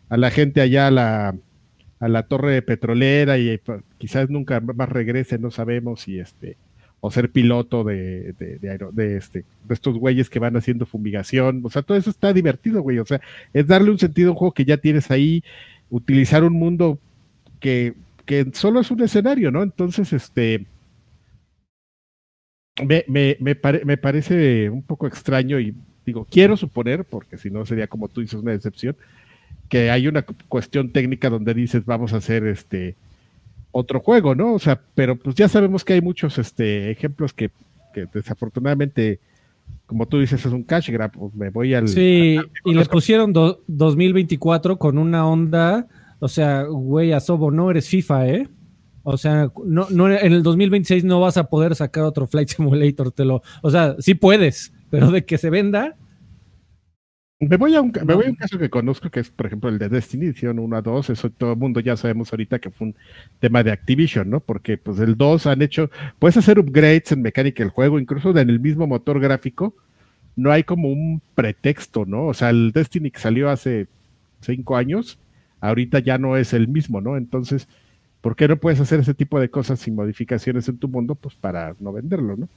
[0.08, 1.34] a la gente allá a la,
[2.00, 6.56] a la torre petrolera y pues, quizás nunca más regrese, no sabemos si este
[7.00, 11.70] o ser piloto de, de, de, este, de estos güeyes que van haciendo fumigación, o
[11.70, 13.20] sea, todo eso está divertido, güey, o sea,
[13.52, 15.44] es darle un sentido a un juego que ya tienes ahí,
[15.90, 16.98] utilizar un mundo
[17.60, 17.94] que,
[18.26, 19.62] que solo es un escenario, ¿no?
[19.62, 20.66] Entonces, este,
[22.84, 25.74] me, me, me, me parece un poco extraño y
[26.04, 28.96] digo, quiero suponer, porque si no sería como tú dices una decepción,
[29.68, 32.94] que hay una cuestión técnica donde dices vamos a hacer este
[33.72, 34.54] otro juego, ¿no?
[34.54, 37.50] O sea, pero pues ya sabemos que hay muchos este, ejemplos que,
[37.92, 39.18] que desafortunadamente,
[39.86, 41.12] como tú dices, es un cash grab.
[41.12, 41.88] Pues me voy al.
[41.88, 45.86] Sí, al- y le pusieron do- 2024 con una onda,
[46.18, 48.48] o sea, güey, a Sobo, no eres FIFA, ¿eh?
[49.02, 53.12] O sea, no, no, en el 2026 no vas a poder sacar otro Flight Simulator,
[53.12, 55.96] te lo, o sea, sí puedes, pero de que se venda,
[57.38, 59.68] Me voy, a un, me voy a un caso que conozco, que es, por ejemplo,
[59.68, 62.70] el de Destiny, hicieron 1 a 2, eso todo el mundo ya sabemos ahorita que
[62.70, 62.94] fue un
[63.40, 64.40] tema de Activision, ¿no?
[64.40, 68.48] Porque pues el 2 han hecho, puedes hacer upgrades en mecánica del juego, incluso en
[68.48, 69.74] el mismo motor gráfico,
[70.34, 72.24] no hay como un pretexto, ¿no?
[72.26, 73.86] O sea, el Destiny que salió hace
[74.40, 75.18] 5 años,
[75.60, 77.16] ahorita ya no es el mismo, ¿no?
[77.16, 77.68] Entonces,
[78.20, 81.14] ¿por qué no puedes hacer ese tipo de cosas sin modificaciones en tu mundo?
[81.14, 82.48] Pues para no venderlo, ¿no?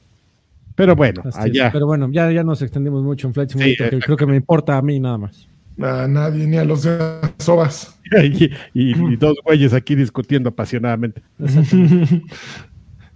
[0.76, 1.72] Pero bueno, Así es.
[1.74, 4.78] Pero bueno, ya, ya nos extendimos mucho en Flight Simulator, que creo que me importa
[4.78, 5.48] a mí nada más.
[5.82, 6.98] A nadie, ni a los de
[7.38, 8.00] sobas.
[8.24, 11.22] y, y- y dos güeyes aquí discutiendo apasionadamente.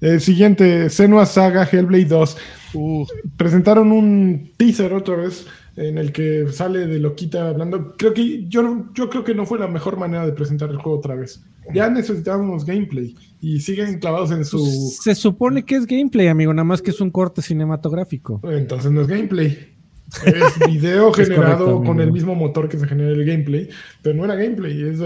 [0.01, 2.37] Eh, siguiente, Senua Saga Hellblade 2.
[3.37, 7.95] Presentaron un teaser otra vez en el que sale de loquita hablando.
[7.97, 10.77] Creo que yo, no- yo creo que no fue la mejor manera de presentar el
[10.77, 11.43] juego otra vez.
[11.73, 14.57] Ya necesitábamos gameplay y siguen clavados en su.
[14.57, 18.41] Pues, se supone que es gameplay, amigo, nada más que es un corte cinematográfico.
[18.43, 19.69] Entonces no es gameplay.
[20.25, 23.67] Es video Es generado correcto, con el mismo motor que se genera el gameplay,
[24.03, 24.79] pero no era gameplay.
[24.83, 24.99] Es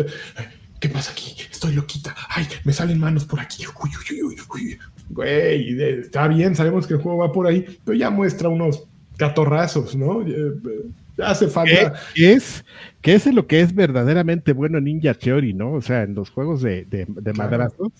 [0.81, 1.34] ¿qué pasa aquí?
[1.49, 2.14] Estoy loquita.
[2.30, 3.64] Ay, me salen manos por aquí.
[3.81, 4.77] Uy, uy, uy, uy, uy.
[5.10, 8.84] Güey, está bien, sabemos que el juego va por ahí, pero ya muestra unos
[9.18, 10.22] catorrazos, ¿no?
[10.22, 10.85] Eh, eh,
[11.23, 11.94] Hace ¿Qué, falta.
[12.14, 12.64] qué es,
[13.02, 15.73] qué es lo que es verdaderamente bueno Ninja Theory, ¿no?
[15.73, 17.38] O sea, en los juegos de, de, de Claro.
[17.38, 17.91] madrazos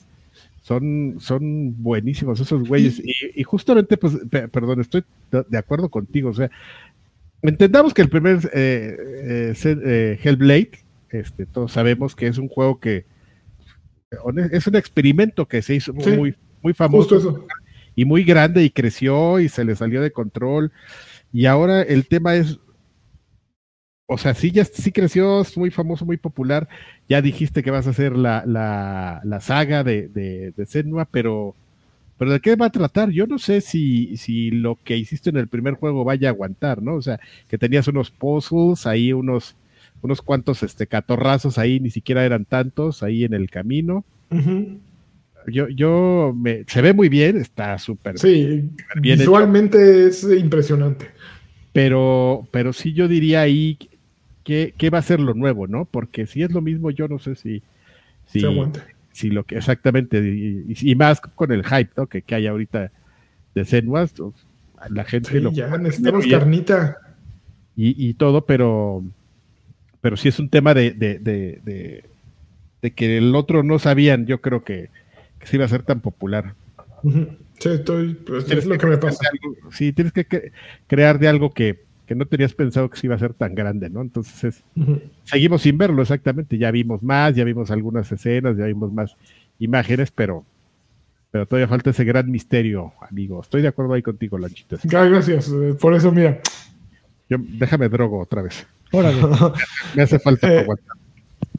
[0.62, 3.00] son, son buenísimos esos güeyes.
[3.04, 6.30] Y, y justamente, pues, pe- perdón, estoy de acuerdo contigo.
[6.30, 6.52] O sea,
[7.42, 10.72] entendamos que el primer eh, Hellblade,
[11.10, 13.06] este, todos sabemos que es un juego que
[14.52, 17.46] es un experimento que se hizo Sí, muy, muy famoso
[17.96, 20.72] y muy grande y creció y se le salió de control.
[21.38, 22.58] Y ahora el tema es,
[24.08, 26.68] o sea, sí, ya sí creció, es muy famoso, muy popular.
[27.08, 31.54] Ya dijiste que vas a hacer la, la, la saga de, de, de Senua, pero,
[32.18, 33.12] pero ¿de qué va a tratar?
[33.12, 36.82] Yo no sé si, si lo que hiciste en el primer juego vaya a aguantar,
[36.82, 36.96] ¿no?
[36.96, 39.56] O sea, que tenías unos puzzles ahí, unos,
[40.02, 44.04] unos cuantos este, catorrazos ahí, ni siquiera eran tantos ahí en el camino.
[45.46, 51.16] Yo, yo me, se ve muy bien, está súper Sí, Bien visualmente es impresionante.
[51.78, 53.78] Pero, pero sí yo diría ahí
[54.44, 55.86] que, que va a ser lo nuevo, ¿no?
[55.86, 57.62] Porque si es lo mismo, yo no sé si,
[58.26, 58.84] si, Se aguanta.
[59.12, 62.08] si lo que exactamente, y, y- y más con el hype, ¿no?
[62.08, 62.92] Que, que hay ahorita
[63.54, 64.16] de Senuas,
[64.90, 66.98] la gente Sí, lo ya necesitamos y, carnita.
[67.76, 69.04] y todo, pero,
[70.02, 71.20] pero sí es un tema de, de,
[72.82, 74.90] de, que el otro no sabían, yo creo que,
[75.38, 76.56] que se iba a ser tan popular.
[77.04, 77.28] Ujú.
[77.60, 79.20] Sí, estoy, pues, es lo que me pasa.
[79.32, 80.52] Algo- sí, tienes que cre-
[80.88, 83.90] crear de algo que, que no tenías pensado que se iba a ser tan grande,
[83.90, 84.02] ¿no?
[84.02, 84.64] Entonces es,
[85.24, 89.16] seguimos sin verlo exactamente, ya vimos más, ya vimos algunas escenas, ya vimos más
[89.60, 90.46] imágenes, pero,
[91.32, 93.42] pero todavía falta ese gran misterio, amigo.
[93.42, 94.82] Estoy de acuerdo ahí contigo, Lanchitas.
[94.84, 95.50] Gracias.
[95.50, 96.40] eh, Por eso, mira,
[97.30, 98.66] Yo, déjame drogo otra vez.
[98.92, 99.20] Órale.
[99.96, 100.96] Me hace falta Eh, aguantar.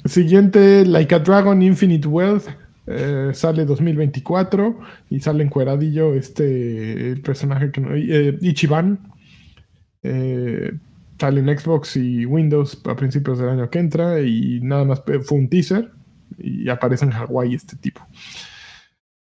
[0.04, 2.46] Siguiente, Like a Dragon Infinite Wealth.
[2.88, 4.78] Eh, sale 2024
[5.10, 8.98] y sale encueradillo este el personaje que no, eh, Ichiban.
[10.02, 10.72] Eh,
[11.20, 15.20] sale en Xbox y Windows a principios del año que entra y nada más pe-
[15.20, 15.90] fue un teaser
[16.38, 18.06] y aparece en Hawái este tipo.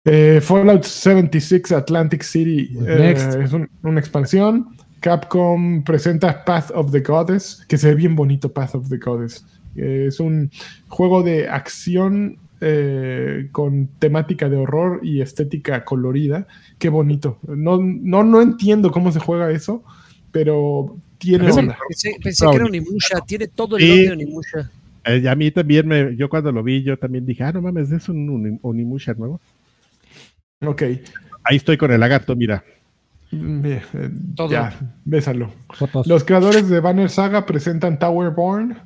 [0.05, 3.15] Eh, Fallout 76 Atlantic City eh,
[3.45, 4.69] es un- una expansión.
[5.01, 9.45] Capcom presenta Path of the Goddess, que se ve bien bonito Path of the Goddess.
[9.77, 10.51] Eh, es un
[10.89, 16.47] juego de acción eh, con temática de horror y estética colorida.
[16.79, 17.39] Qué bonito.
[17.43, 19.83] No, no, no entiendo cómo se juega eso,
[20.31, 21.77] pero tiene onda.
[21.89, 24.05] Pensé, pensé que era Onimusha, tiene todo el Sí.
[24.07, 24.71] de Onimusha.
[25.05, 27.91] Eh, a mí también, me, yo cuando lo vi, yo también dije, ah, no mames,
[27.91, 29.41] es un, un Onimusha nuevo.
[30.65, 30.83] Ok.
[31.45, 32.63] Ahí estoy con el lagarto, mira.
[33.33, 34.51] Bien, eh, Todo.
[34.51, 35.51] Ya, bésalo.
[35.75, 36.07] Fotos.
[36.07, 38.77] Los creadores de Banner Saga presentan Towerborn,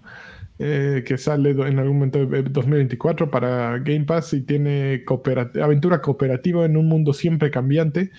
[0.59, 6.01] eh, que sale en algún momento de 2024 para Game Pass y tiene coopera- aventura
[6.01, 8.11] cooperativa en un mundo siempre cambiante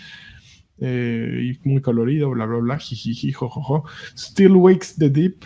[0.79, 2.79] eh, y muy colorido, bla, bla, bla,
[3.33, 3.85] jojojo.
[4.15, 5.43] Still Wakes the Deep.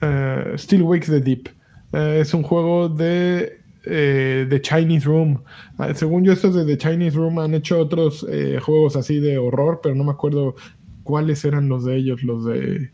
[0.00, 1.48] eh, Still Wakes the Deep.
[1.92, 5.42] Es un juego de eh, The Chinese Room.
[5.78, 8.26] Ah, según yo, estos de The Chinese Room han hecho otros
[8.62, 10.54] juegos así de horror, pero no me acuerdo
[11.02, 12.90] cuáles eran los de ellos, los de.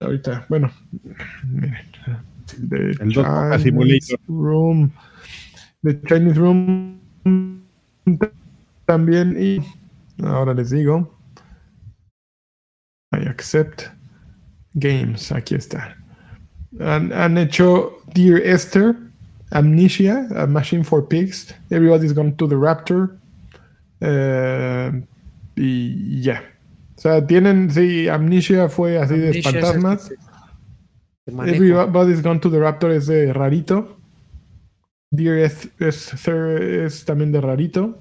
[0.00, 0.70] Ahorita, bueno,
[1.46, 1.76] miren.
[2.68, 4.16] The El Chinese.
[4.26, 4.90] Room.
[5.82, 7.00] The Chinese Room
[8.86, 9.36] también.
[9.40, 9.60] Y
[10.24, 11.14] ahora les digo.
[13.12, 13.88] I accept
[14.74, 15.30] games.
[15.32, 15.96] Aquí está.
[16.80, 18.96] Han, han hecho Dear Esther,
[19.50, 23.16] Amnesia, A Machine for Pigs, Everybody's Gone to the Raptor.
[24.00, 25.02] eh,
[25.56, 26.42] y ya.
[27.00, 30.10] O sea, tienen, sí, Amnesia fue así de Amnesia es fantasmas.
[30.10, 31.50] este.
[31.50, 33.96] Everybody's Gone to the Raptor es de rarito.
[35.10, 37.98] Dear Esther es también de rarito.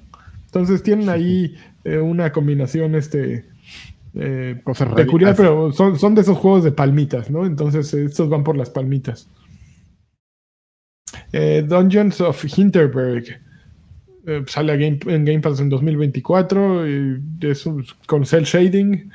[0.47, 1.55] Entonces tienen ahí
[1.85, 3.45] eh, una combinación este
[4.15, 7.45] eh, Cosas peculiar, pero son, son de esos juegos de palmitas, ¿no?
[7.45, 9.29] Entonces eh, estos van por las palmitas.
[11.31, 13.39] Eh, Dungeons of Hinterberg.
[14.27, 16.87] Eh, sale a Game- en Game Pass en 2024.
[16.87, 19.09] y es un- con cel shading,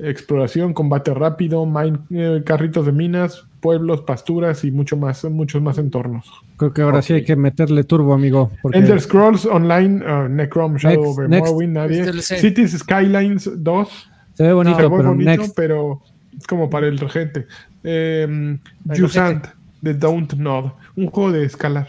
[0.00, 5.78] exploración, combate rápido, mine- eh, carritos de minas, pueblos, pasturas y mucho más, muchos más
[5.78, 6.26] entornos.
[6.56, 8.50] Creo que ahora sí hay que meterle turbo, amigo.
[8.62, 11.46] Porque Elder Scrolls Online, uh, Necrom, Shadow Next, over next.
[11.46, 12.00] Morrowind, nadie.
[12.00, 12.38] Es DLC.
[12.40, 14.10] Cities Skylines 2.
[14.34, 15.56] se ve bonito, Se ve pero bonito, next.
[15.56, 16.02] pero
[16.36, 17.46] es como para el regente.
[17.82, 18.58] Eh,
[18.98, 19.46] Jusant,
[19.80, 21.88] de Don't Nod, un juego de escalar.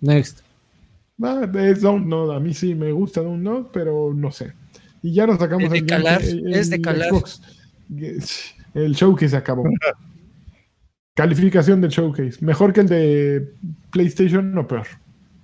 [0.00, 0.40] Next.
[1.22, 4.52] Ah, es Don't Nod, a mí sí me gusta Don't Nod, pero no sé.
[5.02, 7.08] Y ya nos sacamos Es de el calar, gameplay- es de el calar.
[7.10, 7.42] Xbox.
[8.74, 9.64] El showcase acabó.
[11.14, 12.38] Calificación del showcase.
[12.42, 13.52] ¿Mejor que el de
[13.90, 14.86] PlayStation o peor?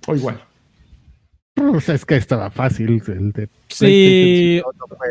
[0.07, 0.41] O igual.
[1.57, 3.01] O sea, es que estaba fácil.
[3.07, 4.61] El de Sí.
[4.63, 5.07] PlayStation, No, no fue,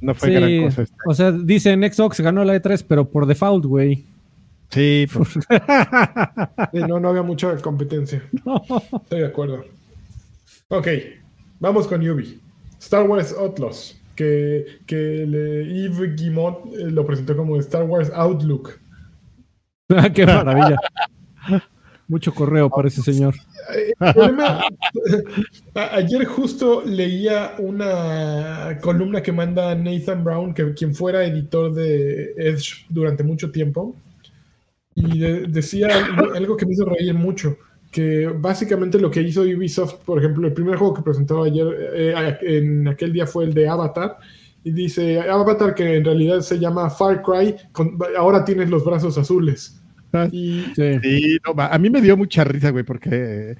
[0.00, 0.82] no fue Sí, gran cosa.
[0.82, 0.96] este.
[1.06, 4.06] o sea, dicen Xbox ganó la E3, pero por default, güey.
[4.70, 5.28] Sí, pues,
[6.72, 8.22] Sí, no, no había mucha competencia.
[9.02, 9.64] Estoy de acuerdo.
[10.68, 10.88] Ok,
[11.60, 12.40] vamos con Yubi.
[12.80, 18.78] Star Wars Outlaws, que, que le- Yves Guillemot eh, lo presentó como Star Wars Outlook.
[20.14, 20.76] Qué maravilla.
[22.08, 23.34] Mucho correo para ese señor.
[23.76, 24.60] Eh, el problema-
[25.74, 32.32] a- ayer justo leía una columna que manda Nathan Brown, que quien fuera editor de
[32.36, 33.94] Edge durante mucho tiempo,
[34.94, 35.88] y de- decía
[36.34, 37.56] algo que me hizo reír mucho,
[37.96, 42.36] que básicamente lo que hizo Ubisoft, por ejemplo, el primer juego que presentó ayer eh,
[42.42, 44.18] en aquel día fue el de Avatar,
[44.62, 49.16] y dice Avatar que en realidad se llama Far Cry, con- ahora tienes los brazos
[49.16, 49.80] azules.
[50.30, 50.98] Y Sí.
[51.02, 53.56] sí, no, va, a mí me dio mucha risa, güey, porque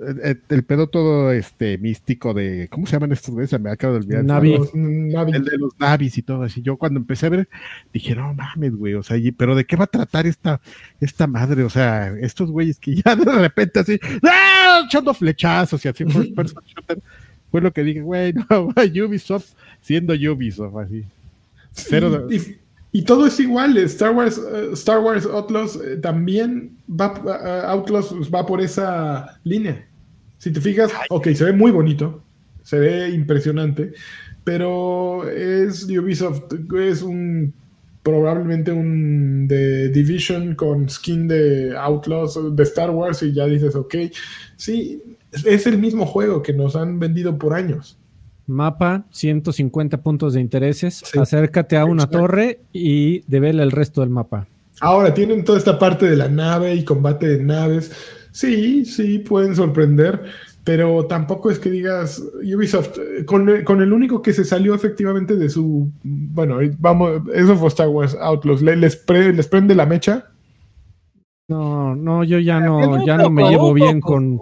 [0.00, 2.68] eh, eh, el pedo todo este místico de.
[2.70, 3.50] ¿Cómo se llaman estos güeyes?
[3.50, 4.24] Se me acabo de olvidar.
[4.24, 4.56] Navi.
[4.56, 5.32] los Navi.
[5.32, 6.62] El de los navis y todo así.
[6.62, 7.48] Yo cuando empecé a ver,
[7.92, 10.60] dije, no mames, güey, o sea, y- pero ¿de qué va a tratar esta,
[11.00, 11.64] esta madre?
[11.64, 14.82] O sea, estos güeyes que ya de repente así, ¡ah!
[14.86, 17.00] echando flechazos y así, first person shooter.
[17.50, 18.68] Fue lo que dije, güey, no,
[19.06, 21.04] Ubisoft siendo Ubisoft, así.
[21.72, 22.56] Cero de- y,
[22.92, 23.76] y todo es igual.
[23.78, 29.86] Star Wars, eh, Star Wars Outlaws eh, también va, eh, Outlaws va por esa línea.
[30.38, 32.22] Si te fijas, ok, se ve muy bonito,
[32.62, 33.92] se ve impresionante,
[34.44, 37.52] pero es de Ubisoft, es un
[38.02, 43.94] probablemente un de Division con skin de Outlaws de Star Wars y ya dices, ok,
[44.56, 45.02] sí,
[45.44, 47.98] es el mismo juego que nos han vendido por años.
[48.46, 51.02] Mapa, 150 puntos de intereses.
[51.04, 51.18] Sí.
[51.18, 52.18] Acércate a una Exacto.
[52.18, 54.46] torre y devela el resto del mapa.
[54.80, 57.92] Ahora tienen toda esta parte de la nave y combate de naves.
[58.38, 60.22] Sí, sí, pueden sorprender,
[60.62, 64.76] pero tampoco es que digas Ubisoft, eh, con el, con el único que se salió
[64.76, 65.90] efectivamente de su.
[66.04, 68.62] Bueno, vamos, eso fue Star Wars Outlaws.
[68.62, 70.26] Le- les, pre- les prende la mecha.
[71.48, 74.38] No, no, yo ya no, ya no me llevo bien con.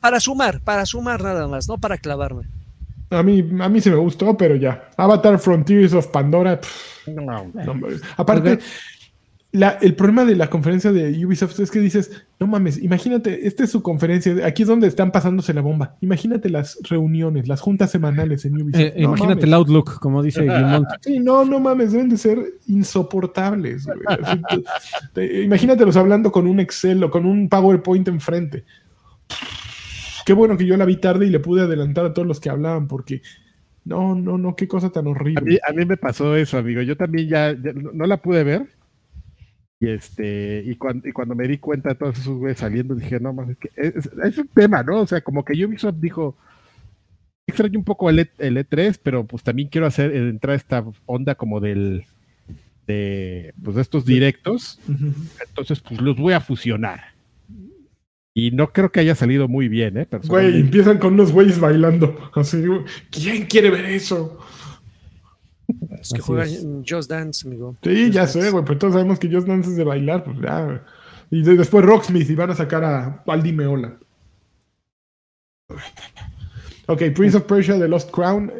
[0.00, 2.44] Para, sumar, para sumar nada más, no para clavarme.
[3.10, 4.88] A mí, a mí se me gustó, pero ya.
[4.96, 6.58] Avatar Frontiers of Pandora.
[6.58, 7.96] pff, no, hombre.
[8.16, 8.58] Aparte,
[9.54, 13.64] la- el problema de la conferencia de Ubisoft es que dices, no mames, imagínate, esta
[13.64, 15.96] es su conferencia, aquí es donde están pasándose la bomba.
[16.00, 18.80] Imagínate las reuniones, las juntas semanales en Ubisoft.
[18.80, 19.44] Eh, No imagínate mames.
[19.44, 20.88] el Outlook, como dice Guimont.
[21.02, 23.84] Sí, no, no mames, deben de ser insoportables.
[23.86, 23.98] güey.
[24.22, 24.62] Así, te-
[25.28, 28.64] te- imagínatelos hablando con un Excel o con un PowerPoint enfrente.
[30.24, 32.48] Qué bueno que yo la vi tarde y le pude adelantar a todos los que
[32.48, 33.22] hablaban, porque
[33.84, 35.60] no, no, no, qué cosa tan A mí, horrible.
[35.68, 36.80] a mí me pasó eso, amigo.
[36.82, 38.68] Yo también ya, ya no no la pude ver.
[39.82, 43.18] Y este, y cuando, y cuando me di cuenta de todos esos güeyes saliendo, dije,
[43.18, 45.00] no más, es que es, es un tema, ¿no?
[45.00, 46.36] O sea, como que Ubisoft dijo,
[47.48, 51.34] extraño un poco el, E- el E3, pero pues también quiero hacer entrar esta onda
[51.34, 52.04] como del
[52.86, 54.78] de pues de estos directos.
[55.44, 57.00] Entonces, pues los voy a fusionar.
[58.34, 60.06] Y no creo que haya salido muy bien, ¿eh?
[60.28, 62.30] Güey, empiezan con unos güeyes bailando.
[62.36, 62.62] Así,
[63.10, 64.38] ¿quién quiere ver eso?
[66.00, 66.62] Es que Así juega es.
[66.62, 67.76] en Just Dance, amigo.
[67.82, 68.42] Sí, Just ya Dance.
[68.42, 70.84] sé, güey, pero todos sabemos que Just Dance es de bailar, pues ya.
[71.30, 73.96] Y de- después Rocksmith y van a sacar a Aldi Meola.
[76.86, 78.52] Ok, Prince of Persia The Lost Crown,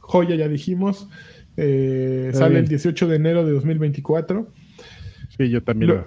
[0.00, 1.08] joya ya dijimos.
[1.56, 2.64] Eh, sale bien.
[2.64, 4.48] el 18 de enero de 2024.
[5.36, 5.90] Sí, yo también.
[5.92, 6.06] Lo-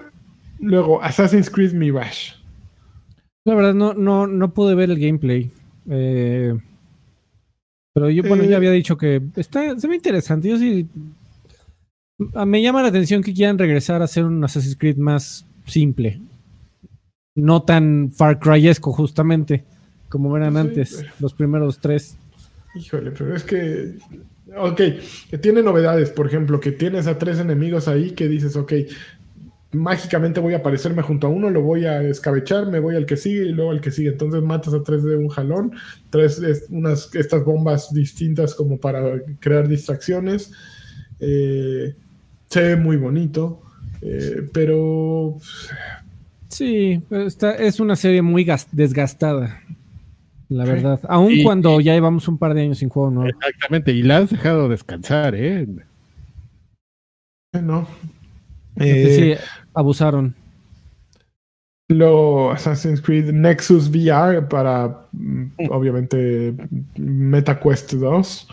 [0.59, 2.33] Luego, Assassin's Creed Mirage.
[3.45, 5.51] La verdad, no, no, no pude ver el gameplay.
[5.89, 6.57] Eh,
[7.97, 8.49] pero yo, bueno, Eh.
[8.49, 10.47] ya había dicho que está, se ve interesante.
[10.49, 10.85] Yo sí.
[12.35, 16.21] a- Me llama la atención que quieran regresar a hacer un Assassin's Creed más simple.
[17.35, 19.63] No tan Far Cry-esco, justamente,
[20.09, 22.17] como eran Sí, antes, pero- los primeros tres.
[22.75, 23.95] Híjole, pero es que.
[24.55, 24.81] Ok,
[25.29, 26.09] que tiene novedades.
[26.11, 28.73] Por ejemplo, que tienes a tres enemigos ahí que dices, ok,
[29.73, 33.17] mágicamente voy a aparecerme junto a uno, lo voy a escabechar, me voy al que
[33.17, 34.09] sigue y luego al que sigue.
[34.09, 35.73] Entonces matas a tres de un jalón.
[36.09, 39.03] Tres, es- unas, estas bombas distintas como para
[39.39, 40.51] crear distracciones.
[41.19, 41.93] Eh,
[42.49, 43.61] se ve muy bonito.
[44.01, 45.37] eh, pero
[46.49, 49.59] Sí, está, es una serie muy gas- desgastada,
[50.49, 50.71] la Sí.
[50.71, 50.99] verdad.
[51.09, 53.29] Aun Y- cuando ya llevamos un par de años sin juego nuevo.
[53.29, 55.67] Exactamente, y la has dejado descansar, ¿eh?
[57.53, 57.87] eh, no.
[58.79, 60.35] Eh, sí, abusaron.
[61.89, 66.53] Luego Assassin's Creed Nexus VR para, mm, obviamente,
[66.97, 68.47] MetaQuest 2.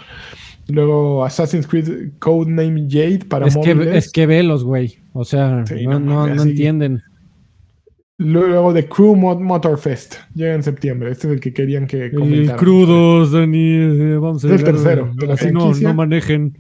[0.69, 4.07] Luego Assassin's Creed Codename Jade para Es que, móviles.
[4.07, 4.99] es que velos, güey.
[5.13, 7.03] O sea, Sí, no, no entienden.
[8.19, 10.15] Luego The Crew Mod Motorfest.
[10.35, 11.11] Llega en septiembre.
[11.11, 12.57] Este es el que querían que comentaran.
[12.57, 13.73] crudos, Dani.
[13.75, 16.57] eh, Vamos a Es el tercero de la así no, no manejen.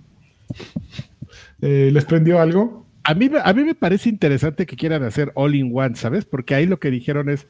[1.62, 2.84] Eh, ¿Les prendió algo?
[3.05, 6.24] A mí, a mí me parece interesante que quieran hacer all in one, ¿sabes?
[6.24, 7.47] Porque ahí lo que dijeron es,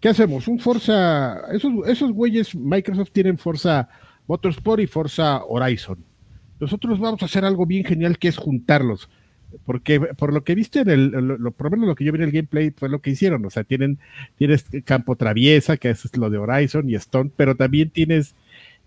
[0.00, 0.48] ¿qué hacemos?
[0.48, 3.88] Un Forza, esos, esos güeyes, Microsoft tienen Forza
[4.26, 5.98] Motorsport y Forza Horizon.
[6.58, 9.10] Nosotros vamos a hacer algo bien genial que es juntarlos.
[9.64, 12.24] Porque por lo que viste en el, lo, lo- por lo que yo vi en
[12.24, 13.44] el gameplay fue lo que hicieron.
[13.44, 13.98] O sea, tienen,
[14.36, 18.34] tienes campo traviesa, que es lo de Horizon y Stone, pero también tienes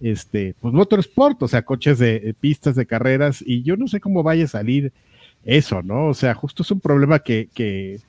[0.02, 4.00] este, pues Motorsport, o sea, coches de eh, pistas de carreras, y yo no sé
[4.00, 4.92] cómo vaya a salir
[5.44, 6.08] eso, ¿no?
[6.08, 8.00] O sea, justo es un problema que, que,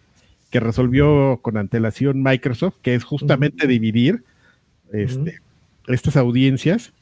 [0.51, 4.25] que resolvió con antelación Microsoft, que es justamente dividir
[4.93, 5.41] este,
[5.87, 6.93] estas audiencias,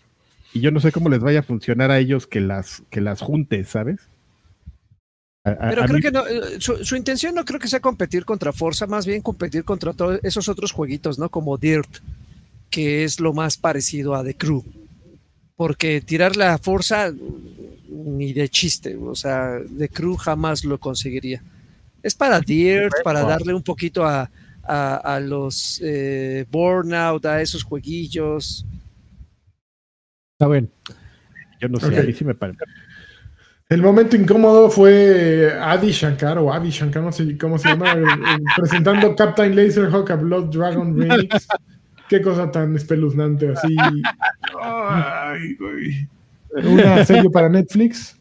[0.53, 3.21] y yo no sé cómo les vaya a funcionar a ellos que las, que las
[3.21, 4.01] juntes, ¿sabes?
[5.45, 7.81] A- Pero a creo mí- que no, eh, su, su intención no creo que sea
[7.81, 11.29] competir contra Forza, más bien competir contra todos esos otros jueguitos, ¿no?
[11.31, 11.89] Como Dirt,
[12.71, 14.63] que es lo más parecido a The Crew.
[15.57, 17.11] Porque tirar la Forza
[17.89, 21.43] ni de chiste, o sea, The Crew jamás lo conseguiría.
[22.03, 24.31] Es para Dirt, para darle un poquito a,
[24.63, 28.65] a, a los eh, Burnout, a esos jueguillos.
[30.33, 30.71] Está bien.
[31.61, 31.99] yo no sé, Ok.
[31.99, 32.59] a mí sí me parece.
[33.69, 37.95] El momento incómodo fue Adi Shankar o Adi Shankar, no sé cómo se llama,
[38.57, 41.49] presentando Captain Laserhawk a Blood Dragon Remix.
[42.09, 43.77] Qué cosa tan espeluznante, así.
[44.63, 46.09] Ay, güey.
[46.53, 48.19] Una serie para Netflix.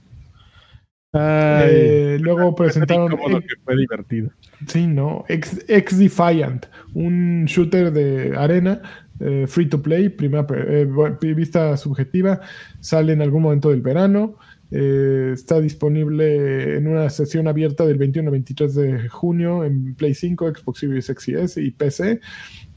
[1.14, 3.12] Ay, Eh, luego presentaron.
[3.12, 4.30] incómodo que fue divertido.
[4.68, 5.24] Sí, ¿no?
[5.30, 8.82] Ex, Ex Defiant, un shooter de arena,
[9.20, 10.88] eh, free to play, primera eh,
[11.36, 12.42] vista subjetiva,
[12.80, 14.36] sale en algún momento del verano,
[14.70, 20.14] eh, está disponible en una sesión abierta del 21 al 23 de junio en Play
[20.14, 22.20] 5, Xbox Series X y S y PC.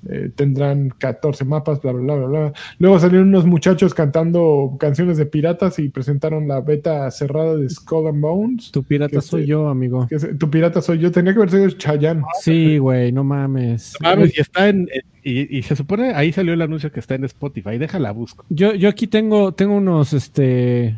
[0.09, 2.53] Eh, tendrán 14 mapas, bla, bla, bla, bla, bla.
[2.79, 8.07] Luego salieron unos muchachos cantando canciones de piratas y presentaron la beta cerrada de Skull
[8.09, 8.71] and Bones.
[8.71, 10.07] Tu pirata Que soy se- yo, amigo.
[10.09, 12.23] Que tu pirata soy yo, tenía que haber sido Chayanne.
[12.41, 13.95] Sí, güey, no mames.
[14.03, 14.89] Ah, pues, y está en,
[15.23, 18.47] y, y se supone, ahí salió el anuncio que está en Spotify, déjala busco.
[18.49, 20.97] Yo, yo aquí tengo, tengo unos, este,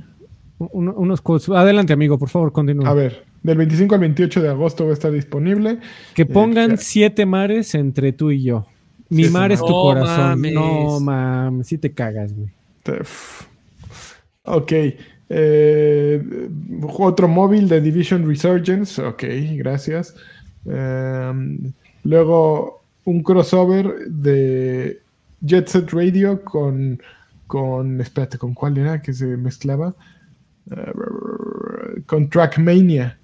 [0.59, 1.49] un- unos quotes.
[1.49, 2.89] Adelante, amigo, por favor, continúa.
[2.89, 5.79] A ver, del 25 al 28 de agosto va a estar disponible.
[6.15, 8.66] que pongan eh, siete mares entre tú y yo.
[9.13, 9.67] Mi Siete mar es tu.
[9.67, 10.17] No corazón.
[10.41, 10.53] mames.
[10.55, 12.49] No mames, sí te cagas, güey.
[14.45, 14.73] Ok.
[15.29, 16.49] eh,
[16.99, 19.01] otro móvil de Division Resurgence.
[19.03, 19.25] Ok,
[19.57, 20.15] gracias.
[20.65, 21.73] Em,
[22.05, 25.01] luego un crossover de
[25.43, 26.99] Jet Set Radio con,
[27.47, 28.01] con.
[28.01, 29.95] Espérate, ¿con cuál era que se mezclaba?
[30.71, 33.19] Eh, con Trackmania.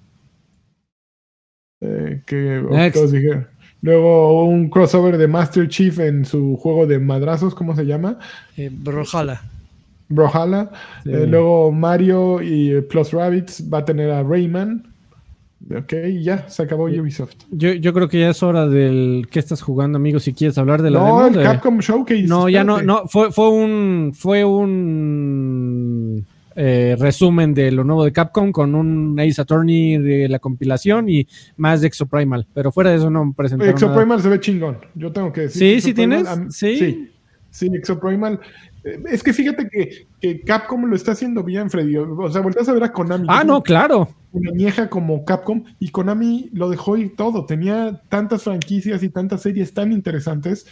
[1.81, 3.47] Eh, que todos dijeron.
[3.81, 8.19] Luego un crossover de Master Chief en su juego de madrazos, ¿cómo se llama?
[8.57, 8.69] Eh.
[8.71, 9.41] Brawlhalla.
[11.03, 11.11] Sí.
[11.11, 14.85] Eh, luego Mario y eh, Plus Rabbits va a tener a Rayman.
[15.77, 17.35] Ok, ya, se acabó Ubisoft.
[17.51, 20.81] Yo, yo creo que ya es hora del que estás jugando, amigo, si quieres hablar
[20.81, 22.23] de la No, el Capcom Showcase.
[22.23, 26.25] No, ya no, no, fue, fue un fue un
[26.61, 31.25] eh, resumen de lo nuevo de Capcom con un Ace Attorney de la compilación y
[31.55, 33.87] más de Exoprimal, pero fuera de eso no presentaron nada.
[33.87, 34.77] Exoprimal se ve chingón.
[34.93, 35.59] Yo tengo que decir.
[35.59, 36.27] Sí, que sí tienes.
[36.49, 36.77] Sí.
[36.77, 37.11] Sí,
[37.49, 38.41] sí, Exoprimal.
[38.83, 41.95] Eh, Es que fíjate que, que Capcom lo está haciendo bien, Freddy.
[41.95, 43.25] O sea, volteas a ver a Konami.
[43.29, 44.09] Ah, no, claro.
[44.33, 45.63] Una vieja como Capcom.
[45.79, 47.45] Y Konami lo dejó ir todo.
[47.45, 50.65] Tenía tantas franquicias y tantas series tan interesantes.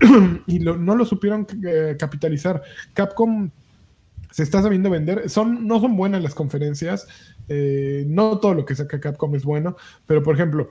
[0.46, 2.62] y lo- no lo supieron eh, capitalizar.
[2.94, 3.50] Capcom
[4.30, 5.28] se está sabiendo vender.
[5.30, 7.06] Son, no son buenas las conferencias.
[7.48, 9.76] eh, no todo lo que saca Capcom es bueno.
[10.06, 10.68] Pero, por ejemplo,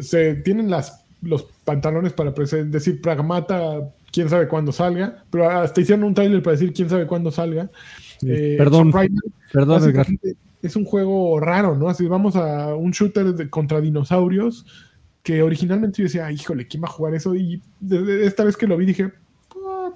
[0.00, 5.22] se tienen las, los pantalones para decir Pragmata, quién sabe cuándo salga.
[5.30, 7.70] Pero hasta hicieron un trailer para decir quién sabe cuándo salga.
[8.22, 8.90] Eh, Perdón.
[9.52, 10.06] Perdón, Edgar.
[10.60, 11.88] es un juego raro, ¿no?
[11.88, 14.66] Así vamos a un shooter de- contra dinosaurios
[15.22, 17.34] que originalmente yo decía, "Ay, híjole, ¿quién va a jugar eso?
[17.34, 17.62] Y
[18.22, 19.12] esta vez que lo vi dije, "Ah,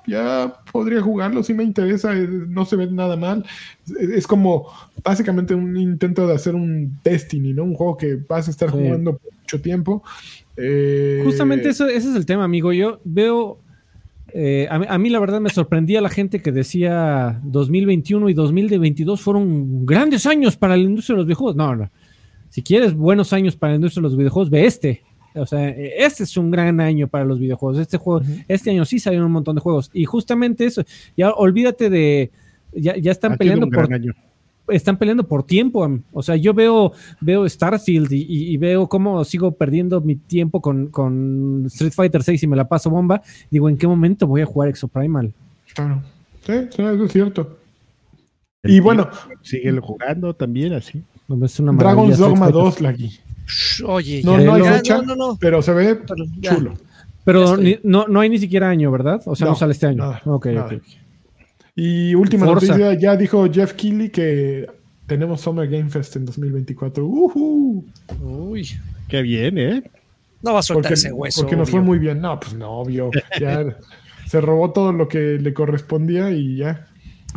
[0.06, 3.44] ya podría jugarlo, sí me interesa, eh, no se ve nada mal.
[3.86, 4.66] Es, es como
[5.04, 7.64] básicamente un intento de hacer un Destiny, ¿no?
[7.64, 8.76] Un juego que vas a estar Sí.
[8.78, 10.02] jugando por mucho tiempo.
[10.56, 12.72] Eh, Justamente eso, ese es el tema, amigo.
[12.72, 13.58] Yo veo,
[14.34, 18.34] eh, a, mí, a mí la verdad me sorprendía la gente que decía 2021 y
[18.34, 21.56] 2022 fueron grandes años para la industria de los videojuegos.
[21.56, 21.90] No, no.
[22.50, 25.02] Si quieres buenos años para la industria de los videojuegos, ve este.
[25.34, 27.78] O sea, eh, este es un gran año para los videojuegos.
[27.78, 29.90] Este juego, este año sí salieron un montón de juegos.
[29.92, 30.82] Y justamente eso,
[31.16, 32.30] ya olvídate de,
[32.74, 34.12] ya, ya están Ha peleando por año.
[34.68, 35.88] están peleando por tiempo.
[36.12, 40.60] O sea, yo veo, veo Starfield y, y- y veo cómo sigo perdiendo mi tiempo
[40.60, 43.22] con, con Street Fighter 6 y me la paso bomba.
[43.50, 45.32] Digo, ¿en qué momento voy a jugar Exoprimal?
[45.74, 46.02] Claro.
[46.46, 47.58] Sí, sí, eso es cierto.
[48.64, 49.08] El Y bueno,
[49.42, 51.02] Sigue jugando también así.
[51.42, 52.52] Es una Dragon's Dogma Fighter.
[52.62, 53.10] 2, Lagui.
[53.86, 55.38] Oye, No, ya, no hay ya, fecha, no, no, no.
[55.40, 56.74] pero se ve Pero chulo.
[57.24, 59.20] Pero ni- no, no hay ni siquiera año, ¿verdad?
[59.26, 59.98] O sea, no, No, sale este año.
[59.98, 60.66] nada, ok, nada.
[60.66, 60.82] ok.
[61.76, 62.66] Y última Forza.
[62.76, 64.66] noticia, ya dijo Jeff Keighley que
[65.06, 67.04] tenemos Summer Game Fest en 2024.
[67.06, 67.84] ¡Ujú!
[68.20, 68.68] Uy,
[69.08, 69.82] Qué bien, ¿eh?
[70.42, 71.40] no va a soltar Porque, ese hueso.
[71.42, 72.20] porque nos fue muy bien.
[72.20, 73.10] No, pues no, obvio.
[73.40, 73.64] Ya
[74.26, 76.86] se robó todo lo que le correspondía y ya.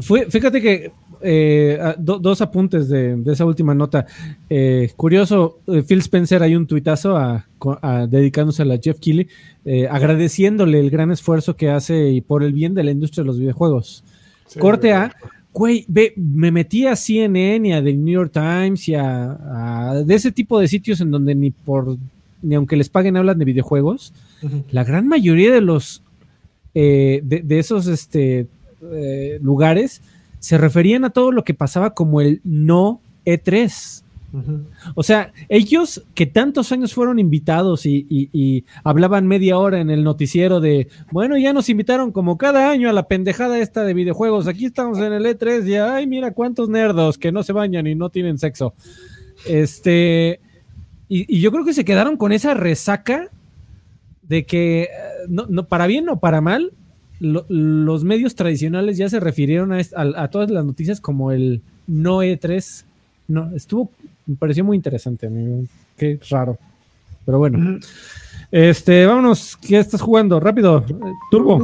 [0.01, 4.05] Fue, fíjate que eh, ah, do- dos apuntes de, de esa última nota.
[4.49, 7.45] Eh, curioso, eh, Phil Spencer hay un tuitazo a,
[7.81, 9.27] a- dedicándose a la Jeff Keighley,
[9.65, 13.27] eh, agradeciéndole el gran esfuerzo que hace y por el bien de la industria de
[13.27, 14.03] los videojuegos.
[14.47, 15.11] Sí, Corte A,
[15.53, 20.03] güey, ve, me metí a CNN y a The New York Times y a, a-
[20.03, 21.97] de ese tipo de sitios en donde ni por
[22.41, 24.13] ni aunque les paguen hablan de videojuegos.
[24.69, 26.03] La gran mayoría de los
[26.75, 28.45] de, de esos este,
[29.41, 30.01] lugares
[30.45, 34.03] se referían a todo lo que pasaba como el no E3.
[34.31, 34.65] Ujú.
[34.93, 39.89] O sea, ellos que tantos años fueron invitados y, y- y hablaban media hora en
[39.89, 43.95] el noticiero de, bueno, ya nos invitaron como cada año a la pendejada esta de
[43.95, 47.87] videojuegos, aquí estamos en el E3 y, ay, mira cuántos nerdos que no se bañan
[47.87, 48.75] y no tienen sexo.
[49.47, 50.39] Este,
[51.09, 53.29] y, y yo creo que se quedaron con esa resaca
[54.21, 54.89] de que, eh,
[55.27, 56.71] no, no, para bien o para mal,
[57.19, 61.31] lo- los medios tradicionales ya se refirieron a, est- a- a todas las noticias como
[61.31, 62.83] el no E3.
[63.27, 63.91] No, estuvo,
[64.25, 65.63] me pareció muy interesante, amigo.
[65.97, 66.57] Qué raro.
[67.25, 67.79] Pero bueno,
[68.51, 69.57] este, vámonos.
[69.57, 70.39] ¿Qué estás jugando?
[70.39, 70.93] Rápido, eh,
[71.31, 71.59] Turbo.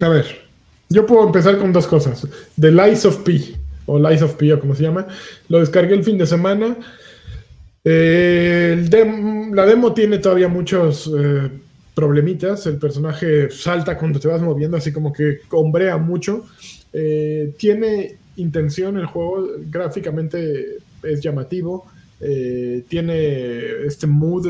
[0.00, 0.26] A ver,
[0.88, 2.26] yo puedo empezar con dos cosas.
[2.58, 3.56] The Lies of P,
[3.86, 5.06] o Lies of P, o como se llama.
[5.48, 6.76] Lo descargué el fin de semana.
[7.90, 11.48] Eh, el dem- la demo tiene todavía muchos eh,
[11.94, 12.66] problemitas.
[12.66, 16.44] El personaje salta cuando te vas moviendo, así como que hombrea mucho.
[16.92, 21.86] Eh, tiene intención el juego, gráficamente es llamativo.
[22.20, 24.44] eh, tiene este mood,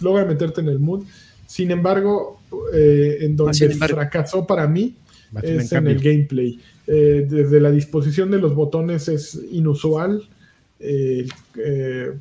[0.00, 1.04] logra meterte en el mood.
[1.46, 2.40] Sin embargo,
[2.72, 3.94] en donde embargo.
[3.96, 4.96] fracasó para mí
[5.44, 6.58] es en en el gameplay.
[6.86, 10.22] Desde la disposición de los botones es inusual.
[10.80, 12.12] Eh, eh,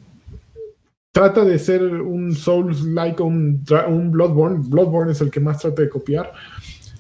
[1.14, 4.62] trata de ser un Souls-like, un, dra- un Bloodborne.
[4.68, 6.34] Bloodborne es el que más trata de copiar.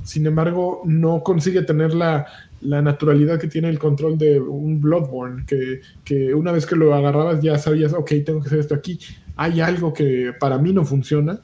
[0.03, 2.25] Sin embargo, no consigue tener la,
[2.61, 6.93] la naturalidad que tiene el control de un Bloodborne, que, que una vez que lo
[6.93, 8.99] agarrabas ya sabías, ok, tengo que hacer esto aquí.
[9.35, 11.41] Hay algo que para mí no funciona.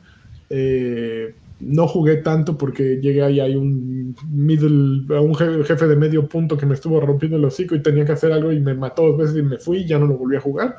[0.49, 6.57] Eh, no jugué tanto porque llegué ahí, hay un middle, un jefe de medio punto
[6.57, 9.17] que me estuvo rompiendo el hocico y tenía que hacer algo y me mató dos
[9.17, 10.77] veces y me fui y ya no lo volví a jugar.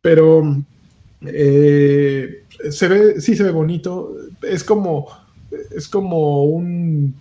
[0.00, 0.64] Pero
[1.26, 4.14] eh, se ve, sí se ve bonito.
[4.42, 5.06] Es como,
[5.76, 7.14] es como un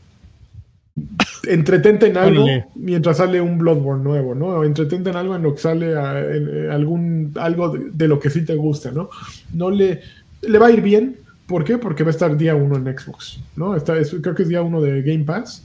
[1.48, 2.66] entretente en algo Órale.
[2.76, 4.64] mientras sale un Bloodborne nuevo, ¿no?
[4.64, 8.20] Entretente en algo en lo que sale a- en- en algún algo de, de lo
[8.20, 9.10] que sí te gusta, ¿no?
[9.54, 10.02] No le
[10.42, 11.16] le va a ir bien,
[11.48, 11.78] ¿por qué?
[11.78, 13.76] Porque va a estar día uno en Xbox, ¿no?
[13.76, 15.64] Está, es- creo que es día uno de Game Pass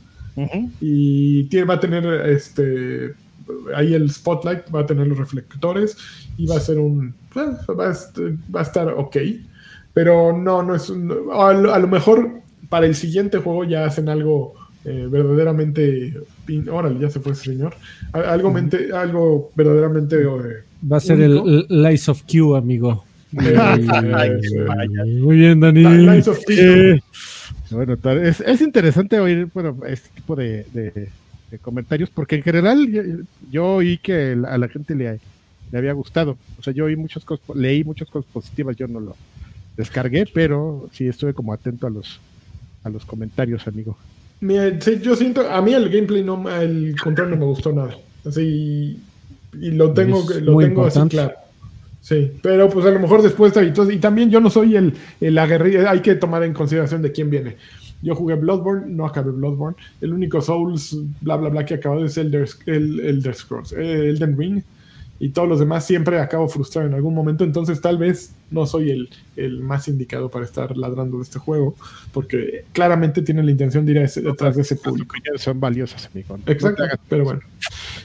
[0.81, 3.13] y tiene, va a tener este
[3.75, 5.97] ahí el spotlight, va a tener los reflectores
[6.37, 8.19] y va a ser un eh, va a, est-
[8.55, 9.17] va a estar ok.
[9.95, 10.91] Pero no, no es.
[10.91, 12.31] un- a, lo, a lo mejor
[12.69, 14.55] para el siguiente juego ya hacen algo
[14.85, 16.15] eh, verdaderamente.
[16.47, 17.75] pin- Órale, ya se fue ese señor.
[18.13, 20.17] A- Algo, mente- algo verdaderamente.
[20.21, 21.75] eh, Va a ser el, Único.
[21.75, 23.05] el Lies of Q, amigo.
[25.21, 25.83] Muy bien, Dani.
[25.85, 26.39] Lies of.
[26.49, 27.01] Eh,
[27.71, 31.09] bueno, es, es interesante oír bueno, este tipo de, de-
[31.51, 33.03] de comentarios, porque en general yo,
[33.51, 35.19] yo oí que a la gente le,
[35.73, 36.37] le había gustado.
[36.59, 39.17] O sea, yo oí muchas cosas, leí muchas cosas positivas, yo no lo
[39.77, 42.21] descargué, pero sí estuve como atento a los
[42.85, 43.97] a los comentarios, amigo.
[44.41, 47.73] Mira, sí, yo siento, a mí el gameplay, no, me- el control no me gustó
[47.73, 47.97] nada.
[48.25, 48.99] Así,
[49.61, 51.33] y lo tengo, Es lo tengo así claro.
[52.01, 53.91] Sí, pero pues a lo mejor después te habitúas.
[53.91, 57.29] Y también yo no soy el, el aguerrido, hay que tomar en consideración de quién
[57.29, 57.57] viene.
[58.01, 59.77] Yo jugué Bloodborne, no acabé Bloodborne.
[60.01, 64.39] El único Souls, bla, bla, bla, que acabado es Elder, el Elder Scrolls, eh, Elden
[64.39, 64.63] Ring.
[65.21, 67.43] Y todos los demás siempre acabo frustrado en algún momento.
[67.43, 71.75] Entonces tal vez no soy el, el más indicado para estar ladrando de este juego.
[72.13, 75.15] Porque claramente tienen la intención de ir a ese- detrás de ese público.
[75.37, 76.39] son valiosas, amigo.
[76.47, 77.41] Exacto, pero bueno.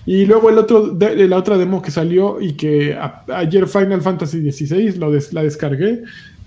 [0.06, 4.02] Y luego el otro, de- la otra demo que salió y que a- ayer Final
[4.02, 6.02] Fantasy XVI lo des- la descargué,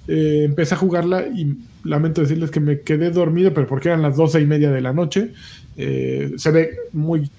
[0.08, 4.16] eh, empecé a jugarla y lamento decirles que me quedé dormido, pero porque eran las
[4.16, 5.30] doce y media de la noche.
[5.76, 7.30] Eh, se ve muy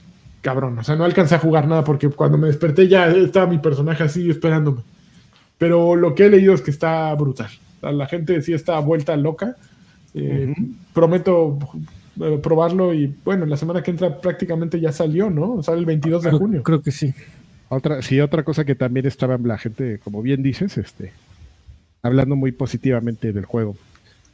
[0.42, 3.58] cabrón, o sea, no alcancé a jugar nada porque cuando me desperté ya estaba mi
[3.60, 4.82] personaje así esperándome.
[5.58, 7.50] Pero lo que he leído es que está brutal.
[7.82, 9.56] La gente sí está vuelta loca.
[10.14, 10.54] Eh,
[10.94, 11.58] Prometo
[12.22, 15.62] eh, probarlo y bueno, la semana que entra prácticamente ya salió, ¿no?
[15.62, 16.64] Sale el 22 de Creo, junio.
[16.64, 17.14] creo que sí.
[17.70, 21.12] Otra, sí, otra cosa que también estaba la gente, como bien dices, este,
[22.02, 23.76] hablando muy positivamente del juego.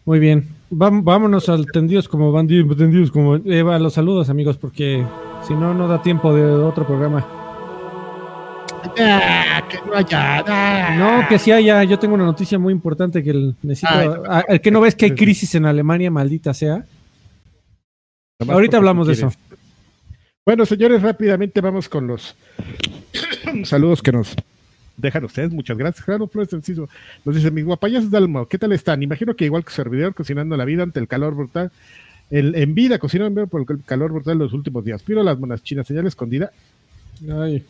[0.05, 0.49] Muy bien.
[0.69, 5.05] Vámonos al tendidos como bandidos, tendidos como Eva, los saludos, amigos, porque
[5.47, 7.25] si no, no da tiempo de otro programa.
[8.99, 10.95] Ah, que no haya, ah.
[11.21, 11.83] No, que sí haya.
[11.83, 14.23] Yo tengo una noticia muy importante que el- necesito.
[14.29, 16.83] Ay, el que no ves que hay crisis en Alemania, maldita sea.
[18.47, 19.31] Ahorita hablamos de eso.
[20.45, 22.35] Bueno, señores, rápidamente vamos con los
[23.63, 24.35] saludos que nos
[24.97, 25.51] dejan ustedes.
[25.51, 26.05] Muchas gracias.
[26.05, 26.89] Gerardo Flores Enciso
[27.25, 29.03] nos dice: Mis guapayas Dalmo, ¿qué tal están?
[29.03, 31.71] Imagino que igual que servidor, cocinando la vida ante el calor brutal.
[32.29, 35.03] El, en vida, cocinando en vida por el calor brutal los últimos días.
[35.03, 36.51] Pido las monas chinas, señal escondida,
[37.29, 37.63] Ay,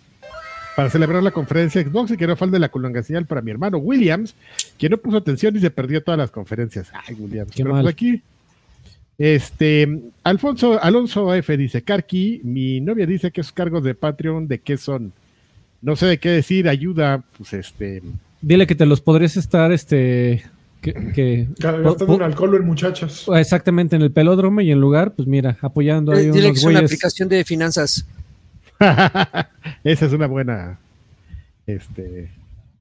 [0.75, 3.77] para celebrar la conferencia Xbox y que no falte la culanga señal para mi hermano
[3.77, 4.35] Williams,
[4.77, 6.89] quien no puso atención y se perdió todas las conferencias.
[7.07, 7.51] Ay, Williams.
[7.51, 7.83] Qué Pero mal.
[7.83, 8.21] pues aquí,
[9.17, 14.59] este, Alfonso, Alonso F dice, Karki, mi novia dice que esos cargos de Patreon, ¿de
[14.59, 15.13] qué son?
[15.83, 18.01] No sé de qué decir, ayuda, pues este,
[18.41, 20.41] dile que te los podrías estar, este,
[20.81, 23.25] que, que- Gastando alcohol en muchachas.
[23.35, 26.79] exactamente en el pelódromo y en lugar, pues mira, apoyando ahí Dile que es una
[26.79, 28.07] aplicación de finanzas.
[29.83, 30.79] esa es una buena,
[31.67, 32.31] este,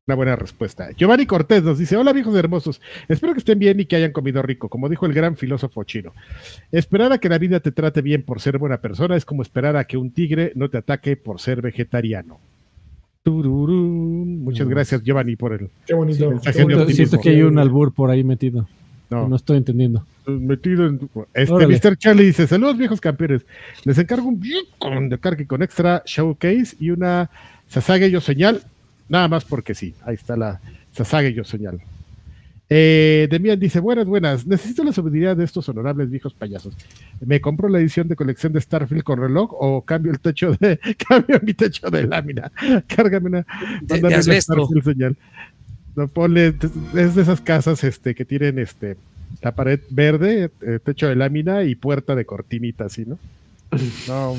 [0.06, 0.92] una buena respuesta.
[0.92, 4.42] Giovanni Cortés nos dice, hola viejos hermosos, espero que estén bien y que hayan comido
[4.42, 6.12] rico, como dijo el gran filósofo chino.
[6.70, 9.76] Esperar a que la vida te trate bien por ser buena persona es como esperar
[9.76, 12.38] a que un tigre no te ataque por ser vegetariano.
[13.24, 16.30] Muchas gracias Giovanni por el Qué bonito.
[16.30, 16.84] mensaje qué de bonito.
[16.86, 18.66] Siento, siento que hay un albur por ahí metido.
[19.10, 20.04] no, No estoy entendiendo.
[20.26, 21.76] metido en este Órale.
[21.76, 21.96] Mr.
[21.96, 23.46] Charlie dice saludos viejos campeones
[23.84, 24.40] les encargo un
[24.78, 27.30] con de carga con extra showcase y una
[27.68, 28.62] Sasage yo señal
[29.08, 30.60] nada más porque sí ahí está la
[30.92, 31.80] Sasage yo señal
[32.74, 36.74] eh, Demian dice buenas buenas necesito la seguridad de estos honorables viejos payasos
[37.20, 40.78] me compro la edición de colección de Starfield con reloj o cambio el techo de
[41.08, 42.50] cambio mi techo de lámina
[42.86, 43.46] cárgame una
[43.88, 44.40] mándame una.
[44.40, 45.16] Starfield señal
[45.96, 46.54] no ponle
[46.94, 48.96] es de esas casas este que tienen este
[49.40, 53.18] la pared verde, eh, techo de lámina y puerta de cortinita, así, ¿no?
[54.08, 54.36] No.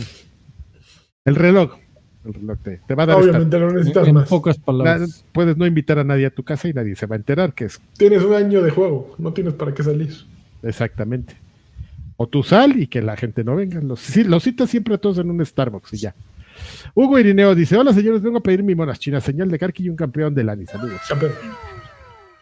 [1.26, 1.78] El reloj.
[2.26, 4.30] El reloj te, te va a dar Obviamente no necesitas En más.
[4.30, 5.26] pocas palabras.
[5.34, 7.66] puedes no invitar a nadie a tu casa y nadie se va a enterar que
[7.66, 10.14] es Tienes un año de juego, no tienes para qué salir.
[10.62, 11.36] exactamente.
[12.16, 13.82] O tú sal y que la gente no venga.
[13.82, 16.16] Los, sí, los citas siempre a todos en un Starbucks y ya.
[16.94, 19.90] Hugo Irineo dice: Hola señores, vengo a pedir mi monas chinas, señal de Carqui y
[19.90, 20.66] un campeón de Lani.
[20.68, 21.02] Saludos.
[21.10, 21.32] Campeón.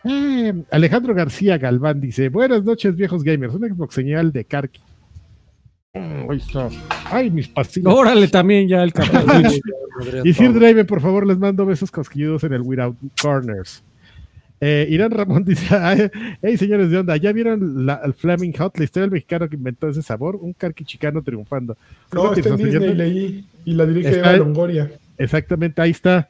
[0.03, 3.53] Eh, Alejandro García Galván dice: Buenas noches, viejos gamers.
[3.53, 4.81] Una Xbox señal de Karki.
[5.93, 6.69] Ahí está.
[7.11, 7.93] Ay, mis pastillas.
[7.93, 9.43] Órale también ya el cabrón.
[10.23, 13.83] Y Sir Drive, por favor, les mando besos cosquilludos en el Without Corners.
[14.59, 16.09] Eh, Irán Ramón dice: "Ay,
[16.41, 19.57] Hey, señores de onda, ¿ya vieron la, el Flaming Hot, la historia del mexicano que
[19.57, 20.37] inventó ese sabor?
[20.37, 21.75] Un Karki chicano triunfando.
[22.13, 24.91] No, Una está en Disney, leí y la dirige Está Eva en- Longoria.
[25.17, 26.29] Exactamente, ahí está.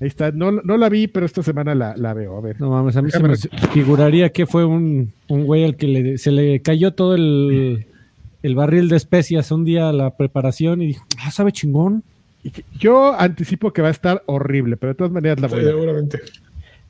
[0.00, 0.30] Ahí está.
[0.30, 2.36] No, no la vi, pero esta semana la, la veo.
[2.36, 2.60] A ver.
[2.60, 3.34] No mames, a mí se me
[3.72, 7.86] figuraría que fue un, un güey al que le, se le cayó todo el,
[8.42, 12.02] el barril de especias un día a la preparación y dijo, ah, sabe chingón.
[12.78, 15.72] Yo anticipo que va a estar horrible, pero de todas maneras la voy a ver.
[15.74, 16.20] Seguramente.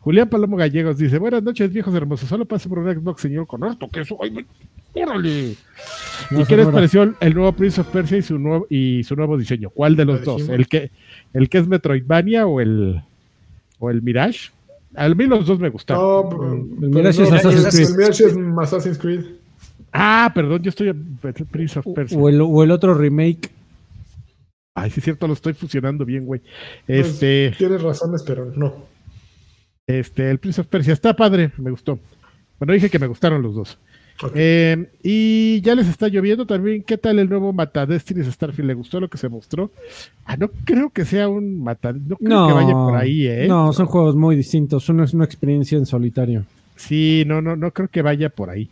[0.01, 2.29] Julián Palomo Gallegos dice, buenas noches, viejos hermosos.
[2.29, 4.47] Solo paso por un Xbox, señor, con harto que soy.
[4.95, 5.55] ¡Órale!
[6.31, 9.17] No, ¿Y qué les pareció el- nuevo Prince of Persia y su nuevo, y su
[9.17, 9.71] nuevo diseño?
[9.71, 10.49] ¿Cuál de los Lo dos?
[10.49, 10.91] ¿El que,
[11.33, 13.03] ¿El que es Metroidvania o el,
[13.79, 14.51] o el Mirage?
[14.95, 16.03] A mí los dos me gustaron.
[16.03, 17.89] No, pero- El pero Mirage no, es Assassin's Creed.
[17.89, 19.25] El Mirage es Assassin's Creed.
[19.93, 21.17] Ah, perdón, yo estoy en
[21.51, 22.19] Prince of Persia.
[22.19, 23.51] O el, o el otro remake.
[24.75, 26.41] Ay, sí es cierto, lo estoy fusionando bien, güey.
[26.87, 28.75] Pues, Este, Tienes razones, pero no.
[29.87, 31.99] este, el Prince of Persia está padre, me gustó.
[32.59, 33.79] Bueno, dije que me gustaron los dos.
[34.35, 36.83] Eh, y ya les está lloviendo también.
[36.83, 38.67] ¿Qué tal el nuevo Mata Destiny Starfield?
[38.67, 39.71] ¿Le gustó lo que se mostró?
[40.25, 41.93] Ah, no creo que sea un Mata.
[41.93, 43.47] No creo No, que vaya por ahí, ¿eh?
[43.49, 44.89] no, son juegos muy distintos.
[44.89, 46.45] Uno es una experiencia en solitario.
[46.75, 48.69] Sí, no, no, no creo que vaya por ahí.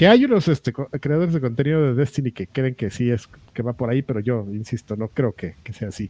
[0.00, 3.62] Que hay unos este, creadores de contenido de Destiny que creen que sí es que
[3.62, 6.08] va por ahí, pero yo insisto, no creo que, que sea así.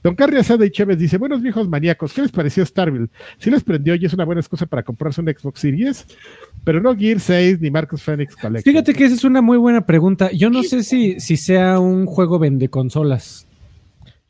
[0.00, 3.08] Don Carri Asada y Chévez dice: Buenos viejos maníacos, ¿qué les pareció Starfield?
[3.38, 6.06] Sí les prendió y es una buena excusa para comprarse un Xbox Series,
[6.62, 8.62] pero no Gear 6 ni Marcus Phoenix Collection.
[8.62, 10.30] Fíjate que esa es una muy buena pregunta.
[10.30, 13.48] Yo no sé si, si sea un juego vende consolas.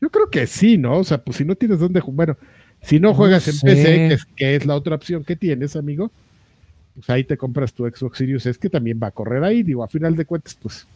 [0.00, 0.96] Yo creo que sí, ¿no?
[0.96, 2.36] O sea, pues si no tienes dónde jugar, bueno,
[2.80, 3.66] si no No juegas en sé.
[3.66, 6.10] PC, que es, que es la otra opción que tienes, amigo,
[6.94, 9.82] pues ahí te compras tu Xbox Series, es que también va a correr ahí, digo,
[9.84, 10.86] a final de cuentas, pues.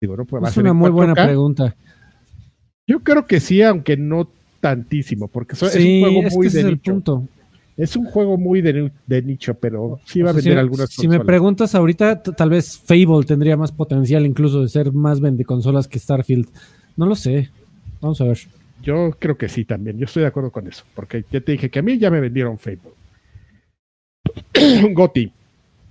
[0.00, 1.24] Digo, no, pues va a Es ser una muy buena 4K.
[1.24, 1.76] pregunta.
[2.86, 4.28] Yo creo que sí, aunque no
[4.60, 6.92] tantísimo, porque so- Sí, es un juego es muy ese de es el nicho.
[6.92, 7.28] punto.
[7.76, 10.58] Es un juego muy de, ni- de nicho, pero sí va O a vender si,
[10.58, 11.26] algunas si me consolas.
[11.26, 15.98] preguntas ahorita, tal vez Fable tendría más potencial incluso de ser más vende consolas que
[15.98, 16.46] Starfield.
[16.96, 17.50] No lo sé.
[18.00, 18.38] Vamos a ver.
[18.82, 21.70] Yo creo que sí también, yo estoy de acuerdo con eso, porque ya te dije
[21.70, 22.80] que a mí ya me vendieron Fable.
[24.92, 25.32] Goti.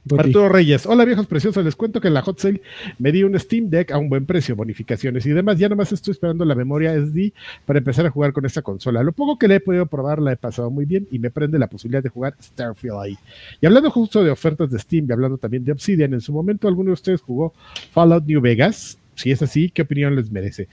[0.05, 0.19] Goti.
[0.19, 2.61] Arturo Reyes, hola viejos preciosos, les cuento que en la hot sale
[2.99, 6.11] me di un Steam Deck a un buen precio, bonificaciones y demás, ya nomás estoy
[6.11, 7.31] esperando la memoria SD
[7.65, 9.01] para empezar a jugar con esta consola.
[9.01, 11.57] Lo poco que le he podido probar la he pasado muy bien y me prende
[11.57, 13.17] la posibilidad de jugar Starfield ahí.
[13.61, 16.67] Y hablando justo de ofertas de Steam y hablando también de Obsidian, en su momento
[16.67, 17.53] alguno de ustedes jugó
[17.91, 20.67] Fallout New Vegas, si es así, ¿qué opinión les merece?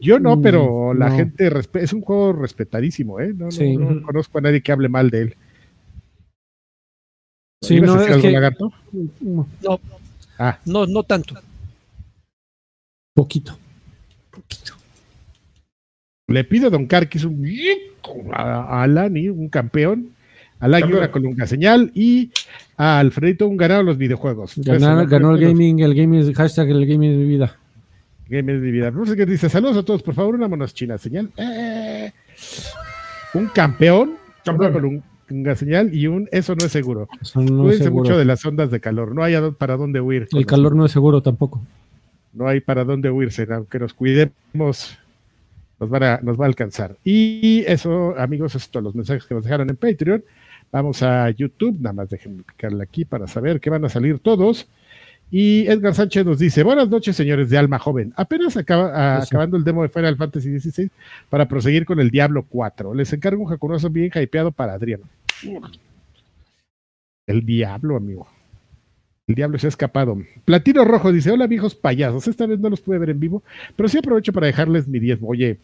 [0.00, 1.16] Yo no, Mm, pero la no.
[1.16, 3.34] gente es un juego respetadísimo, ¿eh?
[3.36, 3.76] No, no- Sí.
[3.76, 5.34] no conozco a nadie que hable mal de él.
[10.38, 11.34] Ah, No, no tanto.
[13.14, 13.56] poquito.
[16.28, 17.44] Le pido a Don Carquis un
[18.32, 20.10] a, Alan y un campeón,
[20.60, 20.98] a la Campeón.
[21.00, 22.30] Yura Colunga Señal y
[22.76, 24.54] a Alfredito un ganado los videojuegos.
[24.56, 27.56] Ganar- Entonces, ganó el gaming, el gaming hashtag el gaming es mi vida.
[28.28, 28.90] Game es mi vida.
[28.92, 29.48] No sé qué dice.
[29.48, 31.30] Saludos a todos, por favor, una monos china señal.
[31.36, 32.12] Eh,
[33.34, 34.72] un campeón, Campeón.
[34.72, 37.08] con un, una señal y un eso no es seguro.
[37.20, 38.04] Eso no es Cuídense seguro.
[38.04, 39.14] mucho de las ondas de calor.
[39.14, 40.28] No hay para dónde huir.
[40.32, 41.60] El calor no es seguro tampoco.
[42.32, 44.96] no hay para dónde huirse, aunque nos cuidemos,
[45.80, 46.96] nos, van a, nos va a alcanzar.
[47.04, 50.22] Y eso, amigos, es todos los mensajes que nos dejaron en Patreon.
[50.72, 54.68] Vamos a YouTube, nada más déjenme picarle aquí para saber que van a salir todos.
[55.32, 58.12] Y Edgar Sánchez nos dice, buenas noches, señores de Alma Joven.
[58.16, 60.90] Apenas acaba, a- acabando el demo de Final Fantasy XVI
[61.28, 62.94] para proseguir con el Diablo 4.
[62.94, 65.04] Les encargo un jacunoso bien hypeado para Adriano.
[67.26, 68.26] El Diablo, amigo.
[69.30, 70.18] El diablo se ha escapado.
[70.44, 72.26] Platino Rojo dice: Hola, viejos payasos.
[72.26, 73.44] Esta vez no los pude ver en vivo,
[73.76, 75.28] pero sí aprovecho para dejarles mi diezmo.
[75.28, 75.60] Oye,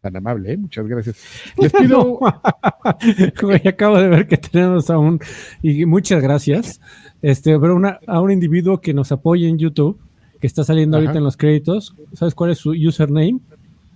[0.00, 0.56] tan amable, ¿eh?
[0.56, 1.16] Muchas gracias.
[1.56, 2.18] Les pido.
[3.40, 5.20] Güey, acabo de ver que tenemos a un,
[5.62, 6.80] y muchas gracias,
[7.22, 10.00] este, pero una, a un individuo que nos apoya en YouTube,
[10.40, 11.04] que está saliendo Ajá.
[11.06, 11.94] ahorita en los créditos.
[12.14, 13.38] ¿Sabes cuál es su username?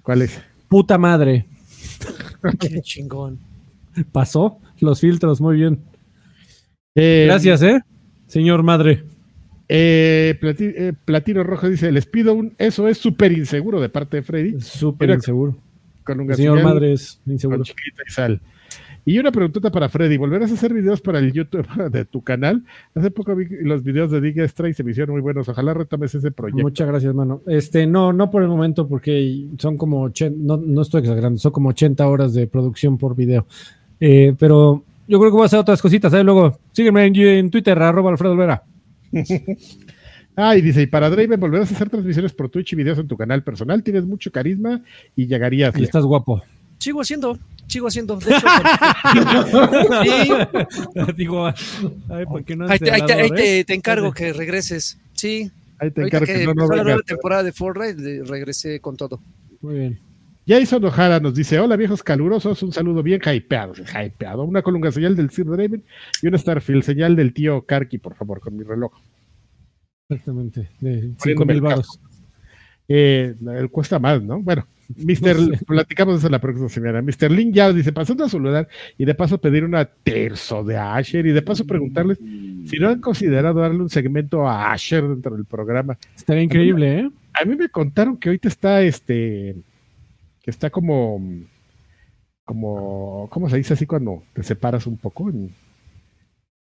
[0.03, 0.41] ¿Cuál es?
[0.69, 1.47] Puta madre.
[2.61, 3.41] Qué chingón.
[4.13, 5.81] Pasó los filtros, muy bien.
[6.95, 7.81] Eh, Gracias, ¿eh?
[8.27, 9.05] Señor madre.
[9.69, 12.55] eh, eh, Platino Rojo dice: Les pido un.
[12.59, 14.61] Eso es súper inseguro de parte de Freddy.
[14.61, 15.57] Súper inseguro.
[16.05, 17.63] Con un señor madre es con inseguro.
[17.65, 18.41] chiquita y sal.
[19.05, 22.65] Y una preguntota para Freddy: ¿Volverás a hacer videos para el YouTube de tu canal?
[22.95, 25.49] Hace poco vi los videos de Diga Extra y se me hicieron muy buenos.
[25.49, 26.63] Ojalá retomes ese proyecto.
[26.63, 27.43] Muchas gracias, mano.
[27.47, 31.53] Este, no, no por el momento, porque son como 80, no, no estoy exagerando, son
[31.53, 33.47] como 80 horas de producción por video.
[34.01, 36.23] Eh, pero yo creo que voy a hacer otras cositas, ¿eh?
[36.25, 38.63] Luego, sígueme en, en Twitter, arroba Alfredo Olvera.
[40.39, 43.09] Ah, y dice, y para Draven volverás a hacer transmisiones por Twitch y videos en
[43.09, 44.83] tu canal personal, tienes mucho carisma
[45.17, 46.43] y llegarías Y estás guapo.
[46.79, 48.17] Sigo haciendo, sigo haciendo.
[48.19, 48.47] De hecho,
[50.05, 53.65] sí, Digo, ay, ¿por qué no ahí, te, ahí te- ahí te- ¿eh?
[53.65, 54.99] te encargo que regreses.
[55.15, 57.07] Sí, Ahí te ahorita encargo que que no, no empezó la nueva vengas.
[57.07, 59.19] temporada de Fortnite, regresé con todo.
[59.63, 59.99] Muy bien.
[60.47, 65.17] Jason Ojara nos dice, hola viejos calurosos, un saludo bien hypeado, hypeado, una colunga señal
[65.17, 65.83] del Sir Draven
[66.23, 68.93] y una Starfield señal del tío Karki, por favor, con mi reloj.
[70.09, 70.71] Exactamente.
[70.81, 72.01] De 5 Poniéndome mil baros.
[72.89, 74.41] Eh, él cuesta más, ¿no?
[74.41, 74.65] Bueno,
[74.95, 75.37] Mr.
[75.37, 75.65] No sé.
[75.67, 77.03] Platicamos eso la próxima semana.
[77.03, 77.29] Mr.
[77.33, 81.33] Link ya dice, pasando a saludar y de paso pedir una terzo de Asher y
[81.33, 85.99] de paso preguntarles si no han considerado darle un segmento a Asher dentro del programa.
[86.15, 87.11] Estaría increíble, ¿eh?
[87.33, 89.57] A mí me contaron que ahorita está este,
[90.47, 91.21] que está como,
[92.45, 95.29] como, ¿cómo se dice así cuando te separas un poco?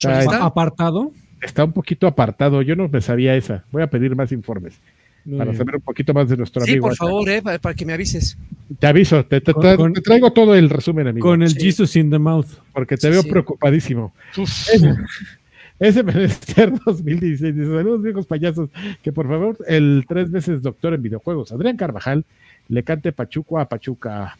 [0.00, 0.44] Está, ¿Solista?
[0.44, 1.12] Apartado.
[1.42, 2.62] está un poquito apartado.
[2.62, 3.64] Yo no me sabía esa.
[3.70, 4.80] Voy a pedir más informes
[5.24, 5.58] Muy para bien.
[5.58, 6.84] saber un poquito más de nuestro Sí, amigo.
[6.84, 7.06] por Asher.
[7.06, 8.38] favor, eh, para, para que me avises.
[8.78, 11.26] Te aviso, te, te- Con- te- con- te traigo todo el resumen, amigo.
[11.28, 11.60] Con el Sí.
[11.60, 12.46] Jesus in the mouth.
[12.72, 13.28] porque te Sí, veo sí.
[13.30, 14.14] preocupadísimo.
[14.72, 14.94] Ese,
[15.80, 18.68] ese menester 2016 dice, saludos viejos payasos,
[19.02, 22.24] que por favor el tres veces doctor en videojuegos, Adrián Carvajal,
[22.68, 24.36] le cante Pachuco a Pachuca.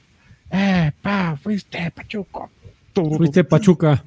[0.50, 2.50] Eh, pa, fuiste Pachuco.
[3.16, 4.02] Fuiste Pachuca.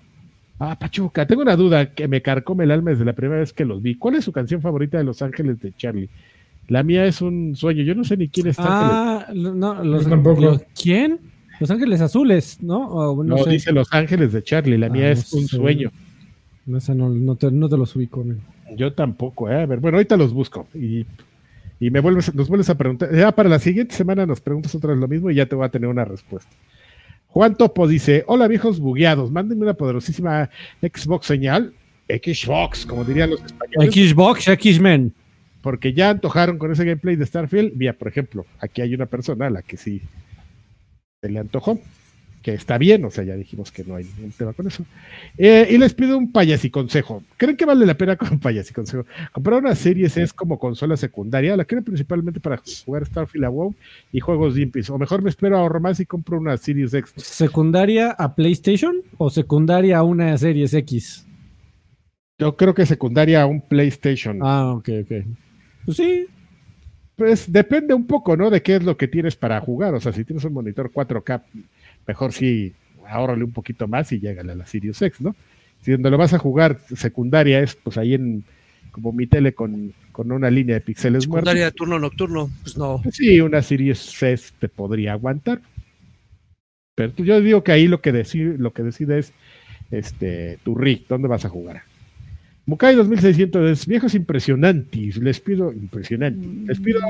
[0.59, 1.25] Ah, Pachuca.
[1.25, 3.95] Tengo una duda que me carcome el alma desde la primera vez que los vi.
[3.95, 6.09] ¿Cuál es su canción favorita de Los Ángeles de Charlie?
[6.67, 7.83] La mía es un sueño.
[7.83, 8.91] Yo no sé ni quién es Ángeles.
[8.93, 11.19] Ah, lo- no, los, los- ¿quién?
[11.59, 12.87] Los Ángeles Azules, ¿no?
[12.89, 13.49] O no, No, sé.
[13.51, 14.77] dice Los Ángeles de Charlie.
[14.77, 15.55] La Ah, mía no es un sé.
[15.57, 15.91] sueño.
[16.65, 18.21] No, esa no, no te, no te los ubico.
[18.21, 18.39] amigo.
[18.75, 19.61] Yo tampoco, ¿eh?
[19.63, 21.05] A ver, bueno, ahorita los busco y,
[21.81, 23.13] y me vuelves, nos vuelves a preguntar.
[23.13, 25.65] Ya para la siguiente semana nos preguntas otra vez lo mismo y ya te voy
[25.65, 26.51] a tener una respuesta.
[27.25, 31.73] Juan Topo dice: Hola viejos bugueados, mándenme una poderosísima Xbox señal.
[32.07, 35.13] Xbox, como dirían los españoles, Xbox, X-Men.
[35.63, 37.73] porque ya antojaron con ese gameplay de Starfield.
[37.75, 40.03] Mira, por ejemplo, aquí hay una persona a la que sí
[41.19, 41.79] se le antojó,
[42.41, 44.83] que está bien, o sea, ya dijimos que no hay ningún tema con eso.
[45.37, 47.23] Eh, y les pido un payas y consejo.
[47.37, 49.05] ¿Creen que vale la pena con payas y consejo?
[49.31, 53.75] Comprar una Series S como consola secundaria, la quiero principalmente para jugar Starfield a WoW
[54.11, 54.89] y juegos limpios.
[54.89, 57.13] O mejor me espero ahorro más y compro una Series X.
[57.17, 61.27] ¿Secundaria a PlayStation o secundaria a una Series X?
[62.39, 64.39] Yo creo que secundaria a un PlayStation.
[64.41, 65.11] Ah, ok, ok.
[65.85, 66.25] Pues sí,
[67.15, 68.49] Pues depende un poco, ¿no?
[68.49, 69.93] De qué es lo que tienes para jugar.
[69.93, 71.43] O sea, si tienes un monitor 4K,
[72.11, 72.73] mejor sí,
[73.07, 75.33] ahórrale un poquito más y llégale a la Sirius X, ¿no?
[75.81, 78.43] Si donde lo vas a jugar secundaria es, pues ahí en,
[78.91, 81.49] como mi tele con, con una línea de píxeles muertos.
[81.49, 82.99] Secundaria de turno nocturno, pues no.
[83.01, 85.61] Pues sí, una Sirius S te podría aguantar.
[86.95, 89.31] Pero yo digo que ahí lo que decide, lo que decide es
[89.89, 91.83] este, tu rig, ¿dónde vas a jugar?
[92.71, 95.17] Mukai 2600 es viejos impresionantes.
[95.17, 96.47] Les pido, impresionante.
[96.65, 97.01] Les pido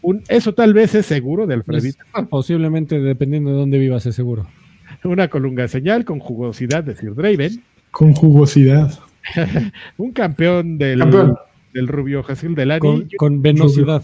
[0.00, 2.02] un, eso tal vez es seguro de Alfredito.
[2.30, 4.46] posiblemente dependiendo de dónde vivas, es seguro.
[5.04, 7.62] Una colunga señal con jugosidad de Sir Draven.
[7.90, 8.98] Con jugosidad.
[9.98, 11.36] Un campeón del, Campeón.
[11.74, 12.80] del rubio Jasil Delani.
[12.80, 14.02] Con, con venosidad.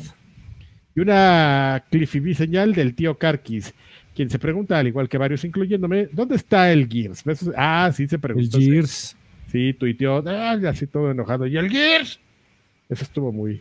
[0.94, 3.72] y una Cliffy B señal del tío Karkis,
[4.14, 7.24] quien se pregunta, al igual que varios, incluyéndome, ¿dónde está el Gears?
[7.24, 7.50] ¿Ves?
[7.56, 8.58] Ah, sí, se El preguntó.
[8.58, 9.16] Gears.
[9.50, 11.46] Sí, tuiteó, ah, así todo enojado.
[11.46, 12.18] ¿Y el Gears?
[12.88, 13.60] Eso estuvo muy,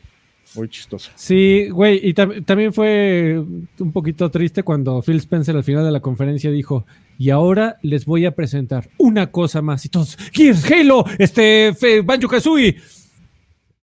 [0.56, 1.12] muy chistoso.
[1.16, 3.38] Sí, güey, y tam- también fue
[3.80, 6.86] un poquito triste cuando Phil Spencer al final de la conferencia dijo,
[7.18, 9.86] y ahora les voy a presentar una cosa más.
[9.86, 12.76] Y todos, Gears, Halo, este, Banjo Kazooie.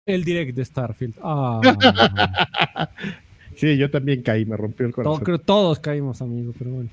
[0.05, 1.15] El direct de Starfield.
[1.23, 1.61] Ah,
[3.57, 5.25] Sí, yo también caí, me rompió el todo- corazón.
[5.25, 6.91] creo todos caímos, amigo, pero bueno.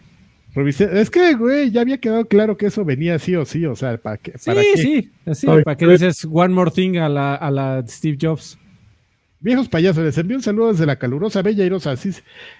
[0.55, 3.75] Revisé- Es que, güey, ya había quedado claro que eso venía sí o sí, o
[3.75, 4.33] sea, ¿para qué?
[4.37, 4.77] Sí, ¿Para qué?
[4.77, 8.57] sí, sí, Ay, para que dices one more thing a la, a la Steve Jobs.
[9.39, 11.91] Viejos payasos, les envío un saludo desde la calurosa Bella Irosa.
[11.91, 12.11] Así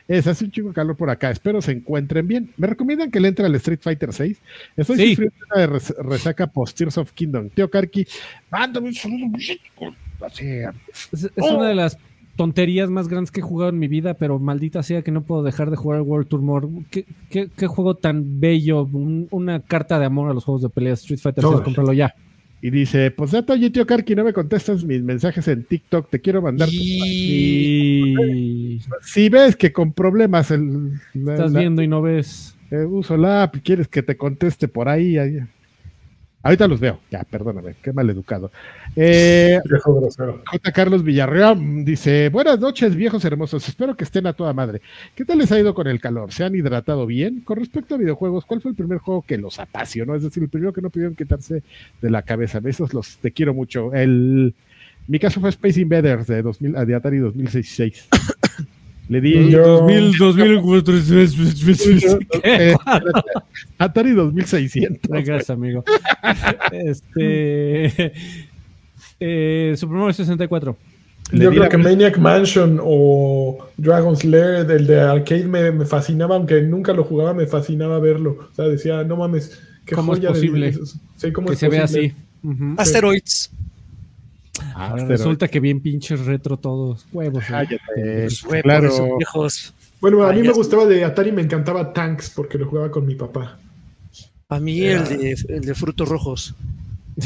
[0.09, 1.31] es, hace un chingo de calor por acá.
[1.31, 2.51] Espero se encuentren bien.
[2.57, 4.37] ¿Me recomiendan que le entre al Street Fighter 6?
[4.75, 5.09] Estoy Sí.
[5.11, 7.49] sufriendo una de res- resaca post Tears of Kingdom.
[7.51, 8.05] Tío Karki,
[8.51, 9.27] mándame un saludo.
[10.25, 10.45] Así,
[11.13, 11.97] Es, es una de las
[12.35, 15.43] tonterías más grandes que he jugado en mi vida, pero maldita sea que no puedo
[15.43, 16.67] dejar de jugar al World Tour More.
[16.89, 18.83] ¿Qué, qué- qué juego tan bello?
[18.91, 20.93] Un- una carta de amor a los juegos de pelea.
[20.93, 21.63] Street Fighter 6, Todos.
[21.63, 22.13] cómpralo ya.
[22.61, 26.09] Y dice, pues data, oye, tío Karki, no me contestas mis mensajes en TikTok.
[26.09, 26.69] Te quiero mandar.
[26.71, 32.55] Y Si ves que con problemas el, la- estás la- viendo y no ves.
[32.71, 35.39] eh, uso la app y quieres que te conteste por ahí, ahí.
[36.43, 36.99] Ahorita los veo.
[37.09, 38.51] Ya, perdóname, qué mal educado.
[38.97, 39.59] Eh.
[40.45, 40.71] J.
[40.73, 43.67] Carlos Villarreal dice: Buenas noches, viejos hermosos.
[43.69, 44.81] Espero que estén a toda madre.
[45.15, 46.33] ¿Qué tal les ha ido con el calor?
[46.33, 47.41] ¿Se han hidratado bien?
[47.41, 50.15] Con respecto a videojuegos, ¿cuál fue el primer juego que los apasionó?
[50.15, 51.63] Es decir, el primero que no pudieron quitarse
[52.01, 52.59] de la cabeza.
[52.59, 53.93] Besos, los te quiero mucho.
[53.93, 54.53] El,
[55.07, 58.09] mi caso fue Space Invaders de, 2000, de Atari 2016.
[59.09, 59.49] Le di.
[59.51, 60.61] Yo- 2000, 2000,
[62.43, 62.75] Eh,
[63.77, 65.09] Atari 2600.
[65.09, 65.83] Gracias, amigo.
[66.71, 68.13] Este.
[69.19, 70.77] Eh, Super Mario 64.
[71.31, 76.35] Le Yo creo que Maniac Mansion o Dragon's Lair, el de arcade, me, me fascinaba,
[76.35, 78.49] aunque nunca lo jugaba, me fascinaba verlo.
[78.51, 80.73] O sea, decía, no mames, qué ¿Cómo es joya de- posible
[81.15, 82.07] sí, ¿cómo Que es se vea posible?
[82.41, 82.47] así.
[82.47, 82.75] Ujú.
[82.77, 83.51] Asteroids.
[84.75, 87.05] Ahora resulta que bien pinches retro todos.
[87.11, 87.43] Huevos.
[87.43, 87.47] ¿eh?
[87.49, 89.17] Cállate, Pues fue claro.
[89.17, 89.73] viejos.
[90.01, 93.15] Bueno, a mí me gustaba de Atari, me encantaba Tanks porque lo jugaba con mi
[93.15, 93.57] papá.
[94.49, 96.53] A mí el de, el de frutos rojos.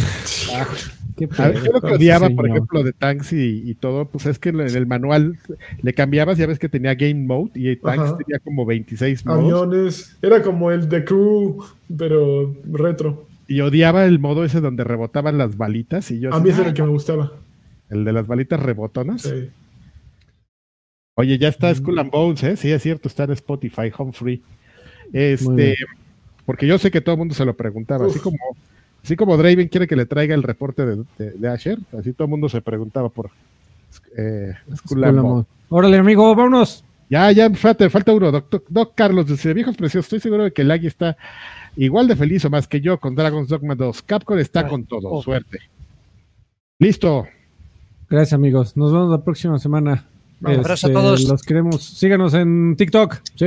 [1.18, 4.28] Qué A ver, yo lo que odiaba, por ejemplo, de Tanks y, y todo, pues
[4.28, 5.40] es que en el manual
[5.82, 8.18] le cambiabas, ya ves que tenía Game Mode y Tanks Ajá.
[8.18, 9.40] tenía como 26 modos.
[9.44, 10.18] Aviones.
[10.22, 11.64] Era como el de Crew,
[11.98, 13.27] pero retro.
[13.48, 16.12] Y odiaba el modo ese donde rebotaban las balitas.
[16.12, 17.32] Y yo A mí ese "Ah, era el que me gustaba.
[17.90, 19.22] el de las balitas rebotonas.
[19.22, 19.50] Sí.
[21.16, 22.58] Oye, ya está Skull and Bones, ¿eh?
[22.58, 24.44] Sí, es cierto, está en Spotify, home free.
[25.14, 25.76] Este,
[26.46, 28.38] porque yo sé que todo el mundo se lo preguntaba, así como,
[29.04, 32.26] así como Draven quiere que le traiga el reporte de, de- de Asher, así todo
[32.26, 33.32] el mundo se preguntaba por
[34.18, 35.32] eh, Skull Skull and Bones.
[35.32, 35.48] Bones.
[35.70, 36.84] Órale, amigo, vámonos.
[37.10, 38.32] Ya, ya, falta, falta uno.
[38.32, 41.18] Doctor, Doc Carlos, dice, viejos preciosos, estoy seguro de que el Agui está
[41.78, 44.02] igual de feliz o más que yo con Dragon's Dogma 2.
[44.04, 45.10] Capcom está con todo.
[45.10, 45.22] oh.
[45.24, 45.60] Suerte.
[46.80, 47.28] Listo.
[48.10, 48.76] Gracias, amigos.
[48.78, 50.06] Nos vemos la próxima semana.
[50.42, 51.24] Un abrazo a Este, todos.
[51.24, 51.84] Los queremos.
[51.84, 53.16] Síganos en TikTok.
[53.36, 53.46] Sí.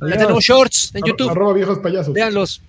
[0.00, 1.30] Ya tenemos shorts en YouTube.
[1.30, 2.14] Arroba viejos payasos.
[2.14, 2.62] Véanlos.